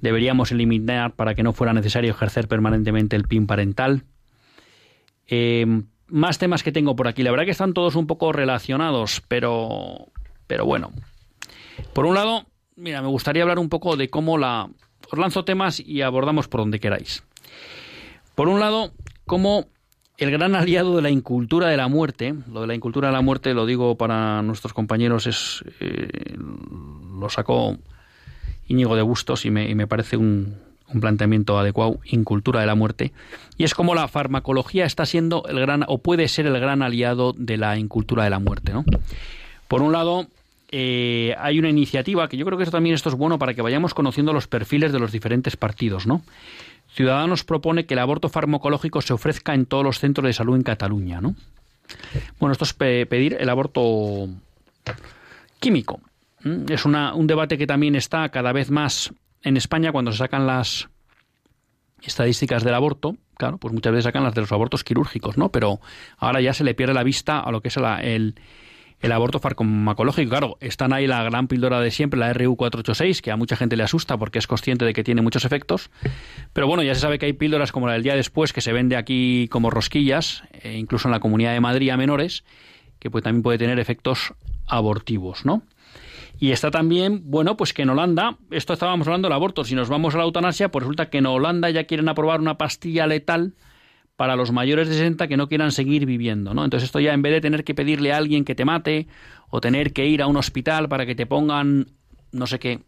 deberíamos 0.00 0.50
eliminar 0.50 1.14
para 1.14 1.34
que 1.34 1.42
no 1.42 1.52
fuera 1.52 1.72
necesario 1.72 2.10
ejercer 2.10 2.48
permanentemente 2.48 3.16
el 3.16 3.24
PIN 3.24 3.46
parental. 3.46 4.04
Eh, 5.28 5.66
más 6.08 6.38
temas 6.38 6.62
que 6.62 6.72
tengo 6.72 6.96
por 6.96 7.06
aquí. 7.06 7.22
La 7.22 7.30
verdad 7.30 7.44
que 7.44 7.50
están 7.50 7.74
todos 7.74 7.94
un 7.94 8.06
poco 8.06 8.32
relacionados, 8.32 9.22
pero, 9.28 10.08
pero 10.46 10.64
bueno. 10.64 10.90
Por 11.92 12.06
un 12.06 12.14
lado, 12.14 12.46
mira, 12.76 13.02
me 13.02 13.08
gustaría 13.08 13.42
hablar 13.42 13.58
un 13.58 13.68
poco 13.68 13.96
de 13.96 14.08
cómo 14.08 14.38
la... 14.38 14.68
Os 15.10 15.18
lanzo 15.18 15.44
temas 15.44 15.80
y 15.80 16.02
abordamos 16.02 16.48
por 16.48 16.60
donde 16.60 16.80
queráis. 16.80 17.22
Por 18.34 18.48
un 18.48 18.60
lado, 18.60 18.92
cómo 19.26 19.66
el 20.18 20.30
gran 20.30 20.54
aliado 20.54 20.96
de 20.96 21.02
la 21.02 21.10
incultura 21.10 21.68
de 21.68 21.76
la 21.76 21.88
muerte, 21.88 22.34
lo 22.52 22.60
de 22.62 22.66
la 22.66 22.74
incultura 22.74 23.08
de 23.08 23.14
la 23.14 23.22
muerte 23.22 23.54
lo 23.54 23.66
digo 23.66 23.96
para 23.96 24.42
nuestros 24.42 24.74
compañeros, 24.74 25.26
es 25.26 25.64
eh, 25.80 26.36
lo 26.36 27.30
sacó 27.30 27.78
Íñigo 28.66 28.96
de 28.96 29.02
Bustos 29.02 29.46
y 29.46 29.50
me, 29.50 29.70
y 29.70 29.74
me 29.74 29.86
parece 29.86 30.16
un, 30.16 30.56
un 30.92 31.00
planteamiento 31.00 31.58
adecuado, 31.58 31.98
incultura 32.04 32.60
de 32.60 32.66
la 32.66 32.74
muerte, 32.74 33.12
y 33.56 33.64
es 33.64 33.74
como 33.74 33.94
la 33.94 34.08
farmacología 34.08 34.84
está 34.86 35.04
siendo 35.06 35.44
el 35.48 35.60
gran, 35.60 35.84
o 35.86 35.98
puede 35.98 36.28
ser 36.28 36.46
el 36.46 36.58
gran 36.58 36.82
aliado 36.82 37.34
de 37.36 37.56
la 37.56 37.76
incultura 37.78 38.24
de 38.24 38.30
la 38.30 38.38
muerte, 38.38 38.72
¿no? 38.72 38.84
Por 39.68 39.82
un 39.82 39.92
lado, 39.92 40.26
eh, 40.70 41.34
hay 41.38 41.58
una 41.58 41.68
iniciativa 41.68 42.28
que 42.28 42.36
yo 42.36 42.44
creo 42.46 42.56
que 42.56 42.64
esto 42.64 42.76
también 42.76 42.94
esto 42.94 43.08
es 43.10 43.14
bueno 43.14 43.38
para 43.38 43.54
que 43.54 43.62
vayamos 43.62 43.92
conociendo 43.94 44.32
los 44.32 44.46
perfiles 44.46 44.92
de 44.92 44.98
los 44.98 45.12
diferentes 45.12 45.56
partidos, 45.56 46.06
¿no? 46.06 46.22
Ciudadanos 46.94 47.44
propone 47.44 47.84
que 47.84 47.94
el 47.94 48.00
aborto 48.00 48.28
farmacológico 48.30 49.02
se 49.02 49.12
ofrezca 49.12 49.54
en 49.54 49.66
todos 49.66 49.84
los 49.84 49.98
centros 49.98 50.26
de 50.26 50.32
salud 50.32 50.56
en 50.56 50.62
Cataluña, 50.62 51.20
¿no? 51.20 51.34
Bueno, 52.38 52.52
esto 52.52 52.64
es 52.64 52.72
pe- 52.72 53.04
pedir 53.06 53.36
el 53.38 53.48
aborto 53.50 54.28
químico. 55.60 56.00
¿m? 56.44 56.64
Es 56.72 56.84
una- 56.84 57.14
un 57.14 57.26
debate 57.26 57.58
que 57.58 57.66
también 57.66 57.94
está 57.94 58.28
cada 58.30 58.52
vez 58.52 58.70
más 58.70 59.12
en 59.42 59.56
España 59.56 59.92
cuando 59.92 60.12
se 60.12 60.18
sacan 60.18 60.46
las 60.46 60.88
estadísticas 62.02 62.64
del 62.64 62.74
aborto. 62.74 63.16
Claro, 63.36 63.58
pues 63.58 63.72
muchas 63.72 63.92
veces 63.92 64.04
sacan 64.04 64.24
las 64.24 64.34
de 64.34 64.40
los 64.40 64.52
abortos 64.52 64.82
quirúrgicos, 64.82 65.38
¿no? 65.38 65.50
Pero 65.50 65.80
ahora 66.16 66.40
ya 66.40 66.52
se 66.54 66.64
le 66.64 66.74
pierde 66.74 66.94
la 66.94 67.04
vista 67.04 67.38
a 67.38 67.52
lo 67.52 67.60
que 67.60 67.68
es 67.68 67.76
el, 67.76 68.34
el 69.00 69.12
aborto 69.12 69.38
farmacológico. 69.38 70.28
Claro, 70.28 70.58
están 70.60 70.92
ahí 70.92 71.06
la 71.06 71.22
gran 71.22 71.46
píldora 71.46 71.80
de 71.80 71.90
siempre, 71.90 72.18
la 72.18 72.32
RU486, 72.34 73.20
que 73.20 73.30
a 73.30 73.36
mucha 73.36 73.56
gente 73.56 73.76
le 73.76 73.84
asusta 73.84 74.16
porque 74.16 74.38
es 74.38 74.46
consciente 74.46 74.84
de 74.84 74.92
que 74.92 75.04
tiene 75.04 75.22
muchos 75.22 75.44
efectos. 75.44 75.90
Pero 76.52 76.66
bueno, 76.66 76.82
ya 76.82 76.94
se 76.94 77.00
sabe 77.00 77.18
que 77.18 77.26
hay 77.26 77.32
píldoras 77.32 77.70
como 77.70 77.86
la 77.86 77.92
del 77.92 78.02
día 78.02 78.16
después, 78.16 78.52
que 78.52 78.60
se 78.60 78.72
vende 78.72 78.96
aquí 78.96 79.48
como 79.50 79.70
rosquillas, 79.70 80.42
e 80.62 80.76
incluso 80.76 81.06
en 81.08 81.12
la 81.12 81.20
Comunidad 81.20 81.52
de 81.52 81.60
Madrid 81.60 81.90
a 81.90 81.96
menores, 81.96 82.44
que 82.98 83.10
pues, 83.10 83.22
también 83.22 83.42
puede 83.42 83.58
tener 83.58 83.78
efectos 83.78 84.34
abortivos, 84.66 85.44
¿no? 85.44 85.62
Y 86.38 86.52
está 86.52 86.70
también, 86.70 87.22
bueno, 87.24 87.56
pues 87.56 87.72
que 87.72 87.82
en 87.82 87.90
Holanda, 87.90 88.38
esto 88.50 88.72
estábamos 88.72 89.06
hablando 89.08 89.26
del 89.26 89.34
aborto, 89.34 89.64
si 89.64 89.74
nos 89.74 89.88
vamos 89.88 90.14
a 90.14 90.18
la 90.18 90.24
eutanasia, 90.24 90.70
pues 90.70 90.84
resulta 90.84 91.10
que 91.10 91.18
en 91.18 91.26
Holanda 91.26 91.68
ya 91.70 91.84
quieren 91.84 92.08
aprobar 92.08 92.40
una 92.40 92.56
pastilla 92.56 93.06
letal 93.06 93.54
para 94.16 94.36
los 94.36 94.52
mayores 94.52 94.88
de 94.88 94.94
60 94.94 95.28
que 95.28 95.36
no 95.36 95.48
quieran 95.48 95.72
seguir 95.72 96.06
viviendo, 96.06 96.54
¿no? 96.54 96.64
Entonces 96.64 96.88
esto 96.88 97.00
ya 97.00 97.12
en 97.12 97.22
vez 97.22 97.32
de 97.32 97.40
tener 97.40 97.64
que 97.64 97.74
pedirle 97.74 98.12
a 98.12 98.16
alguien 98.16 98.44
que 98.44 98.54
te 98.54 98.64
mate 98.64 99.06
o 99.50 99.60
tener 99.60 99.92
que 99.92 100.06
ir 100.06 100.22
a 100.22 100.26
un 100.26 100.36
hospital 100.36 100.88
para 100.88 101.06
que 101.06 101.14
te 101.14 101.26
pongan 101.26 101.86
no 102.32 102.46
sé 102.46 102.58
qué 102.58 102.80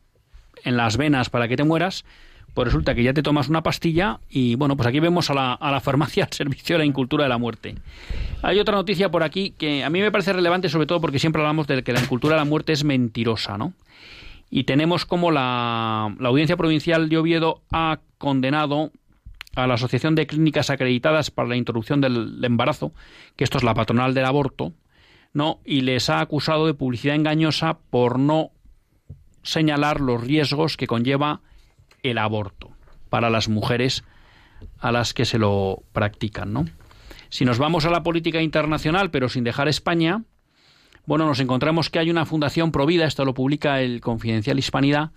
en 0.65 0.77
las 0.77 0.97
venas 0.97 1.31
para 1.31 1.49
que 1.49 1.57
te 1.57 1.65
mueras, 1.65 2.05
pues 2.55 2.67
resulta 2.67 2.95
que 2.95 3.03
ya 3.03 3.13
te 3.13 3.23
tomas 3.23 3.49
una 3.49 3.63
pastilla 3.63 4.21
y 4.29 4.55
bueno, 4.55 4.77
pues 4.77 4.89
aquí 4.89 5.01
vemos 5.01 5.31
a 5.31 5.35
la, 5.35 5.53
a 5.55 5.71
la 5.71 5.81
farmacia 5.81 6.25
al 6.31 6.33
servicio 6.33 6.75
de 6.75 6.81
la 6.81 6.85
incultura 6.85 7.25
de 7.25 7.29
la 7.29 7.39
muerte. 7.39 7.75
Hay 8.43 8.59
otra 8.59 8.75
noticia 8.75 9.11
por 9.11 9.23
aquí 9.23 9.51
que 9.57 9.85
a 9.85 9.91
mí 9.91 10.01
me 10.01 10.11
parece 10.11 10.33
relevante 10.33 10.69
sobre 10.69 10.87
todo 10.87 11.01
porque 11.01 11.19
siempre 11.19 11.43
hablamos 11.43 11.67
de 11.67 11.83
que 11.83 11.93
la 11.93 12.01
incultura 12.01 12.35
de 12.35 12.41
la 12.41 12.45
muerte 12.45 12.73
es 12.73 12.85
mentirosa, 12.85 13.59
¿no? 13.59 13.75
Y 14.51 14.65
tenemos 14.65 15.07
como 15.07 15.31
la, 15.31 16.15
la 16.19 16.29
Audiencia 16.29 16.57
Provincial 16.57 17.09
de 17.09 17.19
Oviedo 17.19 17.63
ha 17.71 18.01
condenado 18.19 18.91
a 19.55 19.67
la 19.67 19.75
Asociación 19.75 20.15
de 20.15 20.27
Clínicas 20.27 20.71
Acreditadas 20.71 21.31
para 21.31 21.49
la 21.49 21.57
Interrupción 21.57 22.01
del 22.01 22.43
Embarazo, 22.43 22.93
que 23.37 23.45
esto 23.45 23.59
es 23.59 23.65
la 23.65 23.75
patronal 23.75 24.15
del 24.15 24.25
aborto, 24.25 24.73
¿no? 25.33 25.61
Y 25.65 25.83
les 25.83 26.11
ha 26.11 26.21
acusado 26.21 26.67
de 26.67 26.75
publicidad 26.75 27.15
engañosa 27.15 27.79
por 27.91 28.19
no 28.19 28.51
señalar 29.43 30.01
los 30.01 30.21
riesgos 30.21 30.77
que 30.77 30.87
conlleva 30.87 31.41
el 32.03 32.19
aborto 32.19 32.71
para 33.09 33.31
las 33.31 33.49
mujeres 33.49 34.05
a 34.79 34.93
las 34.93 35.15
que 35.15 35.25
se 35.25 35.39
lo 35.39 35.83
practican, 35.93 36.53
¿no? 36.53 36.67
Si 37.29 37.45
nos 37.45 37.59
vamos 37.59 37.85
a 37.85 37.91
la 37.91 38.03
política 38.03 38.43
internacional, 38.43 39.11
pero 39.11 39.29
sin 39.29 39.45
dejar 39.45 39.69
España, 39.69 40.25
bueno, 41.07 41.27
nos 41.27 41.41
encontramos 41.41 41.91
que 41.91 41.99
hay 41.99 42.11
una 42.11 42.27
fundación 42.27 42.73
provida, 42.73 43.07
esto 43.07 43.25
lo 43.25 43.35
publica 43.35 43.81
el 43.81 44.01
Confidencial 44.01 44.59
Hispanidad, 44.59 45.11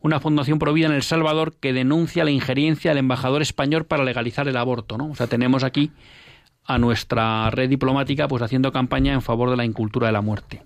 una 0.00 0.20
fundación 0.20 0.58
provida 0.58 0.86
en 0.86 0.92
El 0.92 1.02
Salvador 1.02 1.54
que 1.58 1.72
denuncia 1.72 2.24
la 2.24 2.30
injerencia 2.30 2.90
del 2.90 2.98
embajador 2.98 3.40
español 3.40 3.86
para 3.86 4.04
legalizar 4.04 4.46
el 4.48 4.58
aborto, 4.58 4.98
¿no? 4.98 5.08
O 5.08 5.14
sea, 5.14 5.26
tenemos 5.26 5.64
aquí 5.64 5.90
a 6.66 6.78
nuestra 6.78 7.50
red 7.50 7.68
diplomática 7.68 8.28
pues 8.28 8.42
haciendo 8.42 8.72
campaña 8.72 9.14
en 9.14 9.22
favor 9.22 9.50
de 9.50 9.56
la 9.56 9.64
incultura 9.64 10.08
de 10.08 10.12
la 10.12 10.20
muerte. 10.20 10.62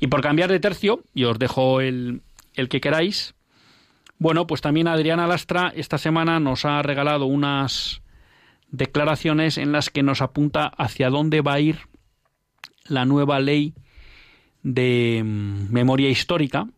Y 0.00 0.06
por 0.06 0.22
cambiar 0.22 0.50
de 0.50 0.60
tercio, 0.60 1.02
y 1.14 1.24
os 1.24 1.38
dejo 1.38 1.80
el, 1.80 2.22
el 2.54 2.68
que 2.68 2.80
queráis, 2.80 3.34
bueno, 4.22 4.46
pues 4.46 4.60
también 4.60 4.86
Adriana 4.86 5.26
Lastra 5.26 5.72
esta 5.74 5.98
semana 5.98 6.38
nos 6.38 6.64
ha 6.64 6.80
regalado 6.80 7.26
unas 7.26 8.02
declaraciones 8.70 9.58
en 9.58 9.72
las 9.72 9.90
que 9.90 10.04
nos 10.04 10.22
apunta 10.22 10.68
hacia 10.78 11.10
dónde 11.10 11.40
va 11.40 11.54
a 11.54 11.60
ir 11.60 11.80
la 12.84 13.04
nueva 13.04 13.40
ley 13.40 13.74
de 14.62 15.22
mm, 15.24 15.72
memoria 15.72 16.08
histórica 16.08 16.68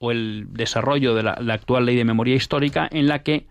o 0.00 0.10
el 0.10 0.48
desarrollo 0.50 1.14
de 1.14 1.22
la, 1.22 1.34
actual 1.52 1.86
ley 1.86 1.94
de 1.94 2.04
memoria 2.04 2.34
histórica 2.34 2.88
en 2.90 3.06
la 3.06 3.22
que 3.22 3.46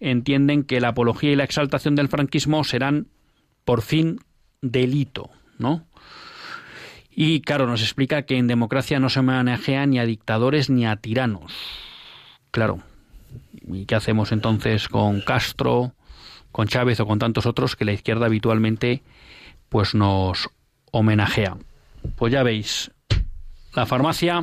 entienden 0.00 0.64
que 0.64 0.80
la 0.80 0.88
apología 0.88 1.32
y 1.32 1.36
la 1.36 1.44
exaltación 1.44 1.96
del 1.96 2.08
franquismo 2.08 2.64
serán 2.64 3.08
por 3.66 3.82
fin 3.82 4.20
delito, 4.62 5.28
¿no? 5.58 5.86
Y 7.10 7.42
claro, 7.42 7.66
nos 7.66 7.82
explica 7.82 8.22
que 8.22 8.38
en 8.38 8.46
democracia 8.46 9.00
no 9.00 9.10
se 9.10 9.20
manejea 9.20 9.84
ni 9.84 9.98
a 9.98 10.06
dictadores 10.06 10.70
ni 10.70 10.86
a 10.86 10.96
tiranos. 10.96 11.85
Claro. 12.56 12.78
¿Y 13.70 13.84
qué 13.84 13.96
hacemos 13.96 14.32
entonces 14.32 14.88
con 14.88 15.20
Castro, 15.20 15.92
con 16.52 16.66
Chávez 16.66 16.98
o 17.00 17.06
con 17.06 17.18
tantos 17.18 17.44
otros 17.44 17.76
que 17.76 17.84
la 17.84 17.92
izquierda 17.92 18.24
habitualmente 18.24 19.02
pues 19.68 19.94
nos 19.94 20.48
homenajea? 20.90 21.58
Pues 22.16 22.32
ya 22.32 22.42
veis, 22.42 22.92
la 23.74 23.84
farmacia, 23.84 24.42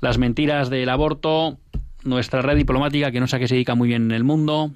las 0.00 0.16
mentiras 0.16 0.70
del 0.70 0.88
aborto, 0.88 1.58
nuestra 2.02 2.40
red 2.40 2.56
diplomática 2.56 3.10
que 3.10 3.20
no 3.20 3.26
sé 3.26 3.36
a 3.36 3.38
qué 3.40 3.48
se 3.48 3.56
dedica 3.56 3.74
muy 3.74 3.88
bien 3.88 4.04
en 4.04 4.12
el 4.12 4.24
mundo, 4.24 4.72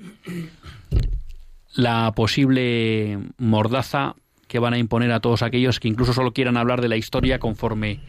la 1.72 2.12
posible 2.12 3.18
mordaza 3.38 4.14
que 4.46 4.58
van 4.58 4.74
a 4.74 4.78
imponer 4.78 5.10
a 5.10 5.20
todos 5.20 5.40
aquellos 5.40 5.80
que 5.80 5.88
incluso 5.88 6.12
solo 6.12 6.34
quieran 6.34 6.58
hablar 6.58 6.82
de 6.82 6.88
la 6.90 6.98
historia 6.98 7.38
conforme 7.38 8.00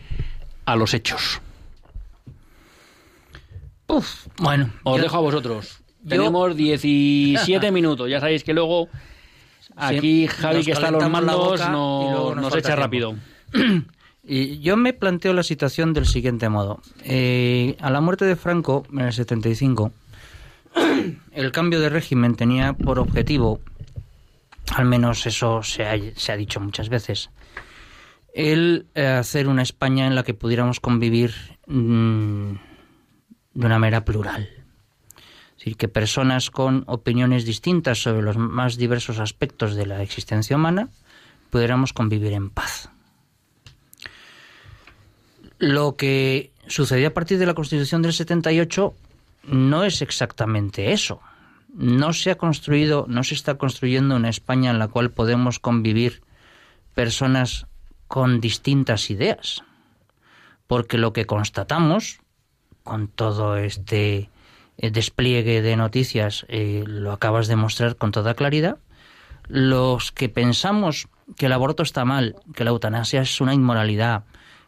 a 0.66 0.76
los 0.76 0.94
hechos. 0.94 1.40
Uf, 3.88 4.28
bueno, 4.38 4.72
Os 4.84 4.98
yo- 4.98 5.04
dejo 5.04 5.18
a 5.18 5.22
vosotros. 5.22 5.80
yo- 6.04 6.10
Tenemos 6.10 6.56
17 6.56 7.72
minutos. 7.72 8.10
Ya 8.10 8.20
sabéis 8.20 8.44
que 8.44 8.54
luego 8.54 8.90
aquí 9.76 10.28
Javi, 10.28 10.64
que 10.64 10.72
está 10.72 10.88
a 10.88 10.92
los 10.92 11.10
mandos, 11.10 11.60
nos, 11.70 12.36
nos 12.36 12.56
echa 12.56 12.62
tiempo. 12.76 12.82
rápido. 12.82 13.16
Y 14.28 14.58
yo 14.58 14.76
me 14.76 14.92
planteo 14.92 15.34
la 15.34 15.44
situación 15.44 15.94
del 15.94 16.08
siguiente 16.08 16.50
modo. 16.50 16.82
Eh, 17.04 17.78
a 17.80 17.92
la 17.92 18.02
muerte 18.02 18.26
de 18.26 18.36
Franco, 18.36 18.84
en 18.92 19.02
el 19.02 19.14
75, 19.14 19.92
el 21.32 21.52
cambio 21.52 21.80
de 21.80 21.90
régimen 21.90 22.34
tenía 22.34 22.74
por 22.74 22.98
objetivo, 22.98 23.60
al 24.74 24.86
menos 24.86 25.28
eso 25.28 25.62
se 25.62 25.86
ha, 25.86 25.96
se 26.16 26.32
ha 26.32 26.38
dicho 26.38 26.60
muchas 26.60 26.90
veces, 26.90 27.30
el 28.34 28.88
eh, 28.96 29.06
hacer 29.06 29.48
una 29.48 29.62
España 29.62 30.08
en 30.08 30.16
la 30.16 30.24
que 30.24 30.34
pudiéramos 30.34 30.80
convivir 30.80 31.36
mm, 31.68 32.54
de 33.56 33.66
una 33.66 33.80
manera 33.80 34.06
plural. 34.06 34.50
Es 35.52 35.60
decir, 35.60 35.78
que 35.78 35.88
personas 35.88 36.52
con 36.52 36.84
opiniones 36.86 37.46
distintas 37.46 37.98
sobre 38.00 38.22
los 38.22 38.38
más 38.38 38.78
diversos 38.78 39.20
aspectos 39.20 39.76
de 39.76 39.88
la 39.88 40.04
existencia 40.04 40.56
humana 40.56 40.90
pudiéramos 41.50 41.94
convivir 41.94 42.34
en 42.34 42.50
paz. 42.50 42.90
Lo 45.58 45.96
que 45.96 46.52
sucedió 46.68 47.08
a 47.08 47.14
partir 47.14 47.40
de 47.40 47.46
la 47.46 47.54
Constitución 47.54 48.02
del 48.02 48.14
78 48.14 48.94
no 49.48 49.84
es 49.86 50.02
exactamente 50.02 50.92
eso. 50.92 51.22
No 51.74 52.12
se 52.12 52.32
ha 52.32 52.36
construido, 52.36 53.06
no 53.08 53.24
se 53.24 53.36
está 53.36 53.56
construyendo 53.56 54.18
una 54.18 54.30
España 54.30 54.72
en 54.72 54.80
la 54.80 54.90
cual 54.90 55.12
podemos 55.12 55.60
convivir 55.60 56.22
personas 56.94 57.68
con 58.08 58.42
distintas 58.42 59.10
ideas. 59.10 59.64
Porque 60.68 60.98
lo 60.98 61.14
que 61.14 61.26
constatamos 61.26 62.20
con 62.86 63.08
todo 63.08 63.58
este 63.58 64.30
eh, 64.78 64.92
despliegue 64.92 65.62
de 65.64 65.76
noticias, 65.76 66.46
eh, 66.48 66.84
lo 66.86 67.12
acabas 67.12 67.48
de 67.48 67.56
mostrar 67.56 67.96
con 67.98 68.12
toda 68.12 68.36
claridad, 68.36 68.78
los 69.48 70.12
que 70.12 70.30
pensamos 70.30 71.08
que 71.36 71.48
el 71.48 71.54
aborto 71.54 71.82
está 71.82 72.06
mal, 72.06 72.36
que 72.54 72.64
la 72.64 72.70
eutanasia 72.70 73.22
es 73.22 73.42
una 73.42 73.56
inmoralidad, 73.56 74.24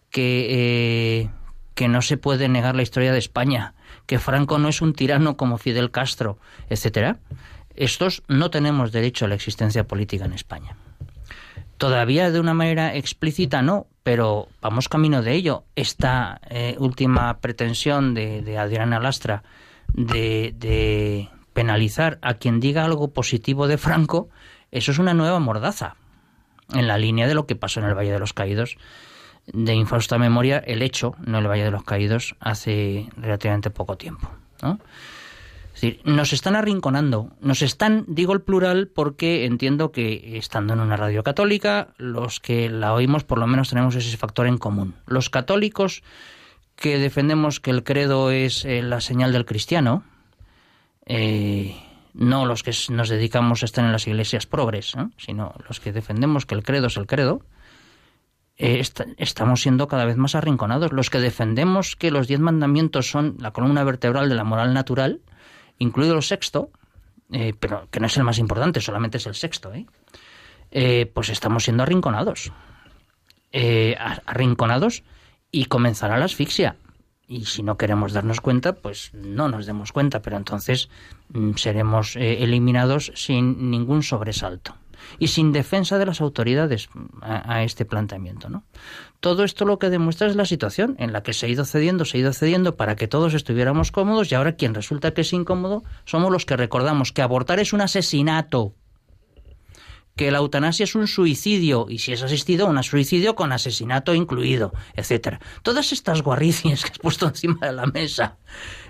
que, 0.10 0.48
eh, 0.50 1.30
que 1.76 1.88
no 1.88 2.02
se 2.02 2.18
puede 2.18 2.50
negar 2.50 2.76
la 2.76 2.82
historia 2.82 3.14
de 3.14 3.20
España, 3.20 3.76
que 4.08 4.18
Franco 4.18 4.58
no 4.58 4.68
es 4.68 4.82
un 4.82 4.94
tirano 4.94 5.38
como 5.38 5.60
Fidel 5.60 5.92
Castro, 5.92 6.40
etcétera, 6.70 7.20
estos 7.76 8.24
no 8.28 8.50
tenemos 8.50 8.92
derecho 8.92 9.26
a 9.26 9.28
la 9.28 9.36
existencia 9.36 9.88
política 9.88 10.26
en 10.26 10.34
España. 10.34 10.76
Todavía 11.78 12.32
de 12.32 12.40
una 12.40 12.56
manera 12.56 12.96
explícita 12.96 13.62
no, 13.62 13.86
pero 14.08 14.48
vamos 14.62 14.88
camino 14.88 15.22
de 15.22 15.34
ello. 15.34 15.66
Esta 15.76 16.40
eh, 16.50 16.78
última 16.80 17.40
pretensión 17.42 18.14
de, 18.14 18.42
de 18.42 18.58
Adriana 18.58 19.02
Lastra 19.02 19.44
de, 19.94 21.28
penalizar 21.52 22.18
a 22.22 22.36
quien 22.36 22.62
diga 22.62 22.86
algo 22.86 23.10
positivo 23.10 23.68
de 23.68 23.78
Franco, 23.78 24.30
eso 24.72 24.92
es 24.94 25.00
una 25.00 25.14
nueva 25.14 25.40
mordaza, 25.40 25.98
en 26.74 26.88
la 26.88 26.98
línea 26.98 27.28
de 27.28 27.34
lo 27.34 27.48
que 27.48 27.58
pasó 27.58 27.82
en 27.82 27.88
el 27.88 27.96
Valle 27.96 28.14
de 28.14 28.20
los 28.20 28.32
Caídos 28.32 28.78
de 29.48 29.74
infausta 29.74 30.18
memoria 30.18 30.60
el 30.60 30.84
hecho, 30.84 31.16
no 31.26 31.40
el 31.40 31.48
Valle 31.48 31.66
de 31.66 31.72
los 31.72 31.84
Caídos, 31.84 32.38
hace 32.40 33.10
relativamente 33.18 33.72
poco 33.72 33.98
tiempo. 33.98 34.32
¿no? 34.62 34.80
Es 35.78 35.82
decir, 35.82 36.02
nos 36.06 36.34
están 36.34 36.56
arrinconando, 36.56 37.30
nos 37.40 37.62
están, 37.62 38.04
digo 38.08 38.34
el 38.34 38.42
plural 38.42 38.88
porque 38.88 39.46
entiendo 39.46 39.92
que 39.92 40.36
estando 40.40 40.74
en 40.74 40.80
una 40.80 40.98
radio 40.98 41.22
católica, 41.22 41.90
los 41.98 42.40
que 42.40 42.68
la 42.68 42.94
oímos 42.96 43.24
por 43.24 43.38
lo 43.38 43.46
menos 43.46 43.70
tenemos 43.70 43.94
ese 43.96 44.18
factor 44.18 44.48
en 44.48 44.58
común. 44.58 44.96
Los 45.06 45.30
católicos 45.30 46.02
que 46.76 46.98
defendemos 46.98 47.60
que 47.60 47.70
el 47.70 47.84
credo 47.84 48.32
es 48.32 48.66
eh, 48.66 48.82
la 48.82 49.02
señal 49.02 49.32
del 49.34 49.46
cristiano, 49.46 50.04
eh, 51.06 51.76
no 52.16 52.48
los 52.48 52.64
que 52.64 52.72
nos 52.90 53.10
dedicamos 53.10 53.62
a 53.62 53.66
estar 53.66 53.86
en 53.86 53.92
las 53.92 54.08
iglesias 54.08 54.48
progres, 54.48 54.96
¿no? 54.96 55.12
sino 55.18 55.54
los 55.68 55.80
que 55.80 55.92
defendemos 55.92 56.48
que 56.48 56.56
el 56.56 56.64
credo 56.64 56.88
es 56.88 56.98
el 56.98 57.06
credo, 57.06 57.42
eh, 58.58 58.80
est- 58.80 59.02
estamos 59.18 59.62
siendo 59.62 59.88
cada 59.88 60.06
vez 60.06 60.18
más 60.18 60.34
arrinconados. 60.34 60.92
Los 60.92 61.12
que 61.12 61.20
defendemos 61.20 61.96
que 61.96 62.10
los 62.10 62.28
diez 62.28 62.40
mandamientos 62.40 63.12
son 63.12 63.36
la 63.40 63.52
columna 63.52 63.84
vertebral 63.84 64.28
de 64.28 64.34
la 64.36 64.44
moral 64.44 64.74
natural, 64.74 65.22
incluido 65.80 66.16
el 66.16 66.24
sexto, 66.24 66.72
eh, 67.32 67.54
pero 67.60 67.88
que 67.92 68.00
no 68.00 68.08
es 68.08 68.18
el 68.18 68.24
más 68.24 68.40
importante, 68.40 68.82
solamente 68.82 69.18
es 69.18 69.28
el 69.28 69.36
sexto, 69.36 69.74
¿eh? 69.74 69.86
Eh, 70.72 71.10
pues 71.14 71.30
estamos 71.30 71.64
siendo 71.64 71.84
arrinconados. 71.84 72.52
Eh, 73.52 73.96
arrinconados 74.26 75.04
y 75.52 75.66
comenzará 75.66 76.18
la 76.18 76.26
asfixia. 76.26 76.76
Y 77.28 77.46
si 77.46 77.64
no 77.64 77.78
queremos 77.78 78.14
darnos 78.14 78.42
cuenta, 78.42 78.74
pues 78.74 79.14
no 79.14 79.50
nos 79.50 79.66
demos 79.66 79.92
cuenta, 79.92 80.22
pero 80.22 80.38
entonces 80.38 80.90
mm, 81.30 81.54
seremos 81.56 82.16
eliminados 82.16 83.12
sin 83.16 83.70
ningún 83.72 84.04
sobresalto 84.04 84.76
y 85.20 85.28
sin 85.28 85.52
defensa 85.52 85.98
de 85.98 86.06
las 86.06 86.22
autoridades 86.22 86.90
a, 87.22 87.56
a 87.56 87.64
este 87.64 87.86
planteamiento. 87.86 88.50
¿no? 88.50 88.64
Todo 89.20 89.44
esto 89.44 89.66
lo 89.66 89.80
que 89.80 89.90
demuestra 89.90 90.28
es 90.28 90.36
la 90.36 90.46
situación 90.46 90.96
en 91.00 91.14
la 91.14 91.24
que 91.24 91.34
se 91.34 91.46
ha 91.46 91.50
ido 91.50 91.66
cediendo, 91.66 92.06
se 92.06 92.18
ha 92.18 92.22
ido 92.22 92.34
cediendo 92.34 92.76
para 92.76 92.96
que 92.96 93.08
todos 93.08 93.34
estuviéramos 93.34 93.92
cómodos 93.92 94.32
y 94.32 94.36
ahora 94.36 94.56
quien 94.56 94.74
resulta 94.74 95.14
que 95.14 95.22
es 95.22 95.34
incómodo 95.34 95.84
somos 96.06 96.32
los 96.32 96.46
que 96.46 96.58
recordamos 96.58 97.12
que 97.12 97.22
abortar 97.22 97.60
es 97.60 97.74
un 97.74 97.82
asesinato 97.82 98.74
que 100.18 100.32
la 100.32 100.40
eutanasia 100.40 100.84
es 100.84 100.96
un 100.96 101.08
suicidio 101.08 101.86
y 101.90 102.00
si 102.00 102.12
es 102.12 102.24
asistido 102.24 102.68
un 102.68 102.84
suicidio 102.84 103.36
con 103.36 103.54
asesinato 103.54 104.14
incluido, 104.16 104.74
etcétera. 104.96 105.40
Todas 105.62 105.94
estas 105.94 106.24
guarricias 106.24 106.84
que 106.84 106.92
has 106.92 107.00
puesto 107.00 107.28
encima 107.30 107.68
de 107.68 107.74
la 107.74 107.86
mesa 107.86 108.38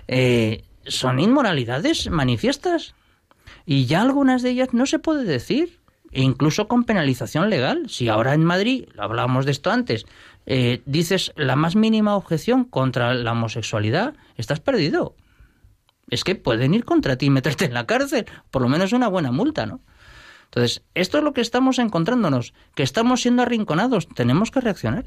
eh, 0.08 0.64
son 0.86 1.20
inmoralidades 1.20 2.10
manifiestas 2.10 2.94
y 3.66 3.84
ya 3.84 4.00
algunas 4.00 4.42
de 4.42 4.50
ellas 4.50 4.70
no 4.72 4.86
se 4.86 4.98
puede 4.98 5.24
decir, 5.24 5.77
e 6.12 6.22
incluso 6.22 6.68
con 6.68 6.84
penalización 6.84 7.50
legal. 7.50 7.88
Si 7.88 8.08
ahora 8.08 8.34
en 8.34 8.44
Madrid, 8.44 8.86
hablábamos 8.98 9.44
de 9.44 9.52
esto 9.52 9.70
antes, 9.70 10.06
eh, 10.46 10.82
dices 10.86 11.32
la 11.36 11.56
más 11.56 11.76
mínima 11.76 12.16
objeción 12.16 12.64
contra 12.64 13.14
la 13.14 13.32
homosexualidad, 13.32 14.14
estás 14.36 14.60
perdido. 14.60 15.14
Es 16.10 16.24
que 16.24 16.34
pueden 16.34 16.74
ir 16.74 16.84
contra 16.84 17.16
ti 17.16 17.26
y 17.26 17.30
meterte 17.30 17.66
en 17.66 17.74
la 17.74 17.86
cárcel, 17.86 18.26
por 18.50 18.62
lo 18.62 18.68
menos 18.68 18.92
una 18.92 19.08
buena 19.08 19.30
multa, 19.30 19.66
¿no? 19.66 19.80
Entonces, 20.46 20.82
esto 20.94 21.18
es 21.18 21.24
lo 21.24 21.34
que 21.34 21.42
estamos 21.42 21.78
encontrándonos, 21.78 22.54
que 22.74 22.82
estamos 22.82 23.20
siendo 23.20 23.42
arrinconados, 23.42 24.08
tenemos 24.08 24.50
que 24.50 24.60
reaccionar. 24.60 25.04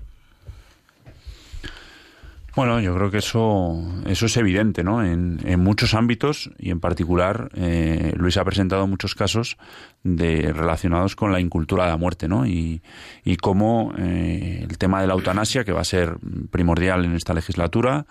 Bueno, 2.53 2.81
yo 2.81 2.93
creo 2.95 3.09
que 3.09 3.19
eso, 3.19 3.81
eso 4.05 4.25
es 4.25 4.35
evidente, 4.35 4.83
¿no? 4.83 5.03
En, 5.05 5.39
en 5.45 5.59
muchos 5.61 5.93
ámbitos 5.93 6.51
y 6.59 6.69
en 6.71 6.81
particular 6.81 7.49
eh, 7.53 8.11
Luis 8.17 8.35
ha 8.35 8.43
presentado 8.43 8.85
muchos 8.87 9.15
casos 9.15 9.57
de 10.03 10.51
relacionados 10.51 11.15
con 11.15 11.31
la 11.31 11.39
incultura 11.39 11.85
de 11.85 11.91
la 11.91 11.97
muerte, 11.97 12.27
¿no? 12.27 12.45
Y, 12.45 12.81
y 13.23 13.37
cómo 13.37 13.93
eh, 13.97 14.65
el 14.69 14.77
tema 14.77 14.99
de 14.99 15.07
la 15.07 15.13
eutanasia, 15.13 15.63
que 15.63 15.71
va 15.71 15.79
a 15.79 15.85
ser 15.85 16.17
primordial 16.51 17.05
en 17.05 17.15
esta 17.15 17.33
legislatura, 17.33 18.05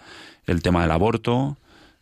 el 0.47 0.63
tema 0.63 0.81
del 0.83 0.93
aborto, 0.93 1.59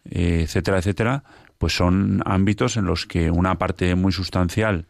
eh, 0.08 0.42
etcétera, 0.44 0.78
etcétera, 0.78 1.24
pues 1.58 1.74
son 1.74 2.22
ámbitos 2.24 2.76
en 2.76 2.84
los 2.84 3.04
que 3.06 3.32
una 3.32 3.56
parte 3.56 3.96
muy 3.96 4.12
sustancial 4.12 4.84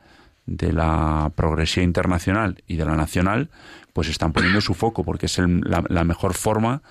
de 0.44 0.72
la 0.72 1.32
progresión 1.34 1.84
internacional 1.84 2.62
y 2.66 2.76
de 2.76 2.84
la 2.84 2.94
nacional, 2.96 3.48
pues 3.94 4.08
están 4.08 4.32
poniendo 4.32 4.60
su 4.60 4.74
foco, 4.74 5.02
porque 5.04 5.26
es 5.26 5.38
el- 5.38 5.60
la, 5.60 5.82
la 5.88 6.04
mejor 6.04 6.34
forma 6.34 6.82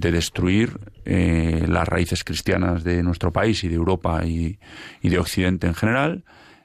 de 0.00 0.12
destruir 0.12 0.78
eh, 1.04 1.64
las 1.68 1.88
raíces 1.88 2.24
cristianas 2.24 2.84
de 2.84 3.02
nuestro 3.02 3.32
país 3.32 3.64
y 3.64 3.68
de 3.68 3.76
Europa 3.76 4.24
y, 4.24 4.58
y 5.00 5.08
de 5.08 5.18
Occidente 5.18 5.66
en 5.66 5.74
general, 5.74 6.24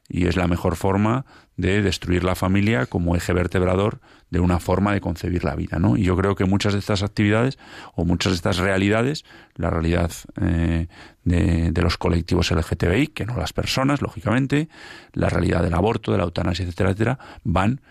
y 0.10 0.28
es 0.28 0.36
la 0.36 0.48
mejor 0.48 0.76
forma 0.76 1.26
de 1.56 1.82
destruir 1.82 2.24
la 2.24 2.36
familia 2.36 2.86
como 2.86 3.16
eje 3.16 3.34
vertebrador 3.34 4.02
de 4.30 4.40
una 4.40 4.60
forma 4.60 4.94
de 4.94 5.02
concebir 5.02 5.44
la 5.44 5.56
vida, 5.56 5.80
¿no? 5.80 5.96
Y 5.96 6.04
yo 6.04 6.18
creo 6.18 6.36
que 6.36 6.46
muchas 6.46 6.74
de 6.74 6.80
estas 6.80 7.04
actividades 7.04 7.58
o 7.96 8.04
muchas 8.04 8.32
de 8.32 8.36
estas 8.36 8.58
realidades, 8.58 9.24
la 9.56 9.70
realidad 9.70 10.12
eh, 10.42 10.88
de, 11.24 11.72
de 11.72 11.82
los 11.82 11.98
colectivos 11.98 12.52
LGTBI, 12.52 13.08
que 13.08 13.26
no 13.26 13.38
las 13.38 13.54
personas, 13.54 14.02
lógicamente, 14.02 14.70
la 15.14 15.30
realidad 15.30 15.64
del 15.64 15.74
aborto, 15.74 16.12
de 16.12 16.18
la 16.18 16.24
eutanasia, 16.24 16.64
etcétera, 16.66 16.90
etcétera, 16.92 17.20
van 17.44 17.82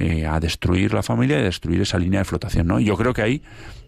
eh, 0.00 0.26
a 0.26 0.38
destruir 0.38 0.94
la 0.94 1.02
familia 1.02 1.38
y 1.38 1.40
a 1.40 1.44
destruir 1.44 1.80
esa 1.80 1.98
línea 1.98 2.20
de 2.20 2.24
flotación, 2.24 2.68
¿no? 2.68 2.78
Y 2.78 2.84
yo 2.84 2.96
creo 2.96 3.12
que 3.12 3.22
ahí 3.22 3.42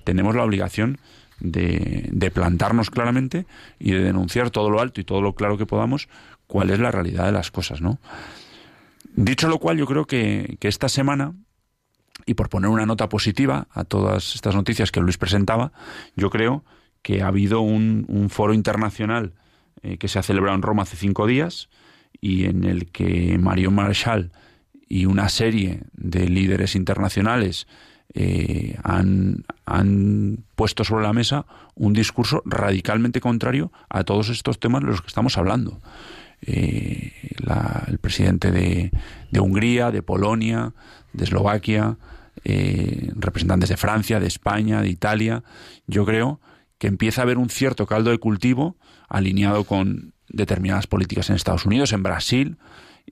tenemos 0.04 0.34
la 0.34 0.44
obligación 0.44 0.98
de, 1.40 2.08
de 2.12 2.30
plantarnos 2.30 2.90
claramente 2.90 3.46
y 3.78 3.92
de 3.92 4.00
denunciar 4.00 4.50
todo 4.50 4.70
lo 4.70 4.80
alto 4.80 5.00
y 5.00 5.04
todo 5.04 5.22
lo 5.22 5.34
claro 5.34 5.56
que 5.56 5.66
podamos 5.66 6.08
cuál 6.50 6.70
es 6.70 6.80
la 6.80 6.90
realidad 6.90 7.26
de 7.26 7.32
las 7.32 7.50
cosas, 7.50 7.80
¿no? 7.80 8.00
Dicho 9.14 9.48
lo 9.48 9.58
cual, 9.58 9.78
yo 9.78 9.86
creo 9.86 10.04
que, 10.06 10.58
esta 10.60 10.88
semana, 10.88 11.34
y 12.26 12.34
por 12.34 12.48
poner 12.48 12.70
una 12.70 12.86
nota 12.86 13.08
positiva 13.08 13.68
a 13.70 13.84
todas 13.84 14.34
estas 14.34 14.54
noticias 14.54 14.90
que 14.90 15.00
Luis 15.00 15.16
presentaba, 15.16 15.72
yo 16.16 16.28
creo 16.28 16.64
que 17.02 17.22
ha 17.22 17.28
habido 17.28 17.60
un, 17.60 18.04
un 18.08 18.30
foro 18.30 18.52
internacional 18.52 19.34
eh, 19.82 19.96
que 19.96 20.08
se 20.08 20.18
ha 20.18 20.22
celebrado 20.22 20.56
en 20.56 20.62
Roma 20.62 20.82
hace 20.82 20.96
cinco 20.96 21.26
días 21.26 21.70
y 22.20 22.44
en 22.44 22.64
el 22.64 22.90
que 22.90 23.38
Mario 23.38 23.70
Marshall 23.70 24.32
y 24.88 25.06
una 25.06 25.28
serie 25.28 25.82
de 25.92 26.28
líderes 26.28 26.74
internacionales 26.74 27.66
eh, 28.14 28.76
han, 28.82 29.44
han 29.66 30.44
puesto 30.56 30.84
sobre 30.84 31.04
la 31.04 31.12
mesa 31.12 31.46
un 31.74 31.92
discurso 31.92 32.42
radicalmente 32.44 33.20
contrario 33.20 33.70
a 33.88 34.04
todos 34.04 34.28
estos 34.30 34.58
temas 34.58 34.82
de 34.82 34.88
los 34.88 35.00
que 35.00 35.08
estamos 35.08 35.38
hablando. 35.38 35.80
Eh, 36.42 37.12
la- 37.38 37.84
el 37.88 37.98
presidente 37.98 38.50
de, 38.50 38.90
de 39.30 39.40
Hungría, 39.40 39.90
de 39.90 40.02
Polonia, 40.02 40.72
de 41.12 41.24
Eslovaquia, 41.24 41.98
eh, 42.44 43.10
representantes 43.16 43.68
de 43.68 43.76
Francia, 43.76 44.20
de 44.20 44.26
España, 44.26 44.80
de 44.80 44.88
Italia, 44.88 45.42
yo 45.86 46.04
creo 46.06 46.40
que 46.78 46.86
empieza 46.86 47.20
a 47.20 47.24
haber 47.24 47.36
un 47.36 47.50
cierto 47.50 47.86
caldo 47.86 48.10
de 48.10 48.18
cultivo 48.18 48.76
alineado 49.08 49.64
con 49.64 50.14
determinadas 50.28 50.86
políticas 50.86 51.28
en 51.28 51.36
Estados 51.36 51.66
Unidos, 51.66 51.92
en 51.92 52.02
Brasil, 52.02 52.56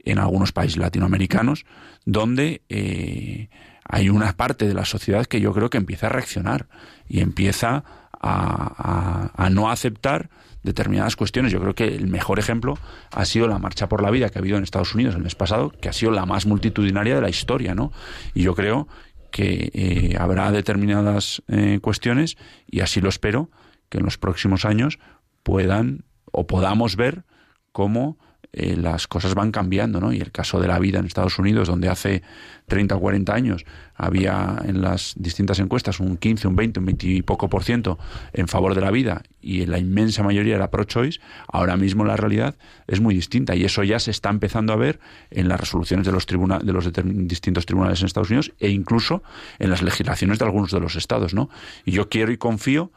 en 0.05 0.19
algunos 0.19 0.53
países 0.53 0.77
latinoamericanos, 0.79 1.65
donde 2.05 2.63
eh, 2.69 3.49
hay 3.85 4.09
una 4.11 4.33
parte 4.35 4.67
de 4.67 4.75
la 4.75 4.85
sociedad 4.85 5.27
que 5.27 5.41
yo 5.41 5.53
creo 5.53 5.71
que 5.71 5.79
empieza 5.79 6.07
a 6.07 6.11
reaccionar 6.11 6.69
y 7.09 7.21
empieza 7.21 7.85
a, 8.21 9.33
a- 9.37 9.51
no 9.51 9.71
aceptar 9.71 10.29
determinadas 10.63 11.17
cuestiones. 11.17 11.53
Yo 11.53 11.61
creo 11.61 11.75
que 11.75 11.87
el 11.87 12.09
mejor 12.09 12.39
ejemplo 12.39 12.77
ha 13.13 13.25
sido 13.25 13.47
la 13.49 13.59
marcha 13.59 13.89
por 13.89 14.03
la 14.03 14.11
vida 14.11 14.29
que 14.29 14.39
ha 14.39 14.41
habido 14.41 14.57
en 14.59 14.65
Estados 14.65 14.95
Unidos 14.95 15.15
el 15.15 15.23
mes 15.23 15.35
pasado, 15.35 15.71
que 15.71 15.89
ha 15.89 15.93
sido 15.93 16.11
la 16.13 16.27
más 16.27 16.45
multitudinaria 16.47 17.15
de 17.15 17.21
la 17.23 17.29
historia, 17.31 17.75
¿no? 17.75 17.93
Y 18.35 18.43
yo 18.43 18.55
creo 18.55 18.89
que 19.31 19.71
eh, 19.73 20.17
habrá 20.19 20.51
determinadas 20.51 21.43
eh, 21.49 21.79
cuestiones 21.81 22.37
y 22.67 22.81
así 22.81 23.01
lo 23.01 23.09
espero 23.09 23.51
que 23.89 23.99
en 23.99 24.05
los 24.05 24.19
próximos 24.19 24.65
años 24.65 24.99
puedan 25.43 26.05
o 26.33 26.47
podamos 26.47 26.97
ver 26.97 27.25
cómo 27.73 28.19
eh, 28.53 28.77
las 28.77 29.07
cosas 29.07 29.35
van 29.35 29.51
cambiando, 29.53 30.01
¿no? 30.01 30.13
Y 30.13 30.21
el 30.21 30.33
caso 30.33 30.59
de 30.61 30.69
la 30.69 30.79
vida 30.79 30.99
en 30.99 31.05
Estados 31.07 31.39
Unidos, 31.39 31.69
donde 31.69 31.89
hace 31.89 32.23
30 32.67 32.97
o 32.97 33.01
40 33.01 33.35
años 33.35 33.65
había 33.95 34.57
en 34.65 34.81
las 34.81 35.15
distintas 35.17 35.59
encuestas 35.59 36.01
un 36.01 36.17
15, 36.17 36.49
un 36.49 36.57
20, 36.57 36.81
un 36.81 36.87
20 36.87 37.07
y 37.07 37.23
poco 37.23 37.49
por 37.49 37.63
ciento 37.65 37.99
en 38.33 38.49
favor 38.49 38.75
de 38.75 38.81
la 38.81 38.91
vida 38.91 39.23
y 39.41 39.67
la 39.67 39.79
inmensa 39.79 40.23
mayoría 40.23 40.57
era 40.57 40.71
pro-choice, 40.71 41.21
ahora 41.47 41.77
mismo 41.77 42.05
la 42.05 42.17
realidad 42.17 42.57
es 42.87 43.01
muy 43.01 43.15
distinta 43.15 43.55
y 43.55 43.65
eso 43.65 43.83
ya 43.85 43.99
se 43.99 44.11
está 44.11 44.31
empezando 44.31 44.73
a 44.73 44.77
ver 44.77 44.99
en 45.31 45.49
las 45.49 45.59
resoluciones 45.61 46.07
de 46.07 46.13
los, 46.13 46.27
tribuna- 46.27 46.59
de 46.59 46.73
los 46.73 46.91
distintos 46.93 47.67
tribunales 47.67 48.01
en 48.01 48.07
Estados 48.07 48.31
Unidos 48.31 48.53
e 48.61 48.71
incluso 48.71 49.23
en 49.59 49.71
las 49.71 49.83
legislaciones 49.83 50.39
de 50.39 50.45
algunos 50.45 50.71
de 50.71 50.81
los 50.81 50.97
estados, 50.97 51.35
¿no? 51.35 51.49
Y 51.85 51.93
yo 51.93 52.09
quiero 52.09 52.33
y 52.33 52.39
confío 52.39 52.93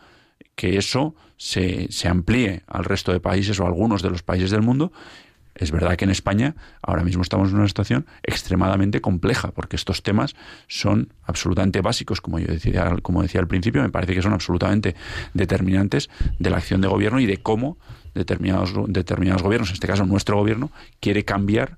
que 0.56 0.78
eso 0.78 1.16
se, 1.38 1.88
se 1.92 2.08
amplíe 2.08 2.64
al 2.68 2.84
resto 2.84 3.12
de 3.12 3.20
países 3.20 3.60
o 3.60 3.66
algunos 3.66 4.02
de 4.02 4.10
los 4.12 4.22
países 4.24 4.52
del 4.52 4.62
mundo. 4.62 4.92
Es 5.56 5.72
verdad 5.72 5.96
que 5.98 6.06
en 6.06 6.12
España 6.12 6.56
ahora 6.82 7.04
mismo 7.04 7.22
estamos 7.22 7.50
en 7.50 7.58
una 7.58 7.68
situación 7.68 8.06
extremadamente 8.24 9.02
compleja, 9.02 9.52
porque 9.52 9.76
estos 9.76 10.02
temas 10.04 10.36
son 10.68 11.14
absolutamente 11.24 11.82
básicos, 11.82 12.22
como 12.22 12.40
yo 12.40 12.48
decía, 12.48 12.96
como 13.02 13.22
decía 13.22 13.42
al 13.42 13.48
principio, 13.48 13.82
me 13.82 13.90
parece 13.90 14.14
que 14.14 14.22
son 14.22 14.34
absolutamente 14.34 14.96
determinantes 15.34 16.10
de 16.40 16.50
la 16.50 16.58
acción 16.58 16.82
de 16.82 16.88
gobierno 16.88 17.20
y 17.20 17.26
de 17.26 17.38
cómo 17.38 17.78
determinados, 18.14 18.74
determinados 18.88 19.42
gobiernos, 19.44 19.70
en 19.70 19.74
este 19.76 19.88
caso 19.88 20.06
nuestro 20.06 20.38
gobierno, 20.38 20.72
quiere 21.00 21.24
cambiar, 21.26 21.78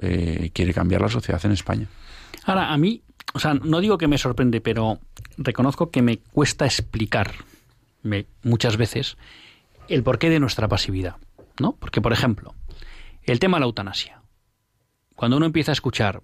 eh, 0.00 0.50
quiere 0.52 0.72
cambiar 0.74 1.00
la 1.00 1.08
sociedad 1.08 1.40
en 1.44 1.52
España. 1.52 1.86
Ahora, 2.44 2.72
a 2.72 2.76
mí, 2.76 3.02
o 3.34 3.38
sea, 3.38 3.54
no 3.54 3.80
digo 3.80 3.98
que 3.98 4.08
me 4.08 4.18
sorprende, 4.18 4.60
pero 4.60 4.98
reconozco 5.38 5.90
que 5.90 6.02
me 6.02 6.18
cuesta 6.18 6.64
explicar 6.64 7.32
me- 8.02 8.26
muchas 8.42 8.76
veces 8.76 9.16
el 9.88 10.02
porqué 10.02 10.28
de 10.30 10.40
nuestra 10.40 10.68
pasividad, 10.68 11.16
¿no? 11.60 11.72
Porque, 11.72 12.00
por 12.00 12.12
ejemplo, 12.12 12.54
el 13.24 13.38
tema 13.38 13.56
de 13.56 13.60
la 13.60 13.66
eutanasia. 13.66 14.22
Cuando 15.14 15.36
uno 15.36 15.46
empieza 15.46 15.72
a 15.72 15.74
escuchar, 15.74 16.20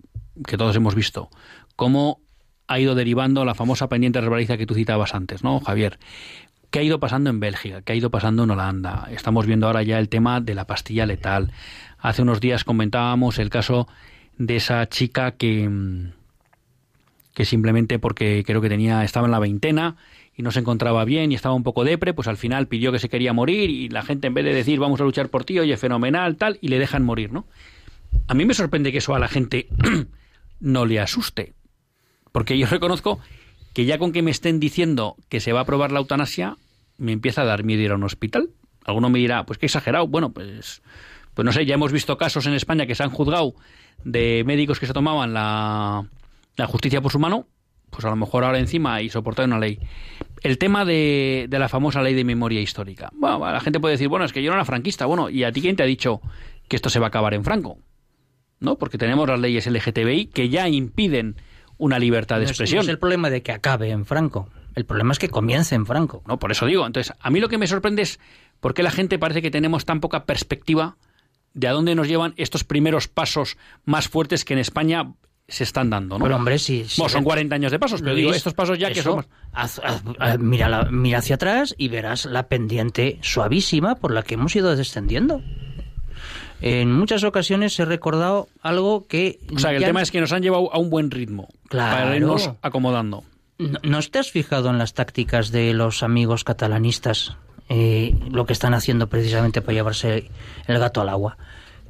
que 0.47 0.57
todos 0.57 0.75
hemos 0.77 0.95
visto, 0.95 1.31
cómo 1.77 2.21
ha 2.67 2.79
ido 2.79 2.95
derivando 2.95 3.45
la 3.45 3.55
famosa 3.55 3.89
pendiente 3.89 4.21
resbaladiza 4.21 4.57
que 4.57 4.67
tú 4.67 4.75
citabas 4.75 5.15
antes, 5.15 5.43
¿no, 5.43 5.61
Javier? 5.61 5.99
¿Qué 6.71 6.81
ha 6.81 6.83
ido 6.83 7.01
pasando 7.01 7.31
en 7.31 7.41
Bélgica? 7.41 7.81
¿Qué 7.83 7.93
ha 7.93 7.97
ido 7.97 8.11
pasando 8.11 8.45
en 8.45 8.51
Holanda? 8.51 9.09
Estamos 9.11 9.47
viendo 9.47 9.67
ahora 9.67 9.83
ya 9.83 9.99
el 9.99 10.11
tema 10.11 10.41
de 10.41 10.55
la 10.55 10.67
pastilla 10.67 11.07
letal. 11.07 11.53
Hace 11.99 12.23
unos 12.23 12.41
días 12.41 12.65
comentábamos 12.65 13.39
el 13.39 13.49
caso 13.49 13.89
de 14.37 14.57
esa 14.57 14.87
chica 14.89 15.33
que, 15.33 15.67
mm, 15.67 16.13
que 17.35 17.45
simplemente 17.47 17.99
porque 17.99 18.45
creo 18.47 18.61
que 18.61 18.69
tenía 18.69 19.03
estaba 19.03 19.27
en 19.27 19.33
la 19.33 19.39
veintena 19.39 19.97
y 20.39 20.43
no 20.43 20.53
se 20.53 20.61
encontraba 20.61 21.05
bien 21.05 21.33
y 21.33 21.35
estaba 21.35 21.57
un 21.57 21.65
poco 21.65 21.83
depre, 21.83 22.15
pues 22.15 22.29
al 22.29 22.37
final 22.37 22.69
pidió 22.69 22.93
que 22.93 23.01
se 23.01 23.09
quería 23.09 23.33
morir 23.33 23.71
y 23.71 23.89
la 23.89 24.03
gente 24.03 24.29
en 24.29 24.35
vez 24.35 24.45
de 24.45 24.55
decir 24.55 24.79
vamos 24.79 25.01
a 25.01 25.05
luchar 25.05 25.31
por 25.31 25.45
ti, 25.45 25.59
oye, 25.59 25.77
fenomenal, 25.77 26.37
tal, 26.37 26.59
y 26.63 26.69
le 26.69 26.79
dejan 26.79 27.05
morir, 27.05 27.33
¿no? 27.33 27.45
A 28.29 28.35
mí 28.35 28.47
me 28.47 28.55
sorprende 28.55 28.93
que 28.93 28.99
eso 28.99 29.17
a 29.17 29.19
la 29.19 29.27
gente 29.27 29.67
no 30.61 30.87
le 30.87 31.01
asuste, 31.01 31.55
porque 32.31 32.57
yo 32.57 32.67
reconozco 32.71 33.19
que 33.75 33.85
ya 33.85 33.99
con 33.99 34.13
que 34.13 34.23
me 34.23 34.31
estén 34.31 34.61
diciendo 34.61 35.17
que 35.29 35.41
se 35.41 35.53
va 35.53 35.61
a 35.61 35.65
probar 35.65 35.91
la 35.91 35.99
eutanasia, 35.99 36.57
me 36.99 37.11
empieza 37.11 37.43
a 37.43 37.45
dar 37.45 37.65
miedo 37.65 37.83
ir 37.83 37.91
a 37.91 37.97
un 37.97 38.05
hospital. 38.05 38.51
Alguno 38.85 39.11
me 39.11 39.19
dirá, 39.19 39.45
pues 39.45 39.59
qué 39.59 39.67
exagerado. 39.67 40.07
Bueno, 40.07 40.31
pues, 40.31 40.83
pues 41.35 41.45
no 41.45 41.53
sé, 41.53 41.67
ya 41.67 41.75
hemos 41.75 41.93
visto 41.93 42.17
casos 42.17 42.47
en 42.47 42.55
España 42.55 42.87
que 42.87 42.95
se 42.95 43.03
han 43.03 43.11
juzgado 43.11 43.55
de 44.05 44.45
médicos 44.47 44.79
que 44.79 44.87
se 44.87 44.93
tomaban 44.93 45.35
la, 45.35 46.09
la 46.57 46.67
justicia 46.67 47.01
por 47.01 47.13
su 47.13 47.19
mano, 47.19 47.47
pues 47.91 48.05
a 48.05 48.11
lo 48.11 48.17
mejor 48.17 48.45
ahora 48.45 48.59
encima 48.59 49.01
y 49.03 49.09
soportar 49.11 49.47
una 49.47 49.59
ley. 49.59 49.79
El 50.43 50.59
tema 50.59 50.85
de, 50.85 51.47
de 51.49 51.59
la 51.59 51.69
famosa 51.69 52.03
ley 52.03 52.15
de 52.15 52.25
memoria 52.25 52.61
histórica. 52.61 53.11
Bueno, 53.15 53.39
la 53.41 53.61
gente 53.61 53.81
puede 53.81 53.93
decir, 53.93 54.09
bueno, 54.09 54.25
es 54.25 54.33
que 54.33 54.43
yo 54.43 54.51
no 54.51 54.57
era 54.57 54.65
franquista. 54.65 55.07
Bueno, 55.07 55.31
¿y 55.31 55.45
a 55.45 55.53
ti 55.53 55.61
quién 55.61 55.77
te 55.77 55.83
ha 55.83 55.87
dicho 55.87 56.21
que 56.69 56.77
esto 56.77 56.91
se 56.91 56.99
va 57.01 57.07
a 57.07 57.09
acabar 57.09 57.35
en 57.35 57.45
Franco? 57.45 57.79
¿No? 58.61 58.77
Porque 58.77 58.99
tenemos 58.99 59.29
las 59.29 59.41
leyes 59.41 59.67
LGTBI 59.67 60.27
que 60.27 60.49
ya 60.49 60.69
impiden 60.69 61.37
una 61.77 61.99
libertad 61.99 62.37
de 62.37 62.43
No 62.43 62.45
es- 62.47 62.51
expresión. 62.53 62.79
No 62.79 62.83
es 62.83 62.89
el 62.89 62.99
problema 62.99 63.31
de 63.31 63.43
que 63.43 63.53
acabe 63.53 63.91
en 63.91 64.05
Franco. 64.05 64.49
El 64.75 64.85
problema 64.85 65.13
es 65.13 65.19
que 65.19 65.29
comience 65.29 65.75
en 65.75 65.87
Franco. 65.87 66.23
No, 66.27 66.39
por 66.39 66.53
eso 66.53 66.67
digo. 66.67 66.87
Entonces, 66.87 67.13
a 67.21 67.31
mí 67.31 67.41
lo 67.41 67.49
que 67.49 67.59
me 67.59 67.67
sorprende 67.67 68.03
es 68.03 68.21
por 68.61 68.75
qué 68.75 68.83
la 68.83 68.91
gente 68.91 69.19
parece 69.19 69.43
que 69.43 69.51
tenemos 69.51 69.85
tan 69.85 70.01
poca 70.01 70.25
perspectiva 70.25 70.97
de 71.55 71.67
a 71.67 71.73
dónde 71.73 71.95
nos 71.97 72.07
llevan 72.07 72.35
estos 72.37 72.63
primeros 72.63 73.09
pasos 73.09 73.57
más 73.85 74.07
fuertes 74.09 74.45
que 74.45 74.53
en 74.55 74.61
España 74.61 75.13
se 75.49 75.65
están 75.65 75.89
dando, 75.89 76.19
¿no? 76.19 76.25
Pero 76.25 76.37
hombre, 76.37 76.59
si... 76.59 76.85
si- 76.85 77.01
Bueno, 77.01 77.09
son 77.11 77.25
40 77.25 77.55
años 77.55 77.73
de 77.73 77.79
pasos, 77.79 78.03
pero 78.03 78.15
digo, 78.15 78.33
estos 78.35 78.53
pasos 78.53 78.79
ya 78.79 78.93
que 78.93 79.03
son... 79.03 79.27
haz- 79.55 79.81
haz- 79.83 80.03
haz- 80.19 80.39
mira, 80.39 80.69
la- 80.69 80.85
mira 80.91 81.19
hacia 81.19 81.37
atrás 81.37 81.75
y 81.79 81.89
verás 81.89 82.27
la 82.27 82.49
pendiente 82.49 83.19
suavísima 83.23 83.95
por 83.95 84.13
la 84.13 84.23
que 84.23 84.35
hemos 84.35 84.55
ido 84.55 84.77
descendiendo. 84.77 85.43
En 86.61 86.93
muchas 86.93 87.23
ocasiones 87.25 87.79
he 87.79 87.85
recordado 87.85 88.49
algo 88.63 89.07
que... 89.07 89.39
O 89.55 89.59
sea, 89.59 89.71
que 89.71 89.77
el 89.77 89.85
tema 89.85 90.03
es 90.03 90.11
que 90.11 90.21
nos 90.21 90.33
han 90.33 90.43
llevado 90.43 90.73
a 90.75 90.79
un 90.79 90.91
buen 90.91 91.11
ritmo 91.11 91.49
Claro. 91.69 91.97
para 91.97 92.17
irnos 92.17 92.51
acomodando. 92.63 93.25
¿No, 93.59 93.79
no 93.83 94.03
te 94.03 94.19
has 94.19 94.31
fijado 94.31 94.69
en 94.71 94.79
las 94.79 94.93
tácticas 94.95 95.51
de 95.51 95.73
los 95.73 96.03
amigos 96.03 96.45
catalanistas? 96.45 97.37
eh, 97.71 98.15
lo 98.31 98.47
que 98.47 98.55
están 98.55 98.73
haciendo 98.73 99.09
precisamente 99.11 99.61
para 99.61 99.75
llevarse 99.75 100.31
el 100.67 100.79
gato 100.79 101.03
al 101.03 101.11
agua, 101.11 101.37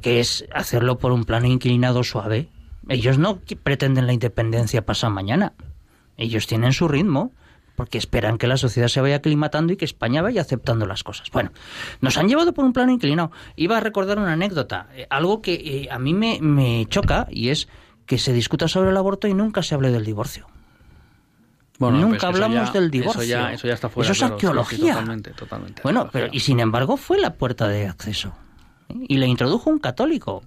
que 0.02 0.18
es 0.18 0.44
hacerlo 0.52 0.98
por 0.98 1.12
un 1.12 1.22
plano 1.24 1.46
inclinado 1.46 2.02
suave. 2.02 2.48
Ellos 2.88 3.18
no 3.18 3.38
pretenden 3.62 4.06
la 4.06 4.12
independencia 4.12 4.84
pasado 4.84 5.12
mañana. 5.12 5.52
Ellos 6.16 6.46
tienen 6.46 6.72
su 6.72 6.88
ritmo, 6.88 7.32
porque 7.76 7.98
esperan 7.98 8.38
que 8.38 8.46
la 8.48 8.56
sociedad 8.56 8.88
se 8.88 9.00
vaya 9.00 9.16
aclimatando 9.16 9.72
y 9.72 9.76
que 9.76 9.84
España 9.84 10.20
vaya 10.22 10.40
aceptando 10.40 10.84
las 10.86 11.04
cosas. 11.04 11.30
Bueno, 11.30 11.52
nos 12.00 12.16
han 12.18 12.28
llevado 12.28 12.52
por 12.52 12.64
un 12.64 12.72
plano 12.72 12.90
inclinado. 12.90 13.30
Iba 13.54 13.76
a 13.76 13.80
recordar 13.80 14.18
una 14.18 14.32
anécdota, 14.32 14.88
eh, 14.94 15.06
algo 15.10 15.40
que 15.42 15.54
eh, 15.54 15.88
a 15.90 15.98
mí 16.00 16.12
me, 16.14 16.40
me 16.40 16.86
choca, 16.88 17.28
y 17.30 17.50
es 17.50 17.68
que 18.06 18.18
se 18.18 18.32
discuta 18.32 18.66
sobre 18.66 18.90
el 18.90 18.96
aborto 18.96 19.28
y 19.28 19.34
nunca 19.34 19.62
se 19.62 19.74
hable 19.76 19.90
del 19.92 20.04
divorcio. 20.04 20.46
Bueno, 21.78 21.98
Nunca 21.98 22.08
pero 22.08 22.16
es 22.16 22.20
que 22.20 22.26
eso 22.38 22.44
hablamos 22.44 22.72
ya- 22.72 22.80
del 22.80 22.90
divorcio. 22.90 23.22
Eso 23.22 23.30
ya, 23.30 23.52
eso 23.52 23.68
ya 23.68 23.74
está 23.74 23.88
fuera. 23.88 24.10
Eso 24.10 24.12
es 24.12 24.18
claro, 24.18 24.34
sí, 24.34 24.40
sí, 24.40 24.46
arqueología. 24.48 24.92
totalmente, 24.94 25.30
totalmente. 25.32 25.82
Bueno, 25.82 26.00
arqueología. 26.00 26.30
pero 26.30 26.36
y 26.36 26.40
sin 26.40 26.58
embargo 26.58 26.96
fue 26.96 27.18
la 27.18 27.34
puerta 27.34 27.68
de 27.68 27.86
acceso. 27.86 28.34
¿eh? 28.88 28.94
Y 29.08 29.18
le 29.18 29.26
introdujo 29.28 29.70
un 29.70 29.78
católico, 29.78 30.42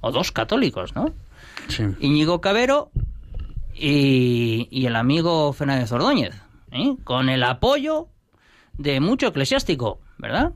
o 0.00 0.10
dos 0.10 0.32
católicos, 0.32 0.96
¿no? 0.96 1.14
Sí. 1.68 1.84
Íñigo 2.00 2.40
Cabero 2.40 2.90
y, 3.74 4.86
el 4.86 4.96
amigo 4.96 5.52
Fernández 5.52 5.92
Ordóñez, 5.92 6.34
¿eh? 6.72 6.96
con 7.04 7.28
el 7.28 7.42
apoyo 7.42 8.08
de 8.76 9.00
mucho 9.00 9.28
eclesiástico, 9.28 10.00
¿verdad? 10.18 10.52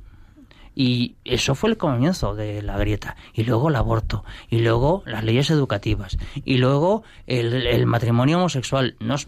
Y 0.75 1.17
eso 1.25 1.55
fue 1.55 1.71
el 1.71 1.77
comienzo 1.77 2.35
de 2.35 2.63
la 2.63 2.79
grieta. 2.79 3.17
Y 3.35 3.45
luego 3.45 3.69
el 3.69 3.77
aborto. 3.77 4.25
Y 4.49 4.61
luego 4.61 5.03
las 5.05 5.23
leyes 5.23 5.51
educativas. 5.51 6.17
Y 6.47 6.57
luego 6.57 7.03
el, 7.27 7.67
el 7.67 7.85
matrimonio 7.85 8.39
homosexual. 8.39 8.97
Nos, 8.99 9.27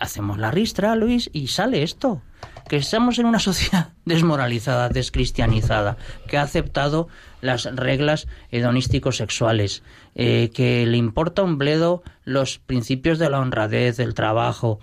hacemos 0.00 0.38
la 0.38 0.50
ristra, 0.50 0.96
Luis, 0.96 1.30
y 1.32 1.48
sale 1.48 1.84
esto. 1.84 2.22
Que 2.68 2.76
estamos 2.76 3.18
en 3.18 3.26
una 3.26 3.38
sociedad 3.38 3.90
desmoralizada, 4.04 4.88
descristianizada, 4.88 5.96
que 6.28 6.38
ha 6.38 6.42
aceptado 6.42 7.08
las 7.40 7.64
reglas 7.76 8.26
hedonístico-sexuales, 8.50 9.82
eh, 10.14 10.50
que 10.54 10.86
le 10.86 10.96
importa 10.96 11.42
un 11.42 11.58
bledo 11.58 12.02
los 12.24 12.58
principios 12.58 13.18
de 13.18 13.28
la 13.30 13.40
honradez, 13.40 13.96
del 13.96 14.14
trabajo. 14.14 14.80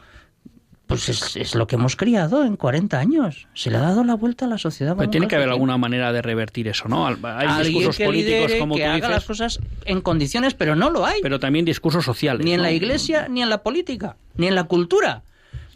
Pues 0.86 1.08
es, 1.08 1.38
es 1.38 1.56
lo 1.56 1.68
que 1.68 1.76
hemos 1.76 1.96
criado 1.96 2.44
en 2.44 2.58
40 2.58 3.00
años. 3.00 3.48
Se 3.54 3.72
le 3.72 3.78
ha 3.78 3.82
dado 3.82 4.04
la 4.04 4.14
vuelta 4.14 4.44
a 4.46 4.48
la 4.50 4.58
sociedad. 4.58 4.96
Pero 4.98 5.10
tiene 5.10 5.28
que 5.28 5.38
haber 5.38 5.48
alguna 5.48 5.78
manera 5.78 6.12
de 6.12 6.22
revertir 6.22 6.68
eso, 6.68 6.90
¿no? 6.90 7.08
Hay 7.08 7.64
discursos 7.64 7.98
que 7.98 8.06
políticos, 8.06 8.42
lidere, 8.42 8.60
como 8.60 8.76
que 8.76 8.84
tú 8.84 8.90
haga 8.90 9.10
las 9.10 9.24
cosas 9.24 9.60
en 9.86 10.02
condiciones, 10.02 10.54
pero 10.54 10.76
no 10.76 10.90
lo 10.90 11.06
hay. 11.06 11.22
pero 11.22 11.40
también 11.40 11.64
discursos 11.64 12.04
sociales. 12.04 12.46
ni 12.46 12.52
en 12.52 12.58
¿no? 12.58 12.64
la 12.64 12.74
iglesia, 12.74 13.28
ni 13.30 13.42
en 13.42 13.50
la 13.50 13.64
política, 13.64 14.18
ni 14.36 14.48
en 14.48 14.56
la 14.56 14.66
cultura. 14.66 15.24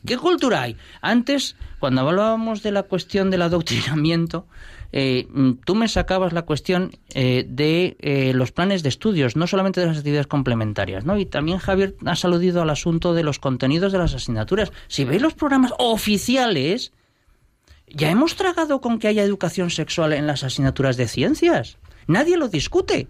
¿Qué 0.05 0.17
cultura 0.17 0.61
hay? 0.63 0.77
Antes, 1.01 1.55
cuando 1.79 2.01
hablábamos 2.01 2.63
de 2.63 2.71
la 2.71 2.83
cuestión 2.83 3.31
del 3.31 3.41
adoctrinamiento, 3.41 4.47
eh, 4.91 5.27
tú 5.65 5.75
me 5.75 5.87
sacabas 5.87 6.31
la 6.31 6.43
cuestión 6.43 6.91
eh, 7.13 7.45
de 7.47 7.97
eh, 7.99 8.33
los 8.33 8.51
planes 8.51 8.83
de 8.83 8.89
estudios, 8.89 9.35
no 9.35 9.47
solamente 9.47 9.81
de 9.81 9.87
las 9.87 9.97
actividades 9.97 10.27
complementarias, 10.27 11.05
¿no? 11.05 11.17
Y 11.17 11.25
también 11.25 11.57
Javier 11.57 11.95
has 12.05 12.23
aludido 12.23 12.61
al 12.61 12.69
asunto 12.69 13.13
de 13.13 13.23
los 13.23 13.39
contenidos 13.39 13.91
de 13.91 13.97
las 13.97 14.13
asignaturas. 14.13 14.71
Si 14.87 15.03
veis 15.03 15.21
los 15.21 15.33
programas 15.33 15.73
oficiales, 15.79 16.93
ya 17.87 18.09
hemos 18.09 18.35
tragado 18.35 18.79
con 18.79 18.99
que 18.99 19.07
haya 19.07 19.23
educación 19.23 19.69
sexual 19.69 20.13
en 20.13 20.27
las 20.27 20.43
asignaturas 20.43 20.97
de 20.97 21.07
ciencias. 21.07 21.77
Nadie 22.07 22.37
lo 22.37 22.47
discute. 22.47 23.07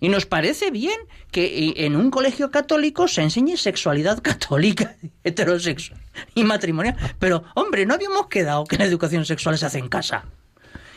Y 0.00 0.08
nos 0.08 0.26
parece 0.26 0.70
bien 0.70 0.98
que 1.30 1.44
eh, 1.44 1.74
en 1.86 1.96
un 1.96 2.10
colegio 2.10 2.50
católico 2.50 3.08
se 3.08 3.22
enseñe 3.22 3.56
sexualidad 3.56 4.22
católica, 4.22 4.96
heterosexual 5.24 6.00
y 6.34 6.44
matrimonial. 6.44 6.96
Pero, 7.18 7.44
hombre, 7.54 7.86
no 7.86 7.94
habíamos 7.94 8.28
quedado 8.28 8.64
que 8.64 8.78
la 8.78 8.84
educación 8.84 9.24
sexual 9.24 9.58
se 9.58 9.66
hace 9.66 9.78
en 9.78 9.88
casa. 9.88 10.24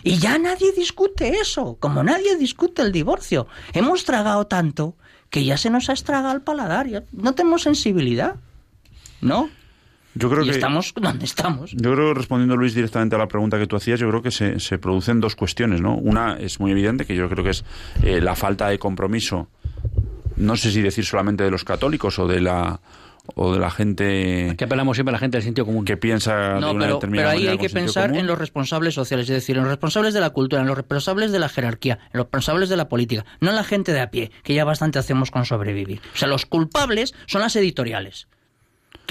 Y 0.03 0.17
ya 0.17 0.37
nadie 0.37 0.71
discute 0.71 1.29
eso, 1.39 1.77
como 1.79 2.03
nadie 2.03 2.35
discute 2.35 2.81
el 2.81 2.91
divorcio. 2.91 3.47
Hemos 3.73 4.03
tragado 4.03 4.47
tanto 4.47 4.95
que 5.29 5.45
ya 5.45 5.57
se 5.57 5.69
nos 5.69 5.89
ha 5.89 5.93
estragado 5.93 6.33
el 6.33 6.41
paladar. 6.41 6.87
ya 6.87 7.03
no 7.11 7.33
tenemos 7.33 7.63
sensibilidad. 7.63 8.35
¿No? 9.21 9.49
Yo 10.15 10.29
creo 10.29 10.43
y 10.43 10.45
que 10.47 10.51
estamos 10.51 10.93
donde 11.01 11.25
estamos. 11.25 11.71
Yo 11.71 11.93
creo 11.93 12.09
que 12.09 12.13
respondiendo 12.15 12.57
Luis 12.57 12.73
directamente 12.73 13.15
a 13.15 13.19
la 13.19 13.27
pregunta 13.27 13.57
que 13.57 13.67
tú 13.67 13.75
hacías, 13.75 13.99
yo 13.99 14.09
creo 14.09 14.21
que 14.21 14.31
se, 14.31 14.59
se 14.59 14.77
producen 14.77 15.19
dos 15.21 15.35
cuestiones, 15.35 15.81
¿no? 15.81 15.95
Una 15.95 16.37
es 16.39 16.59
muy 16.59 16.71
evidente, 16.71 17.05
que 17.05 17.15
yo 17.15 17.29
creo 17.29 17.43
que 17.43 17.51
es 17.51 17.63
eh, 18.03 18.19
la 18.21 18.35
falta 18.35 18.67
de 18.69 18.77
compromiso, 18.79 19.47
no 20.35 20.55
sé 20.57 20.71
si 20.71 20.81
decir 20.81 21.05
solamente 21.05 21.43
de 21.43 21.51
los 21.51 21.63
católicos 21.63 22.17
o 22.19 22.27
de 22.27 22.41
la 22.41 22.79
o 23.35 23.53
de 23.53 23.59
la 23.59 23.69
gente 23.69 24.55
Que 24.57 24.63
apelamos 24.65 24.97
siempre 24.97 25.11
a 25.11 25.13
la 25.13 25.19
gente 25.19 25.37
del 25.37 25.43
sentido 25.43 25.65
común. 25.65 25.85
que 25.85 25.95
piensa 25.95 26.59
No, 26.59 26.69
de 26.69 26.73
una 26.73 26.85
pero, 26.85 26.95
determinada 26.95 27.29
pero 27.29 27.37
ahí 27.37 27.45
manera 27.45 27.51
hay 27.51 27.57
que 27.59 27.69
pensar 27.73 28.07
común. 28.07 28.19
en 28.19 28.27
los 28.27 28.37
responsables 28.37 28.93
sociales, 28.95 29.29
es 29.29 29.35
decir, 29.35 29.55
en 29.57 29.61
los 29.63 29.69
responsables 29.71 30.13
de 30.15 30.19
la 30.21 30.31
cultura, 30.31 30.61
en 30.61 30.67
los 30.67 30.75
responsables 30.75 31.31
de 31.31 31.39
la 31.39 31.47
jerarquía, 31.47 31.99
en 32.11 32.17
los 32.17 32.25
responsables 32.25 32.67
de 32.69 32.77
la 32.77 32.89
política, 32.89 33.23
no 33.39 33.51
en 33.51 33.55
la 33.55 33.63
gente 33.63 33.93
de 33.93 34.01
a 34.01 34.09
pie, 34.09 34.31
que 34.43 34.55
ya 34.55 34.65
bastante 34.65 34.97
hacemos 34.99 35.29
con 35.29 35.45
sobrevivir. 35.45 36.01
O 36.13 36.17
sea, 36.17 36.27
los 36.27 36.45
culpables 36.47 37.13
son 37.27 37.41
las 37.41 37.55
editoriales. 37.55 38.27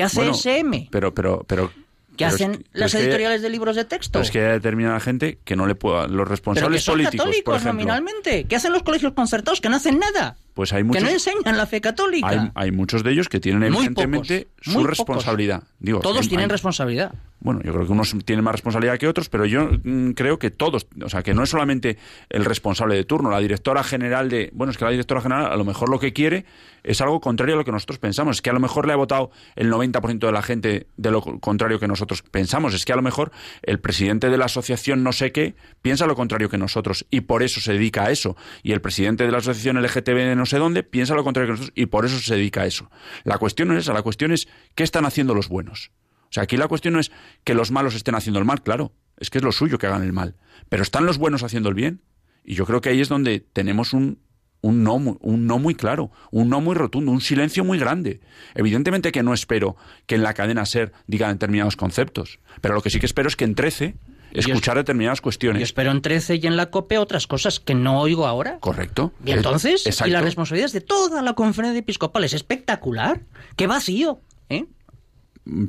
¿Qué 0.00 0.04
hace 0.04 0.16
Bueno, 0.16 0.32
SM? 0.34 0.88
Pero, 0.90 1.14
pero, 1.14 1.44
pero. 1.46 1.68
¿Qué 1.68 2.26
pero 2.26 2.28
es 2.28 2.34
hacen 2.34 2.52
que- 2.58 2.64
las 2.72 2.92
que- 2.92 2.98
editoriales 2.98 3.42
de 3.42 3.48
libros 3.50 3.76
de 3.76 3.84
texto? 3.84 4.12
Pero 4.12 4.24
es 4.24 4.30
que 4.30 4.40
hay 4.44 4.52
determinada 4.52 4.98
gente 5.00 5.38
que 5.44 5.56
no 5.56 5.66
le 5.66 5.74
pueda. 5.74 6.02
Los 6.02 6.10
Pero 6.10 6.24
que 6.24 6.30
responsables 6.30 6.82
son 6.82 6.92
políticos, 6.94 7.12
por 7.16 7.26
católicos 7.26 7.56
ejemplo. 7.56 7.72
nominalmente. 7.72 8.44
¿Qué 8.44 8.56
hacen 8.56 8.72
los 8.72 8.82
colegios 8.82 9.12
concertados? 9.12 9.60
Que 9.60 9.68
no 9.68 9.76
hacen 9.76 9.98
nada. 9.98 10.36
Pues 10.54 10.72
hay 10.72 10.80
Que 10.80 10.84
muchos. 10.84 11.02
no 11.04 11.08
enseñan 11.10 11.56
la 11.56 11.66
fe 11.66 11.80
católica. 11.80 12.28
hay, 12.28 12.50
hay 12.54 12.70
muchos 12.72 13.02
de 13.02 13.12
ellos 13.12 13.28
que 13.28 13.40
tienen 13.40 13.60
Muy 13.72 13.86
evidentemente 13.86 14.48
pocos, 14.64 14.72
su 14.74 14.84
responsabilidad. 14.86 15.62
Digo, 15.78 16.00
Todos 16.00 16.22
hay- 16.22 16.28
tienen 16.28 16.44
hay- 16.44 16.50
responsabilidad. 16.52 17.12
Bueno, 17.42 17.62
yo 17.64 17.72
creo 17.72 17.86
que 17.86 17.92
unos 17.92 18.14
tienen 18.26 18.44
más 18.44 18.52
responsabilidad 18.52 18.98
que 18.98 19.08
otros, 19.08 19.30
pero 19.30 19.46
yo 19.46 19.70
mm, 19.82 20.10
creo 20.10 20.38
que 20.38 20.50
todos, 20.50 20.86
o 21.02 21.08
sea, 21.08 21.22
que 21.22 21.32
no 21.32 21.42
es 21.42 21.48
solamente 21.48 21.96
el 22.28 22.44
responsable 22.44 22.94
de 22.96 23.04
turno, 23.04 23.30
la 23.30 23.38
directora 23.38 23.82
general 23.82 24.28
de, 24.28 24.50
bueno, 24.52 24.72
es 24.72 24.76
que 24.76 24.84
la 24.84 24.90
directora 24.90 25.22
general 25.22 25.46
a 25.50 25.56
lo 25.56 25.64
mejor 25.64 25.88
lo 25.88 25.98
que 25.98 26.12
quiere 26.12 26.44
es 26.82 27.00
algo 27.00 27.18
contrario 27.20 27.54
a 27.54 27.58
lo 27.58 27.64
que 27.64 27.72
nosotros 27.72 27.98
pensamos, 27.98 28.36
es 28.36 28.42
que 28.42 28.50
a 28.50 28.52
lo 28.52 28.60
mejor 28.60 28.86
le 28.86 28.92
ha 28.92 28.96
votado 28.96 29.30
el 29.56 29.70
90% 29.70 30.18
de 30.26 30.32
la 30.32 30.42
gente 30.42 30.86
de 30.98 31.10
lo 31.10 31.22
contrario 31.22 31.78
que 31.80 31.88
nosotros 31.88 32.22
pensamos, 32.22 32.74
es 32.74 32.84
que 32.84 32.92
a 32.92 32.96
lo 32.96 33.02
mejor 33.02 33.32
el 33.62 33.80
presidente 33.80 34.28
de 34.28 34.36
la 34.36 34.44
asociación 34.46 35.02
no 35.02 35.12
sé 35.12 35.32
qué 35.32 35.54
piensa 35.80 36.06
lo 36.06 36.14
contrario 36.16 36.50
que 36.50 36.58
nosotros 36.58 37.06
y 37.10 37.22
por 37.22 37.42
eso 37.42 37.60
se 37.60 37.72
dedica 37.72 38.04
a 38.04 38.10
eso, 38.10 38.36
y 38.62 38.72
el 38.72 38.82
presidente 38.82 39.24
de 39.24 39.32
la 39.32 39.38
asociación 39.38 39.78
LGTB 39.82 40.36
no 40.40 40.46
sé 40.46 40.58
dónde 40.58 40.82
piensa 40.82 41.14
lo 41.14 41.22
contrario 41.22 41.48
que 41.48 41.52
nosotros 41.52 41.72
y 41.76 41.86
por 41.86 42.04
eso 42.04 42.18
se 42.18 42.34
dedica 42.34 42.62
a 42.62 42.66
eso. 42.66 42.90
La 43.24 43.38
cuestión 43.38 43.68
no 43.68 43.74
es 43.74 43.84
esa, 43.84 43.92
la 43.92 44.02
cuestión 44.02 44.32
es 44.32 44.48
qué 44.74 44.82
están 44.82 45.04
haciendo 45.04 45.34
los 45.34 45.48
buenos. 45.48 45.92
O 46.24 46.32
sea, 46.32 46.44
aquí 46.44 46.56
la 46.56 46.66
cuestión 46.66 46.94
no 46.94 47.00
es 47.00 47.12
que 47.44 47.54
los 47.54 47.70
malos 47.70 47.94
estén 47.94 48.14
haciendo 48.14 48.38
el 48.38 48.44
mal, 48.44 48.62
claro, 48.62 48.92
es 49.18 49.30
que 49.30 49.38
es 49.38 49.44
lo 49.44 49.52
suyo 49.52 49.78
que 49.78 49.86
hagan 49.86 50.02
el 50.02 50.12
mal. 50.12 50.36
Pero 50.68 50.82
están 50.82 51.06
los 51.06 51.18
buenos 51.18 51.42
haciendo 51.42 51.68
el 51.68 51.74
bien. 51.74 52.02
Y 52.42 52.54
yo 52.54 52.66
creo 52.66 52.80
que 52.80 52.88
ahí 52.88 53.00
es 53.00 53.08
donde 53.08 53.40
tenemos 53.40 53.92
un, 53.92 54.18
un, 54.62 54.82
no, 54.82 54.94
un 54.94 55.46
no 55.46 55.58
muy 55.58 55.74
claro, 55.74 56.10
un 56.30 56.48
no 56.48 56.60
muy 56.60 56.74
rotundo, 56.74 57.12
un 57.12 57.20
silencio 57.20 57.64
muy 57.64 57.78
grande. 57.78 58.20
Evidentemente 58.54 59.12
que 59.12 59.22
no 59.22 59.34
espero 59.34 59.76
que 60.06 60.14
en 60.14 60.22
la 60.22 60.34
cadena 60.34 60.66
SER 60.66 60.92
digan 61.06 61.32
determinados 61.32 61.76
conceptos, 61.76 62.40
pero 62.60 62.74
lo 62.74 62.82
que 62.82 62.90
sí 62.90 62.98
que 62.98 63.06
espero 63.06 63.28
es 63.28 63.36
que 63.36 63.44
en 63.44 63.54
13 63.54 63.96
escuchar 64.32 64.76
determinadas 64.76 65.18
Yo 65.18 65.22
cuestiones. 65.22 65.62
espero 65.62 65.90
en 65.90 66.02
13 66.02 66.36
y 66.36 66.46
en 66.46 66.56
la 66.56 66.70
COPE 66.70 66.98
otras 66.98 67.26
cosas 67.26 67.60
que 67.60 67.74
no 67.74 68.00
oigo 68.00 68.26
ahora. 68.26 68.58
Correcto. 68.60 69.12
Y 69.24 69.32
entonces, 69.32 69.86
Eh, 69.86 69.90
y 69.90 69.92
la 69.92 69.92
exacto. 70.06 70.24
responsabilidad 70.24 70.66
es 70.66 70.72
de 70.72 70.80
toda 70.80 71.22
la 71.22 71.34
conferencia 71.34 71.78
episcopal. 71.78 72.24
Es 72.24 72.32
espectacular. 72.32 73.20
¡Qué 73.56 73.66
vacío! 73.66 74.20
¿eh? 74.48 74.66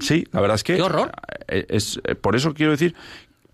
Sí, 0.01 0.25
la 0.31 0.41
verdad 0.41 0.55
es 0.55 0.63
que. 0.63 0.75
¡Qué 0.75 0.81
horror! 0.81 1.11
eh, 1.47 1.65
Es, 1.69 1.99
eh, 2.03 2.15
por 2.15 2.35
eso 2.35 2.53
quiero 2.53 2.71
decir. 2.71 2.95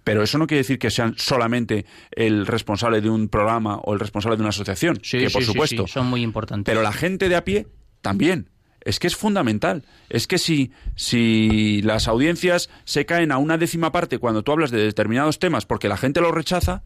Pero 0.04 0.24
eso 0.24 0.38
no 0.38 0.48
quiere 0.48 0.60
decir 0.60 0.80
que 0.80 0.90
sean 0.90 1.16
solamente 1.18 1.86
el 2.12 2.48
responsable 2.48 3.02
de 3.02 3.10
un 3.10 3.28
programa 3.28 3.76
o 3.84 3.94
el 3.94 4.00
responsable 4.00 4.38
de 4.38 4.42
una 4.42 4.50
asociación, 4.52 5.00
Sí, 5.04 5.18
que 5.20 5.30
por 5.30 5.42
sí, 5.42 5.48
sí, 5.48 5.52
supuesto. 5.54 5.86
sí, 5.86 5.92
son 5.92 6.08
muy 6.08 6.22
importantes. 6.22 6.72
Pero 6.72 6.82
la 6.82 6.94
gente 6.94 7.28
de 7.28 7.36
a 7.36 7.44
pie 7.44 7.68
también. 8.02 8.50
Es 8.82 9.00
que 9.00 9.08
es 9.08 9.16
fundamental. 9.16 9.84
Es 10.10 10.28
que 10.28 10.38
si, 10.38 10.72
si 10.96 11.82
las 11.82 12.08
audiencias 12.08 12.70
se 12.86 13.06
caen 13.06 13.32
a 13.32 13.38
una 13.38 13.58
décima 13.58 13.92
parte 13.92 14.20
cuando 14.20 14.44
tú 14.44 14.52
hablas 14.52 14.72
de 14.72 14.80
determinados 14.80 15.40
temas 15.40 15.66
porque 15.66 15.90
la 15.90 15.98
gente 15.98 16.22
lo 16.22 16.32
rechaza, 16.32 16.84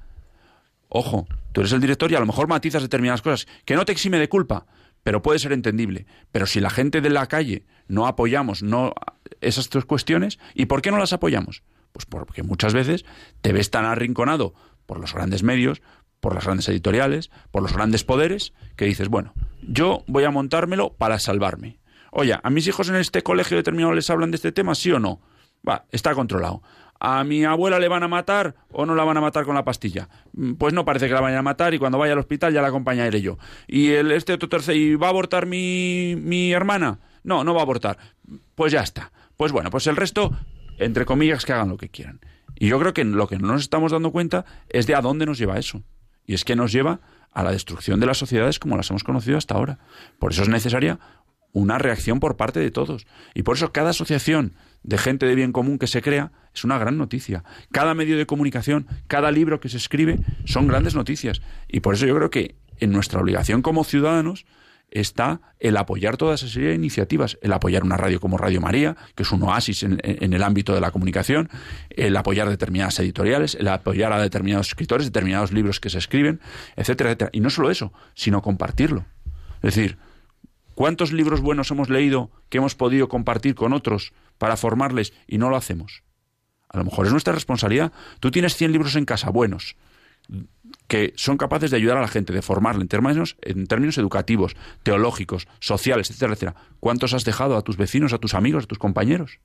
ojo, 0.90 1.28
tú 1.52 1.62
eres 1.62 1.74
el 1.74 1.82
director 1.82 2.12
y 2.12 2.16
a 2.16 2.20
lo 2.20 2.26
mejor 2.26 2.48
matizas 2.48 2.82
determinadas 2.82 3.22
cosas, 3.22 3.48
que 3.66 3.76
no 3.76 3.86
te 3.86 3.92
exime 3.92 4.20
de 4.20 4.30
culpa, 4.30 4.66
pero 5.04 5.22
puede 5.22 5.40
ser 5.40 5.54
entendible. 5.54 6.06
Pero 6.32 6.46
si 6.46 6.60
la 6.60 6.70
gente 6.70 7.02
de 7.02 7.10
la 7.10 7.28
calle 7.28 7.66
no 7.88 8.08
apoyamos 8.08 8.64
no 8.64 8.94
esas 9.42 9.70
tres 9.70 9.86
cuestiones, 9.86 10.40
¿y 10.54 10.66
por 10.66 10.82
qué 10.82 10.92
no 10.92 10.98
las 10.98 11.14
apoyamos? 11.14 11.64
Pues 11.92 12.06
porque 12.06 12.44
muchas 12.44 12.74
veces 12.74 13.06
te 13.42 13.54
ves 13.54 13.70
tan 13.70 13.86
arrinconado 13.86 14.54
por 14.86 15.00
los 15.00 15.14
grandes 15.14 15.44
medios, 15.44 15.82
por 16.20 16.36
las 16.36 16.46
grandes 16.46 16.70
editoriales, 16.70 17.32
por 17.52 17.64
los 17.64 17.74
grandes 17.74 18.04
poderes, 18.04 18.54
que 18.76 18.86
dices, 18.86 19.10
bueno, 19.10 19.34
yo 19.62 20.04
voy 20.08 20.24
a 20.24 20.32
montármelo 20.32 20.94
para 20.94 21.20
salvarme. 21.20 21.81
Oye, 22.12 22.38
¿a 22.42 22.50
mis 22.50 22.68
hijos 22.68 22.90
en 22.90 22.96
este 22.96 23.24
colegio 23.24 23.58
determinado 23.58 23.94
les 23.94 24.10
hablan 24.10 24.32
de 24.32 24.36
este 24.36 24.52
tema, 24.52 24.76
sí 24.76 24.92
o 24.92 25.00
no? 25.00 25.20
Va, 25.68 25.86
está 25.92 26.14
controlado. 26.14 26.62
¿A 27.00 27.24
mi 27.24 27.44
abuela 27.46 27.80
le 27.80 27.88
van 27.88 28.04
a 28.04 28.08
matar 28.08 28.54
o 28.72 28.86
no 28.86 28.94
la 28.94 29.04
van 29.04 29.18
a 29.18 29.22
matar 29.22 29.46
con 29.46 29.56
la 29.56 29.64
pastilla? 29.66 30.08
Mm, 30.34 30.54
Pues 30.54 30.74
no 30.74 30.86
parece 30.86 31.08
que 31.08 31.14
la 31.14 31.22
vayan 31.22 31.40
a 31.40 31.42
matar 31.42 31.74
y 31.74 31.80
cuando 31.80 31.98
vaya 31.98 32.14
al 32.14 32.20
hospital 32.20 32.54
ya 32.54 32.62
la 32.62 32.68
acompañaré 32.68 33.22
yo. 33.22 33.38
¿Y 33.68 33.90
el 33.90 34.12
este 34.12 34.34
otro 34.34 34.50
tercer, 34.50 34.76
y 34.76 34.96
va 34.96 35.08
a 35.08 35.10
abortar 35.10 35.46
mi, 35.48 36.16
mi 36.18 36.52
hermana? 36.52 37.00
no, 37.24 37.44
no 37.44 37.54
va 37.54 37.62
a 37.62 37.64
abortar. 37.64 37.98
Pues 38.56 38.72
ya 38.72 38.82
está. 38.82 39.12
Pues 39.38 39.52
bueno, 39.52 39.70
pues 39.72 39.88
el 39.88 39.96
resto, 39.96 40.32
entre 40.78 41.06
comillas, 41.06 41.46
que 41.46 41.54
hagan 41.54 41.70
lo 41.70 41.78
que 41.78 41.90
quieran. 41.90 42.20
Y 42.56 42.68
yo 42.68 42.78
creo 42.80 42.94
que 42.94 43.04
lo 43.04 43.28
que 43.28 43.40
no 43.40 43.48
nos 43.54 43.62
estamos 43.62 43.92
dando 43.92 44.12
cuenta 44.12 44.46
es 44.70 44.86
de 44.86 44.94
a 44.96 45.02
dónde 45.02 45.26
nos 45.26 45.38
lleva 45.40 45.58
eso. 45.58 45.82
Y 46.28 46.36
es 46.36 46.46
que 46.46 46.56
nos 46.56 46.72
lleva 46.72 47.00
a 47.32 47.44
la 47.44 47.52
destrucción 47.52 48.00
de 48.00 48.06
las 48.06 48.18
sociedades 48.18 48.60
como 48.60 48.78
las 48.78 48.90
hemos 48.92 49.04
conocido 49.04 49.38
hasta 49.38 49.56
ahora. 49.56 49.80
Por 50.20 50.32
eso 50.34 50.44
es 50.44 50.50
necesaria 50.50 51.00
una 51.54 51.78
reacción 51.78 52.20
por 52.20 52.38
parte 52.38 52.60
de 52.60 52.72
todos. 52.72 53.08
Y 53.34 53.44
por 53.44 53.58
eso 53.58 53.72
cada 53.72 53.92
asociación 53.92 54.54
de 54.84 54.98
gente 54.98 55.26
de 55.26 55.36
bien 55.36 55.52
común 55.52 55.78
que 55.78 55.88
se 55.88 56.02
crea 56.02 56.32
es 56.54 56.64
una 56.64 56.78
gran 56.78 56.98
noticia. 56.98 57.44
Cada 57.72 57.94
medio 57.94 58.18
de 58.18 58.26
comunicación, 58.26 58.88
cada 59.08 59.32
libro 59.32 59.60
que 59.60 59.70
se 59.70 59.78
escribe 59.78 60.20
son 60.46 60.68
grandes 60.68 60.96
noticias. 60.96 61.42
Y 61.68 61.82
por 61.82 61.96
eso 61.96 62.06
yo 62.06 62.16
creo 62.16 62.30
que 62.30 62.56
en 62.80 62.92
nuestra 62.92 63.22
obligación 63.22 63.62
como 63.62 63.84
ciudadanos 63.84 64.46
está 64.92 65.40
el 65.60 65.78
apoyar 65.78 66.18
toda 66.18 66.36
esa 66.36 66.48
serie 66.48 66.70
de 66.70 66.76
iniciativas, 66.76 67.38
el 67.42 67.54
apoyar 67.54 67.84
una 67.84 67.96
radio 67.96 68.20
como 68.20 68.38
Radio 68.38 68.60
María, 68.60 68.98
que 69.16 69.24
es 69.24 69.32
un 69.32 69.42
oasis 69.44 69.84
en, 69.84 70.00
el 70.04 70.44
ámbito 70.44 70.74
de 70.74 70.82
la 70.82 70.92
comunicación, 70.92 71.50
el 71.90 72.16
apoyar 72.18 72.50
determinadas 72.50 73.00
editoriales, 73.00 73.56
el 73.56 73.70
apoyar 73.70 74.12
a 74.12 74.22
determinados 74.22 74.68
escritores, 74.68 75.06
determinados 75.06 75.54
libros 75.54 75.80
que 75.80 75.90
se 75.90 75.98
escriben, 75.98 76.42
etcétera, 76.76 77.12
etcétera. 77.12 77.30
Y 77.34 77.40
no 77.40 77.50
solo 77.50 77.72
eso, 77.72 77.94
sino 78.16 78.42
compartirlo. 78.42 79.06
Es 79.62 79.76
decir, 79.76 79.98
¿cuántos 80.82 81.12
libros 81.14 81.42
buenos 81.42 81.70
hemos 81.70 81.92
leído 81.92 82.32
que 82.50 82.58
hemos 82.58 82.74
podido 82.74 83.08
compartir 83.08 83.54
con 83.54 83.72
otros 83.72 84.14
para 84.40 84.58
formarles 84.58 85.14
y 85.28 85.38
no 85.38 85.52
lo 85.52 85.56
hacemos? 85.56 86.02
A 86.70 86.80
lo 86.80 86.86
mejor 86.86 87.06
es 87.06 87.12
nuestra 87.12 87.34
responsabilidad. 87.34 87.92
Tú 88.20 88.32
tienes 88.32 88.56
100 88.56 88.72
libros 88.72 88.96
en 88.96 89.06
casa 89.06 89.30
buenos, 89.30 89.76
que 90.88 91.14
son 91.18 91.38
capaces 91.38 91.70
de 91.70 91.78
ayudar 91.78 91.98
a 91.98 92.02
la 92.02 92.08
gente, 92.08 92.34
de 92.34 92.42
formarla 92.42 92.82
en 92.82 92.88
términos, 92.88 93.38
educativos, 94.00 94.56
teológicos, 94.82 95.48
sociales, 95.60 96.10
etcétera, 96.10 96.34
etcétera. 96.34 96.56
¿Cuántos 96.80 97.14
has 97.14 97.26
dejado 97.26 97.58
a 97.58 97.62
tus 97.62 97.78
vecinos, 97.78 98.12
a 98.12 98.18
tus 98.18 98.34
amigos, 98.34 98.64
a 98.64 98.68
tus 98.68 98.80
compañeros? 98.80 99.38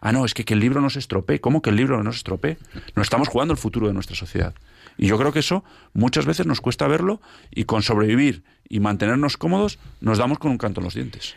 Ah, 0.00 0.12
no, 0.12 0.24
es 0.24 0.32
que, 0.32 0.46
que 0.46 0.54
el 0.54 0.60
libro 0.60 0.80
no 0.80 0.88
se 0.88 1.00
estropee. 1.00 1.42
¿Cómo 1.42 1.60
que 1.60 1.68
el 1.68 1.76
libro 1.76 2.02
no 2.02 2.12
se 2.12 2.16
estropee? 2.16 2.56
No 2.96 3.02
estamos 3.02 3.28
jugando 3.28 3.52
el 3.52 3.58
futuro 3.58 3.88
de 3.88 3.92
nuestra 3.92 4.16
sociedad. 4.16 4.54
Y 5.00 5.06
yo 5.06 5.16
creo 5.16 5.32
que 5.32 5.38
eso 5.38 5.64
muchas 5.94 6.26
veces 6.26 6.44
nos 6.44 6.60
cuesta 6.60 6.86
verlo 6.86 7.22
y 7.50 7.64
con 7.64 7.82
sobrevivir 7.82 8.44
y 8.68 8.80
mantenernos 8.80 9.38
cómodos 9.38 9.78
nos 10.02 10.18
damos 10.18 10.38
con 10.38 10.50
un 10.50 10.58
canto 10.58 10.80
en 10.80 10.84
los 10.84 10.94
dientes. 10.94 11.34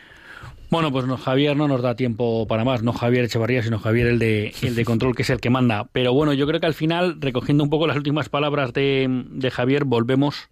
Bueno, 0.70 0.92
pues 0.92 1.06
no, 1.06 1.16
Javier 1.16 1.56
no 1.56 1.66
nos 1.66 1.80
da 1.80 1.96
tiempo 1.96 2.46
para 2.46 2.64
más, 2.64 2.82
no 2.82 2.92
Javier 2.92 3.24
Echevarría, 3.24 3.62
sino 3.62 3.78
Javier 3.78 4.08
el 4.08 4.18
de, 4.18 4.54
el 4.60 4.74
de 4.74 4.84
control, 4.84 5.16
que 5.16 5.22
es 5.22 5.30
el 5.30 5.40
que 5.40 5.48
manda. 5.48 5.88
Pero 5.92 6.12
bueno, 6.12 6.34
yo 6.34 6.46
creo 6.46 6.60
que 6.60 6.66
al 6.66 6.74
final, 6.74 7.22
recogiendo 7.22 7.64
un 7.64 7.70
poco 7.70 7.86
las 7.86 7.96
últimas 7.96 8.28
palabras 8.28 8.74
de, 8.74 9.24
de 9.30 9.50
Javier, 9.50 9.86
volvemos 9.86 10.50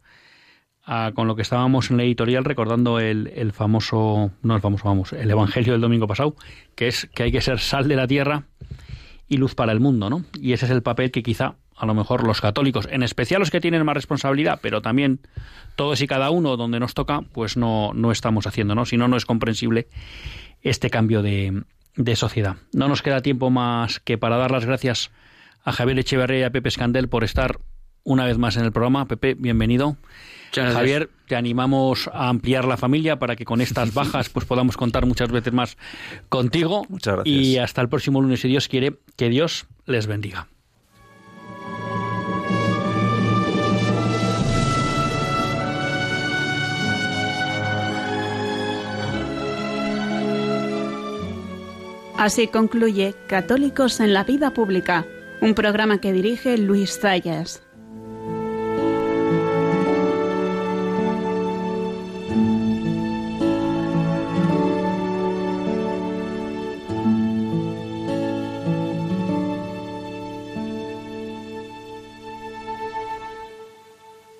a, 0.82 1.12
con 1.14 1.28
lo 1.28 1.36
que 1.36 1.42
estábamos 1.42 1.90
en 1.90 1.98
la 1.98 2.04
editorial, 2.04 2.46
recordando 2.46 2.98
el, 2.98 3.30
el 3.34 3.52
famoso, 3.52 4.30
no 4.42 4.54
el 4.54 4.62
famoso, 4.62 4.84
vamos, 4.88 5.12
el 5.12 5.30
Evangelio 5.30 5.72
del 5.72 5.82
domingo 5.82 6.06
pasado, 6.06 6.34
que 6.74 6.88
es 6.88 7.10
que 7.14 7.24
hay 7.24 7.32
que 7.32 7.42
ser 7.42 7.58
sal 7.58 7.88
de 7.88 7.96
la 7.96 8.06
tierra 8.06 8.46
y 9.33 9.39
luz 9.39 9.55
para 9.55 9.72
el 9.72 9.80
mundo, 9.80 10.11
¿no? 10.11 10.26
Y 10.39 10.53
ese 10.53 10.66
es 10.66 10.70
el 10.70 10.83
papel 10.83 11.11
que 11.11 11.22
quizá 11.22 11.55
a 11.74 11.87
lo 11.87 11.95
mejor 11.95 12.26
los 12.26 12.43
católicos, 12.43 12.87
en 12.91 13.03
especial 13.03 13.41
los 13.41 13.51
que 13.51 13.62
tienen 13.62 13.83
más 13.83 13.95
responsabilidad, 13.95 14.61
pero 14.61 14.83
también 14.83 15.20
todos 15.74 16.03
y 16.03 16.07
cada 16.07 16.28
uno 16.28 16.59
donde 16.59 16.78
nos 16.78 16.93
toca, 16.93 17.22
pues 17.33 17.57
no, 17.57 17.93
no 17.95 18.12
estamos 18.12 18.47
haciendo, 18.47 18.74
¿no? 18.74 18.85
Si 18.85 18.99
no, 18.99 19.09
no 19.09 19.16
es 19.16 19.24
comprensible 19.24 19.89
este 20.61 20.91
cambio 20.91 21.22
de, 21.22 21.62
de 21.97 22.14
sociedad. 22.14 22.57
No 22.74 22.89
nos 22.89 23.01
queda 23.01 23.22
tiempo 23.22 23.49
más 23.49 24.01
que 24.01 24.18
para 24.18 24.37
dar 24.37 24.51
las 24.51 24.66
gracias 24.66 25.11
a 25.64 25.72
Javier 25.72 25.99
Echeverría 25.99 26.41
y 26.41 26.43
a 26.43 26.51
Pepe 26.51 26.68
Escandel 26.68 27.09
por 27.09 27.24
estar 27.24 27.59
una 28.05 28.26
vez 28.26 28.37
más 28.37 28.59
en 28.59 28.64
el 28.64 28.72
programa. 28.72 29.07
Pepe, 29.07 29.33
bienvenido. 29.33 29.97
Javier, 30.53 31.11
te 31.26 31.36
animamos 31.36 32.11
a 32.12 32.28
ampliar 32.28 32.64
la 32.64 32.76
familia 32.76 33.18
para 33.18 33.36
que 33.36 33.44
con 33.44 33.61
estas 33.61 33.94
bajas 33.94 34.28
pues 34.28 34.44
podamos 34.44 34.76
contar 34.76 35.07
muchas 35.07 35.30
veces 35.30 35.53
más 35.53 35.76
contigo. 36.28 36.84
Muchas 36.88 37.14
gracias. 37.14 37.34
Y 37.34 37.59
hasta 37.59 37.80
el 37.80 37.88
próximo 37.88 38.20
lunes, 38.20 38.40
si 38.40 38.48
Dios 38.48 38.68
quiere, 38.68 38.98
que 39.16 39.28
Dios 39.28 39.66
les 39.86 40.07
bendiga. 40.07 40.48
Así 52.18 52.46
concluye 52.46 53.16
Católicos 53.26 53.98
en 53.98 54.12
la 54.14 54.22
Vida 54.22 54.55
Pública, 54.55 55.05
un 55.40 55.55
programa 55.55 56.00
que 56.00 56.12
dirige 56.12 56.57
Luis 56.57 57.00
Zayas. 57.00 57.64